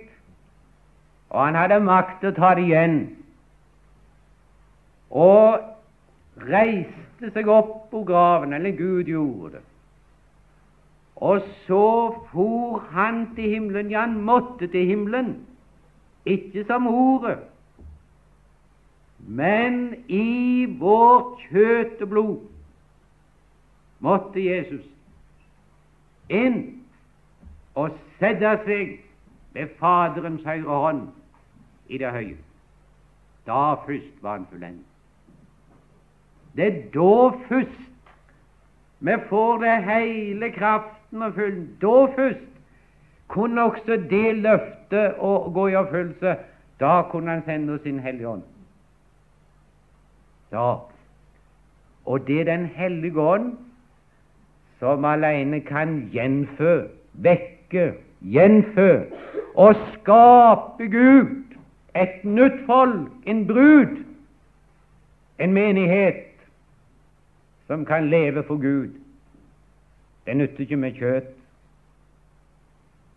og 1.35 1.45
han 1.45 1.55
hadde 1.59 1.81
makt 1.83 2.21
til 2.21 2.31
å 2.31 2.35
ta 2.37 2.49
det 2.55 2.63
igjen. 2.63 2.93
Og 5.11 6.45
reiste 6.47 7.31
seg 7.35 7.49
opp 7.51 7.89
på 7.91 8.05
graven, 8.07 8.53
eller 8.55 8.71
Gud 8.77 9.11
gjorde 9.11 9.57
det. 9.57 9.63
Og 11.15 11.43
så 11.65 11.87
for 12.31 12.85
han 12.95 13.25
til 13.35 13.51
himmelen. 13.51 13.91
Ja, 13.91 14.05
han 14.07 14.15
måtte 14.23 14.69
til 14.71 14.87
himmelen, 14.87 15.33
ikke 16.25 16.63
som 16.69 16.87
ordet, 16.87 17.37
men 19.19 20.05
i 20.07 20.65
vårt 20.79 21.43
kjøtt 21.49 22.01
og 22.05 22.09
blod 22.09 22.39
måtte 24.05 24.39
Jesus 24.39 24.83
inn 26.29 26.59
og 27.75 27.95
sette 28.19 28.55
seg 28.65 28.97
ved 29.55 29.71
Faderens 29.79 30.43
høyre 30.45 30.81
hånd 30.83 31.05
i 31.87 31.97
det 31.97 32.11
høye. 32.11 32.37
Da 33.47 33.73
først 33.85 34.23
var 34.23 34.31
han 34.31 34.47
fullendt. 34.51 34.85
Det 36.55 36.67
er 36.67 36.81
da 36.93 37.37
først 37.49 37.91
vi 38.99 39.11
får 39.29 39.57
det 39.57 39.83
hele 39.83 40.51
kraften 40.51 41.21
og 41.21 41.33
fylden. 41.33 41.77
Da 41.81 42.05
først 42.15 42.51
kunne 43.27 43.63
også 43.63 43.97
det 44.09 44.35
løftet 44.35 45.19
å 45.19 45.51
gå 45.53 45.67
i 45.67 45.75
oppfyllelse. 45.75 46.35
Da 46.79 47.01
kunne 47.11 47.31
han 47.31 47.43
sende 47.45 47.75
oss 47.75 47.83
sin 47.83 47.99
Hellige 47.99 48.29
Ånd. 48.29 48.43
Da. 50.51 50.75
Og 52.05 52.27
det 52.27 52.39
er 52.39 52.43
Den 52.43 52.65
hellige 52.65 53.21
ånd 53.21 53.57
som 54.79 55.05
alene 55.05 55.59
kan 55.61 56.09
gjenfø, 56.13 56.87
vekke, 57.13 57.93
gjenfø 58.21 58.89
og 59.55 59.75
skape 59.93 60.87
Gud 60.91 61.44
et 61.95 62.23
nytt 62.23 62.65
folk, 62.65 63.11
en 63.25 63.45
brud, 63.47 63.97
en 65.39 65.53
menighet 65.53 66.23
som 67.67 67.85
kan 67.85 68.09
leve 68.09 68.43
for 68.43 68.61
Gud. 68.61 68.93
Det 70.25 70.37
nytter 70.37 70.65
ikke 70.65 70.77
med 70.77 70.97
kjøtt. 70.99 71.31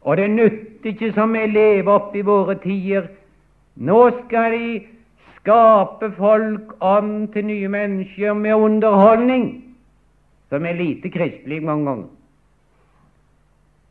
Og 0.01 0.17
det 0.17 0.31
nytter 0.31 0.93
ikke 0.93 1.13
som 1.13 1.35
vi 1.35 1.47
lever 1.47 1.91
opp 1.93 2.15
i 2.17 2.23
våre 2.25 2.55
tider. 2.63 3.09
Nå 3.77 3.99
skal 4.25 4.55
de 4.55 4.69
skape 5.37 6.13
folk 6.17 6.77
om 6.81 7.27
til 7.33 7.47
nye 7.47 7.69
mennesker 7.69 8.33
med 8.33 8.55
underholdning, 8.55 9.51
som 10.49 10.65
er 10.67 10.79
lite 10.79 11.11
kristelig 11.11 11.63
mange 11.63 11.91
ganger 11.91 12.09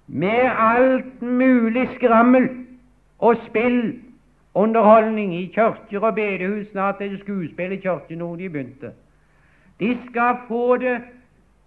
med 0.08 0.52
alt 0.58 1.22
mulig 1.22 1.90
skrammel 1.96 2.50
og 3.20 3.36
spill, 3.48 4.00
underholdning 4.58 5.36
i 5.36 5.46
kirker 5.56 6.00
og 6.00 6.16
bedehus. 6.16 6.68
Snart 6.72 7.02
er 7.02 7.14
det 7.14 7.22
skuespill 7.22 7.76
i 7.76 7.82
kirken 7.84 8.22
nå 8.24 8.36
de 8.36 8.50
begynte. 8.50 8.92
De 9.80 9.92
skal 10.08 10.42
få 10.48 10.78
det 10.82 10.98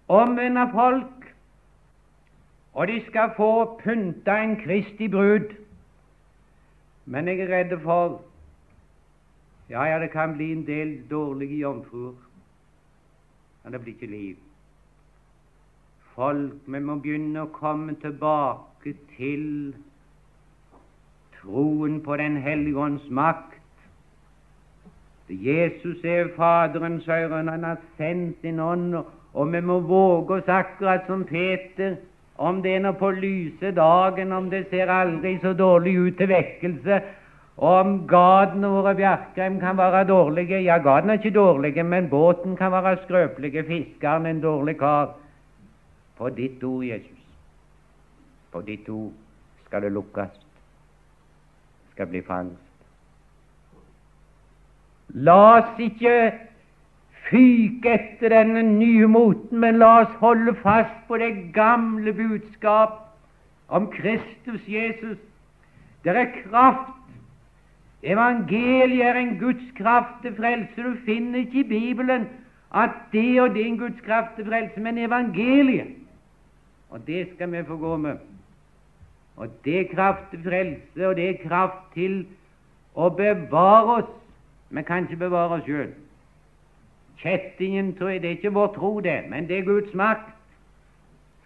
omvende 0.07 0.67
folk, 0.73 1.31
og 2.73 2.87
de 2.87 2.99
skal 3.07 3.31
få 3.37 3.79
pynta 3.83 4.37
en 4.43 4.57
Kristi 4.59 5.07
brud. 5.07 5.55
Men 7.05 7.27
jeg 7.27 7.39
er 7.39 7.55
redd 7.55 7.79
for 7.83 8.21
ja, 9.69 9.83
ja, 9.87 9.99
det 9.99 10.11
kan 10.11 10.35
bli 10.35 10.51
en 10.51 10.67
del 10.67 10.97
dårlige 11.09 11.61
jomfruer, 11.63 12.15
men 13.63 13.73
det 13.73 13.81
blir 13.81 13.93
ikke 13.93 14.11
liv 14.11 14.35
folk. 16.15 16.53
Vi 16.67 16.79
må 16.79 16.97
begynne 17.01 17.45
å 17.45 17.53
komme 17.55 17.95
tilbake 18.01 18.95
til 19.15 19.73
troen 21.41 22.01
på 22.01 22.17
Den 22.17 22.37
hellige 22.37 22.77
ånds 22.77 23.09
makt. 23.09 23.57
Jesus 25.29 26.03
er 26.03 26.27
Faderens 26.35 27.07
øre, 27.07 27.43
han 27.49 27.63
har 27.63 27.77
sendt 27.97 28.41
sin 28.41 28.59
ånd, 28.59 28.95
og 29.33 29.53
vi 29.53 29.61
må 29.61 29.79
våge 29.79 30.41
oss 30.41 30.49
akkurat 30.51 31.07
som 31.07 31.23
Peter, 31.23 31.95
om 32.35 32.59
det 32.61 32.75
er 32.75 32.83
nå 32.83 32.91
på 32.99 33.11
lyse 33.15 33.71
dagen, 33.71 34.33
om 34.35 34.49
det 34.51 34.65
ser 34.69 34.91
aldri 34.91 35.37
så 35.39 35.53
dårlig 35.53 35.95
ut 35.99 36.17
til 36.17 36.29
vekkelse, 36.33 36.99
og 37.61 37.77
om 37.77 37.95
gatene 38.09 38.73
våre 38.73 38.95
Bjerkreim 38.97 39.59
kan 39.61 39.77
være 39.77 40.03
dårlige. 40.09 40.63
Ja, 40.65 40.79
gatene 40.83 41.15
er 41.15 41.21
ikke 41.21 41.35
dårlige, 41.35 41.83
men 41.83 42.09
båten 42.09 42.57
kan 42.57 42.71
være 42.71 42.97
skrøpelig, 43.05 43.65
fiskeren 43.67 44.25
en 44.25 44.41
dårlig 44.41 44.77
kar. 44.79 45.13
På 46.17 46.29
ditt 46.29 46.63
ord, 46.63 46.83
Jesus, 46.85 47.27
på 48.51 48.61
ditt 48.65 48.89
ord 48.89 49.11
skal 49.65 49.85
det 49.85 49.91
lukkes, 49.91 50.50
skal 51.91 52.07
bli 52.11 52.21
fangst. 52.25 52.57
La 55.13 55.37
oss 55.57 55.79
ikke 55.81 56.15
fyke 57.27 57.93
etter 57.93 58.31
denne 58.31 58.63
nye 58.67 59.07
moten, 59.11 59.59
men 59.59 59.79
la 59.81 60.01
oss 60.03 60.13
holde 60.23 60.55
fast 60.63 60.95
på 61.07 61.19
det 61.19 61.31
gamle 61.55 62.13
budskap 62.15 62.97
om 63.67 63.89
Kristus 63.91 64.63
Jesus. 64.67 65.19
Det 66.03 66.15
er 66.15 66.31
kraft. 66.43 66.97
Evangeliet 68.01 69.05
er 69.05 69.19
en 69.19 69.35
Guds 69.39 69.67
kraft 69.77 70.23
til 70.23 70.33
frelse. 70.35 70.81
Du 70.81 70.95
finner 71.05 71.43
ikke 71.43 71.61
i 71.61 71.69
Bibelen 71.69 72.29
at 72.73 72.95
det 73.11 73.41
og 73.41 73.51
det 73.53 73.61
er 73.61 73.67
en 73.67 73.77
Guds 73.77 73.99
kraft 74.01 74.35
til 74.35 74.47
frelse, 74.47 74.79
men 74.79 74.97
evangeliet 74.97 75.97
og 76.91 77.07
det 77.07 77.29
skal 77.33 77.51
vi 77.51 77.63
få 77.63 77.77
gå 77.77 77.97
med. 77.97 78.17
Og 79.35 79.49
det 79.65 79.79
er 79.79 79.95
kraft 79.95 80.29
til 80.31 80.43
frelse, 80.43 81.07
og 81.07 81.15
det 81.15 81.29
er 81.29 81.47
kraft 81.47 81.93
til 81.93 82.25
å 82.95 83.09
bevare 83.15 84.01
oss. 84.01 84.11
Vi 84.71 84.83
kan 84.87 85.07
ikke 85.07 85.23
bevare 85.25 85.59
oss 85.59 85.65
sjøl. 85.67 85.91
Kjettingen 87.21 87.93
tror 87.97 88.13
jeg, 88.13 88.21
det 88.21 88.29
er 88.29 88.37
ikke 88.39 88.53
vår 88.55 88.73
tro, 88.75 88.91
det, 89.03 89.17
men 89.29 89.47
det 89.47 89.59
er 89.59 89.67
Guds 89.67 89.93
makt. 89.93 90.33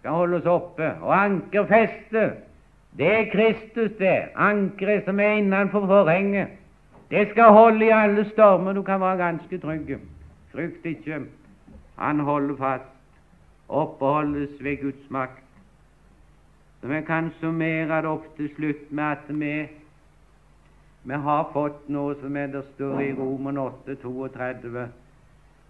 Skal 0.00 0.18
holde 0.18 0.40
oss 0.40 0.50
oppe. 0.50 0.90
Og 1.02 1.12
ankerfestet, 1.14 2.42
det 2.96 3.12
er 3.12 3.30
Kristus, 3.32 3.96
det. 3.98 4.16
Ankeret 4.34 5.04
som 5.04 5.20
er 5.20 5.40
innenfor 5.40 5.86
forhenget. 5.86 6.54
Det 7.10 7.28
skal 7.30 7.52
holde 7.54 7.86
i 7.86 7.94
alle 7.94 8.24
stormer. 8.32 8.72
Du 8.72 8.82
kan 8.82 9.00
være 9.00 9.20
ganske 9.20 9.58
trygg. 9.62 9.96
Frykt 10.52 10.86
ikke. 10.86 11.20
Han 11.96 12.20
holder 12.20 12.56
fast 12.56 12.92
oppholdes 13.68 14.50
ved 14.60 14.80
Guds 14.82 15.10
makt. 15.10 15.45
Så 16.86 16.92
vi 16.92 17.00
kan 17.02 17.32
summere 17.40 17.96
det 18.02 18.06
opp 18.06 18.26
til 18.36 18.46
slutt 18.54 18.90
med 18.94 19.04
at 19.04 19.30
vi, 19.38 19.54
vi 21.02 21.16
har 21.24 21.48
fått 21.50 21.88
noe 21.90 22.12
som 22.20 22.36
er 22.38 22.52
der 22.52 22.62
står 22.76 23.00
i 23.02 23.08
Roman 23.16 23.58
8, 23.58 23.96
32. 24.04 24.84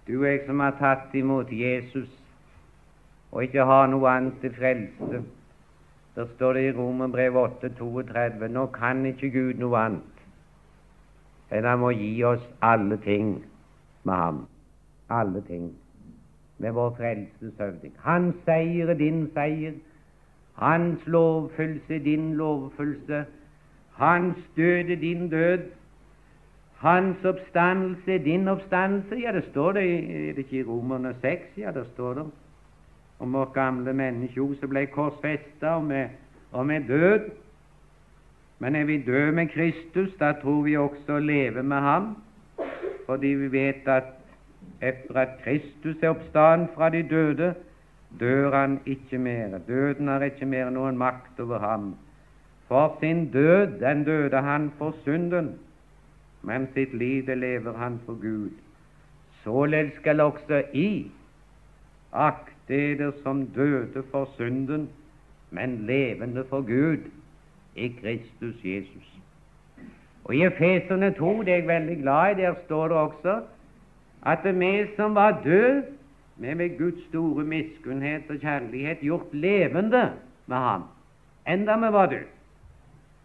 Du 0.09 0.13
og 0.19 0.27
jeg 0.29 0.43
som 0.45 0.61
har 0.61 0.77
tatt 0.77 1.17
imot 1.17 1.55
Jesus 1.57 2.13
og 3.33 3.49
ikke 3.49 3.65
har 3.65 3.89
noe 3.95 4.13
annet 4.13 4.37
til 4.45 4.53
frelse. 4.59 5.23
Der 6.21 6.29
står 6.35 6.61
det 6.61 6.67
i 6.67 6.77
Romerbrevet 6.83 7.57
8, 7.65 7.73
32. 7.81 8.53
Nå 8.53 8.69
kan 8.77 9.03
ikke 9.09 9.33
Gud 9.39 9.65
noe 9.65 9.81
annet 9.87 10.23
enn 11.49 11.65
han 11.73 11.81
må 11.81 11.97
gi 11.97 12.13
oss 12.29 12.45
alle 12.61 13.01
ting 13.09 13.39
med 14.05 14.17
ham. 14.27 14.47
alle 15.09 15.41
ting 15.49 15.73
med 16.59 16.73
vår 16.73 16.97
frelses 17.01 17.57
høvding. 17.59 17.97
Hans 18.05 18.37
seier 18.45 18.91
er 18.91 18.99
din 19.01 19.31
seier. 19.33 19.77
Hans 20.57 21.07
lovfølelse 21.07 21.99
din 21.99 22.35
lovfølelse. 22.35 23.25
Hans 23.93 24.37
død 24.57 24.91
er 24.91 24.97
din 24.97 25.29
død. 25.31 25.59
Hans 26.77 27.25
oppstandelse 27.25 28.15
er 28.15 28.19
din 28.19 28.49
oppstandelse. 28.49 29.17
Ja, 29.17 29.33
det 29.33 29.45
står 29.51 29.73
det, 29.73 29.83
er 29.95 30.33
det 30.33 30.39
ikke 30.39 30.59
i 30.59 30.65
Romerne 30.65 31.15
6? 31.21 31.43
Ja, 31.57 31.71
det 31.71 31.87
står 31.95 32.15
det 32.15 32.25
om 33.19 33.33
vårt 33.33 33.53
gamle 33.53 33.93
menneske 33.93 34.57
som 34.61 34.69
ble 34.69 34.87
korsfesta, 34.87 35.67
og 35.67 35.93
og 36.53 36.67
med 36.67 36.81
død. 36.89 37.21
Men 38.59 38.77
er 38.77 38.85
vi 38.85 39.03
døde 39.03 39.33
med 39.33 39.49
Kristus, 39.49 40.09
da 40.21 40.33
tror 40.33 40.63
vi 40.63 40.77
også 40.77 41.19
å 41.19 41.21
leve 41.21 41.63
med 41.63 41.81
ham, 41.85 42.07
fordi 43.07 43.35
vi 43.37 43.51
vet 43.53 43.89
at 43.89 44.15
etter 44.81 45.19
at 45.21 45.35
Kristus 45.45 45.97
er 46.03 46.15
oppstanden 46.15 46.69
fra 46.75 46.89
de 46.91 47.03
døde, 47.03 47.55
dør 48.21 48.55
han 48.55 48.81
ikke 48.87 49.19
mer. 49.19 49.59
Døden 49.59 50.09
har 50.09 50.23
ikke 50.23 50.47
mer 50.47 50.71
noen 50.71 50.99
makt 50.99 51.41
over 51.41 51.59
ham. 51.59 51.95
For 52.69 52.97
sin 53.01 53.31
død, 53.33 53.81
den 53.81 54.05
døde 54.05 54.43
han 54.43 54.73
for 54.79 54.95
synden, 55.05 55.59
men 56.43 56.69
sitt 56.75 56.95
liv 56.95 57.27
det 57.27 57.39
lever 57.39 57.77
han 57.79 58.01
for 58.07 58.19
Gud. 58.21 58.51
Således 59.45 59.95
skal 59.95 60.21
også 60.21 60.63
I 60.73 61.11
akte 62.13 62.53
dere 62.69 63.13
som 63.23 63.47
døde 63.47 64.03
for 64.11 64.29
synden, 64.37 64.89
men 65.51 65.87
levende 65.87 66.45
for 66.49 66.61
Gud 66.61 67.11
i 67.75 67.89
Kristus 67.89 68.65
Jesus. 68.65 69.13
Og 70.25 70.35
I 70.35 70.45
Efeserne 70.45 71.13
2, 71.15 71.43
det 71.43 71.49
er 71.49 71.57
jeg 71.57 71.69
veldig 71.69 71.97
glad 72.03 72.31
i, 72.31 72.41
der 72.43 72.55
står 72.65 72.89
det 72.89 72.97
også 72.97 73.41
at 74.27 74.59
vi 74.59 74.87
som 74.97 75.15
var 75.15 75.41
døde, 75.45 75.85
vi 76.37 76.55
med 76.55 76.79
Guds 76.79 77.05
store 77.09 77.45
miskunnhet 77.45 78.31
og 78.31 78.37
kjærlighet 78.37 79.01
gjort 79.01 79.35
levende 79.35 80.13
med 80.47 80.57
ham, 80.57 80.83
enda 81.49 81.77
vi 81.77 81.93
var 81.93 82.07
døde. 82.07 82.33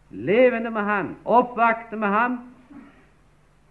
Levende 0.10 0.72
med 0.72 0.82
ham, 0.82 1.16
oppvakte 1.26 1.96
med 1.96 2.08
ham. 2.08 2.40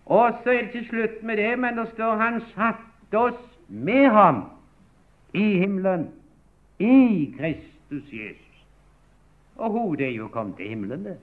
Og 0.07 0.33
så 0.43 0.51
er 0.51 0.59
det 0.59 0.75
ikke 0.75 0.89
slutt 0.89 1.23
med 1.23 1.37
det, 1.37 1.59
men 1.59 1.79
det 1.79 1.89
står 1.93 2.17
han 2.17 2.41
satte 2.55 3.19
oss 3.19 3.59
med 3.69 4.09
ham 4.11 4.45
i 5.35 5.59
himmelen, 5.59 6.09
i 6.79 7.35
Kristus 7.39 8.13
Jesus. 8.13 8.65
Og 9.57 9.71
hodet 9.71 10.07
er 10.07 10.11
jo 10.11 10.29
kommet 10.29 10.57
til 10.57 10.69
himmelen, 10.69 11.05
det. 11.05 11.17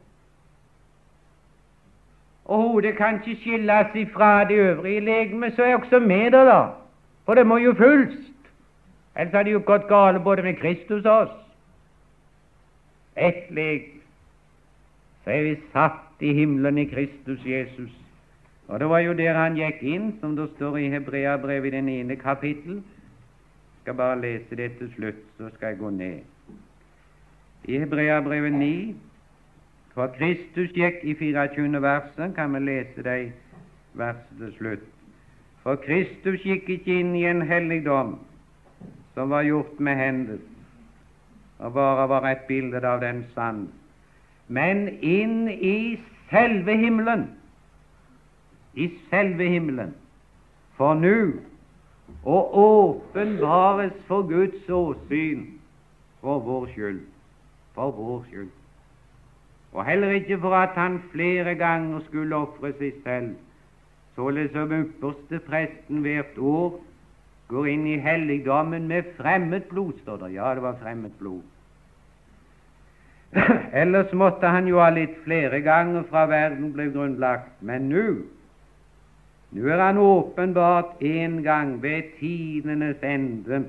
Og 2.45 2.61
hodet 2.61 2.95
kan 2.97 3.19
ikke 3.19 3.41
skilles 3.41 3.95
ifra 3.95 4.43
det 4.43 4.55
øvrige 4.55 4.99
legemet, 4.99 5.53
så 5.55 5.63
er 5.63 5.75
også 5.75 5.99
med 5.99 6.25
det, 6.31 6.45
da. 6.47 6.65
For 7.27 7.35
det 7.35 7.43
må 7.43 7.57
jo 7.59 7.73
fullst. 7.75 8.33
Ellers 9.17 9.33
hadde 9.35 9.49
det 9.49 9.57
jo 9.57 9.63
gått 9.67 9.89
galt 9.89 10.23
både 10.23 10.45
med 10.45 10.55
Kristus 10.61 11.03
og 11.03 11.27
oss. 11.27 11.37
Ett 13.19 13.49
leg. 13.51 13.89
Så 15.23 15.33
er 15.35 15.43
vi 15.43 15.55
satt 15.73 16.23
i 16.23 16.31
himmelen 16.37 16.77
i 16.79 16.85
Kristus 16.87 17.43
Jesus. 17.45 17.91
Og 18.67 18.79
det 18.79 18.87
var 18.89 19.03
jo 19.03 19.15
der 19.17 19.35
han 19.35 19.59
gikk 19.59 19.83
inn, 19.83 20.13
som 20.21 20.37
det 20.37 20.47
står 20.55 20.77
i 20.79 20.89
Hebreabrevet 20.93 21.67
i 21.67 21.75
den 21.75 21.89
ene 21.89 22.15
kapittel. 22.15 22.79
Jeg 22.79 23.81
skal 23.83 23.99
bare 23.99 24.21
lese 24.21 24.55
det 24.55 24.71
til 24.79 24.91
slutt, 24.95 25.23
så 25.37 25.49
skal 25.55 25.67
jeg 25.67 25.79
gå 25.83 25.89
ned. 25.89 26.19
I 27.67 27.79
Hebreabrevet 27.83 28.53
9 28.53 28.95
for 29.95 30.13
Kristus 30.15 30.71
gikk 30.75 31.03
i 31.03 31.15
24. 31.19 31.81
verset, 31.81 32.35
kan 32.35 32.53
vi 32.53 32.59
lese 32.59 33.03
de 33.03 33.31
versene 33.99 34.45
til 34.45 34.53
slutt. 34.59 34.96
For 35.67 35.75
Kristus 35.83 36.39
gikk 36.47 36.69
ikke 36.71 36.93
inn 37.01 37.09
i 37.19 37.25
en 37.27 37.41
helligdom 37.43 38.13
som 39.11 39.33
var 39.33 39.43
gjort 39.43 39.81
med 39.83 39.97
hender, 39.99 40.37
og 41.59 41.73
bare 41.75 42.05
var 42.07 42.27
et 42.29 42.45
bilde 42.47 42.79
av 42.87 43.01
den 43.01 43.25
sand, 43.33 43.65
men 44.47 44.85
inn 45.03 45.49
i 45.51 45.97
selve 46.29 46.71
himmelen, 46.79 47.25
i 48.79 48.87
selve 49.11 49.49
himmelen, 49.51 49.91
for 50.79 50.95
nå 50.95 51.17
å 52.23 52.37
åpenbares 52.61 53.97
for 54.07 54.23
Guds 54.29 54.69
åsyn 54.71 55.41
for 56.21 56.45
vår 56.47 56.69
skyld, 56.77 57.01
for 57.75 57.91
vår 57.91 58.23
skyld. 58.29 58.55
Og 59.75 59.83
heller 59.83 60.15
ikke 60.21 60.39
for 60.47 60.55
at 60.61 60.79
han 60.79 61.01
flere 61.11 61.57
ganger 61.59 62.07
skulle 62.07 62.39
ofre 62.39 62.71
seg 62.79 63.03
selv, 63.03 63.35
således 64.17 64.51
som 64.51 64.71
ypperste 64.73 65.39
presten 65.45 66.01
hvert 66.01 66.39
år 66.41 66.79
går 67.51 67.67
inn 67.71 67.85
i 67.87 67.99
helligdommen 68.01 68.87
med 68.89 69.13
fremmed 69.19 69.69
blod, 69.69 69.93
står 70.01 70.25
det. 70.25 70.33
Ja, 70.35 70.55
det 70.55 70.65
var 70.65 70.79
fremmed 70.81 71.13
blod. 71.19 71.45
Ellers 73.81 74.11
måtte 74.17 74.49
han 74.51 74.67
jo 74.67 74.81
ha 74.81 74.89
litt 74.91 75.19
flere 75.23 75.61
ganger 75.61 76.07
fra 76.09 76.25
verden 76.31 76.73
ble 76.75 76.89
grunnlagt, 76.95 77.53
men 77.61 77.87
nå 77.91 78.07
nå 79.55 79.63
er 79.71 79.79
han 79.79 79.97
åpenbart 79.97 80.99
en 81.07 81.37
gang 81.43 81.77
ved 81.81 82.09
tidenes 82.19 82.99
ende 82.99 83.61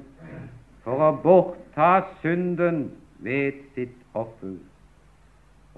for 0.83 1.05
å 1.07 1.13
bortta 1.23 2.01
synden 2.23 2.89
ved 3.23 3.61
sitt 3.77 3.95
offer. 4.19 4.57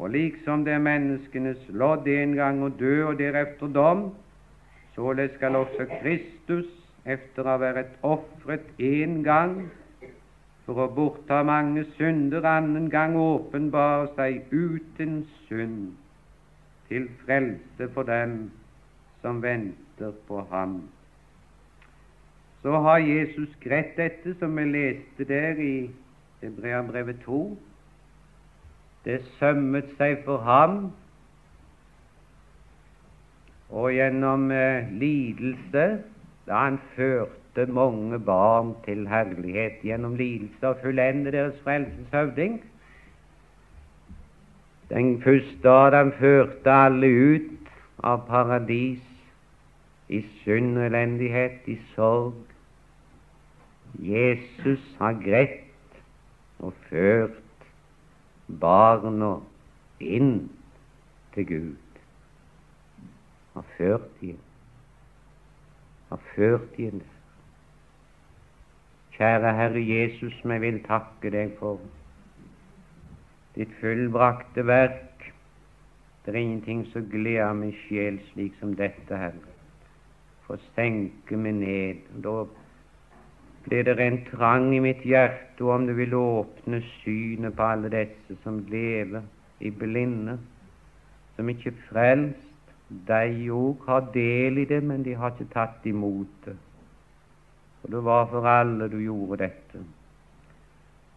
Og 0.00 0.14
liksom 0.14 0.64
det 0.64 0.78
er 0.78 0.86
menneskenes 0.86 1.68
lodd 1.68 2.08
en 2.08 2.32
gang 2.38 2.62
å 2.64 2.72
dø 2.72 2.94
og 3.10 3.18
derefter 3.20 3.68
dom, 3.68 4.06
således 5.00 5.34
skal 5.34 5.56
også 5.56 5.86
Kristus, 6.02 6.66
etter 7.08 7.46
å 7.46 7.54
ha 7.54 7.60
vært 7.62 7.94
ofret 8.04 8.66
én 8.76 9.22
gang 9.24 9.54
for 10.66 10.82
å 10.84 10.90
bortta 10.92 11.38
mange 11.48 11.86
synder, 11.96 12.44
annen 12.44 12.90
gang 12.92 13.16
åpenbare 13.16 14.10
seg 14.18 14.52
uten 14.52 15.22
synd, 15.46 15.94
til 16.90 17.08
frelse 17.22 17.88
for 17.94 18.04
dem 18.04 18.50
som 19.22 19.40
venter 19.40 20.12
på 20.28 20.44
ham. 20.52 20.82
Så 22.60 22.76
har 22.84 23.00
Jesus 23.00 23.56
grett 23.64 23.96
dette, 23.96 24.36
som 24.36 24.52
vi 24.60 24.68
leste 24.68 25.24
der 25.24 25.56
i 25.64 25.74
Hebreabrevet 26.44 27.24
2 27.24 27.42
det 29.08 29.22
sømmet 29.38 29.94
seg 29.96 30.18
for 30.26 30.44
ham, 30.44 30.90
og 33.70 33.92
gjennom 33.94 34.50
eh, 34.50 34.88
lidelse, 34.98 35.86
da 36.46 36.64
han 36.64 36.78
førte 36.96 37.66
mange 37.70 38.18
barn 38.18 38.74
til 38.84 39.06
herlighet 39.08 39.82
gjennom 39.86 40.16
lidelse 40.18 40.68
og 40.68 40.82
fullende 40.82 41.32
deres 41.32 41.58
frelseshøvding. 41.64 42.60
Den 44.90 45.22
første 45.22 45.70
Adam 45.70 46.12
førte 46.18 46.70
alle 46.74 47.10
ut 47.34 47.70
av 48.02 48.24
paradis 48.26 49.04
i 50.10 50.22
synd 50.42 50.78
og 50.78 50.88
elendighet, 50.88 51.60
i 51.70 51.78
sorg. 51.94 52.34
Jesus 53.94 54.82
har 54.98 55.14
greit 55.22 56.00
og 56.58 56.74
ført 56.88 57.38
barna 58.60 59.36
inn 60.00 60.50
til 61.34 61.46
Gud. 61.46 61.89
Har 63.60 63.66
ført 63.76 64.20
dem 64.20 64.36
Har 66.08 66.20
ført 66.34 66.76
dem 66.76 67.00
der. 67.00 67.16
Kjære 69.12 69.52
Herre 69.52 69.82
Jesus, 69.88 70.38
vi 70.44 70.56
vil 70.58 70.78
takke 70.86 71.28
deg 71.34 71.52
for 71.58 71.76
ditt 73.52 73.74
fullbrakte 73.82 74.64
verk. 74.64 75.26
Det 76.24 76.32
er 76.32 76.40
ingenting 76.40 76.86
som 76.88 77.04
gleder 77.12 77.52
min 77.52 77.76
sjel 77.82 78.16
slik 78.30 78.56
som 78.62 78.72
dette, 78.80 79.12
Herre. 79.12 79.54
For 80.46 80.56
å 80.56 80.72
senke 80.72 81.36
meg 81.36 81.60
ned. 81.60 82.10
Da 82.24 82.38
blir 83.68 83.84
det 83.90 84.00
en 84.00 84.22
trang 84.32 84.70
i 84.72 84.80
mitt 84.80 85.04
hjerte 85.04 85.68
om 85.68 85.84
du 85.84 85.98
vil 86.00 86.16
åpne 86.16 86.80
synet 87.02 87.60
på 87.60 87.72
alle 87.74 87.92
disse 87.92 88.40
som 88.40 88.64
lever 88.72 89.28
i 89.60 89.68
blinde, 89.68 90.40
som 91.36 91.52
ikke 91.52 91.76
frelst. 91.90 92.49
De 92.90 93.50
òg 93.54 93.86
har 93.86 94.10
del 94.14 94.58
i 94.58 94.66
det, 94.66 94.82
men 94.82 95.04
de 95.06 95.14
har 95.14 95.30
ikke 95.30 95.52
tatt 95.52 95.86
imot 95.86 96.32
det. 96.46 96.56
Og 97.82 97.92
det 97.92 98.04
var 98.04 98.26
for 98.32 98.46
alle 98.46 98.88
du 98.90 98.98
gjorde 98.98 99.44
dette. 99.44 99.82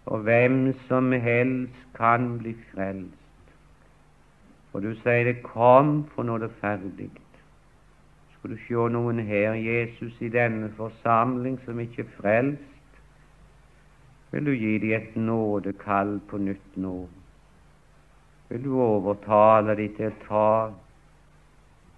Og 0.06 0.20
hvem 0.28 0.74
som 0.88 1.12
helst 1.12 1.88
kan 1.98 2.38
bli 2.38 2.54
frelst. 2.72 3.50
Og 4.74 4.84
du 4.84 4.94
sier 5.02 5.26
det 5.26 5.42
kom, 5.46 6.04
for 6.14 6.26
nå 6.26 6.38
er 6.38 6.46
det 6.46 6.52
ferdig. 6.62 7.10
Skal 8.34 8.54
du 8.54 8.62
se 8.68 8.86
noen 8.94 9.24
her, 9.26 9.54
Jesus, 9.58 10.14
i 10.22 10.30
denne 10.30 10.70
forsamling 10.78 11.58
som 11.66 11.80
ikke 11.80 12.06
er 12.06 12.14
frelst, 12.20 13.02
vil 14.34 14.46
du 14.46 14.54
gi 14.58 14.78
dem 14.82 14.96
et 14.98 15.16
nådekall 15.16 16.20
på 16.30 16.38
nytt 16.42 16.78
nå. 16.78 16.96
Vil 18.50 18.64
du 18.66 18.74
overtale 18.82 19.76
dem 19.78 19.94
til 19.98 20.10
å 20.10 20.18
ta 20.28 20.48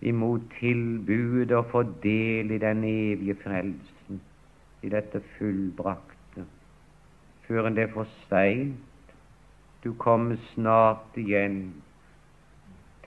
imot 0.02 0.42
tilbudet 0.60 1.52
og 1.52 1.66
få 1.72 1.84
del 2.04 2.52
i 2.52 2.58
den 2.58 2.84
evige 2.84 3.36
frelsen. 3.44 4.22
i 4.86 4.90
dette 4.90 5.22
fullbrakte, 5.38 6.46
før 7.48 7.70
det 7.70 7.88
er 7.88 7.94
for 7.94 8.08
seint. 8.30 9.14
Du 9.84 9.94
kommer 9.94 10.38
snart 10.54 11.18
igjen 11.18 11.74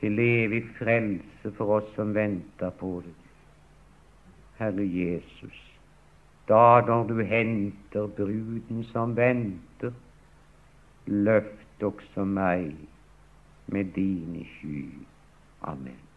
til 0.01 0.19
evig 0.23 0.65
frelse 0.79 1.53
for 1.59 1.79
oss 1.79 1.95
som 1.95 2.15
venter 2.15 2.75
på 2.81 2.91
det. 3.07 3.15
Herre 4.59 4.87
Jesus, 4.87 5.59
da 6.51 6.81
når 6.87 7.07
du 7.13 7.23
henter 7.23 8.11
bruden 8.19 8.83
som 8.91 9.15
venter, 9.17 9.95
løft 11.07 11.83
også 11.83 12.27
meg 12.27 12.75
med 13.67 13.95
dine 13.95 14.45
sky. 14.57 14.85
Amen. 15.63 16.08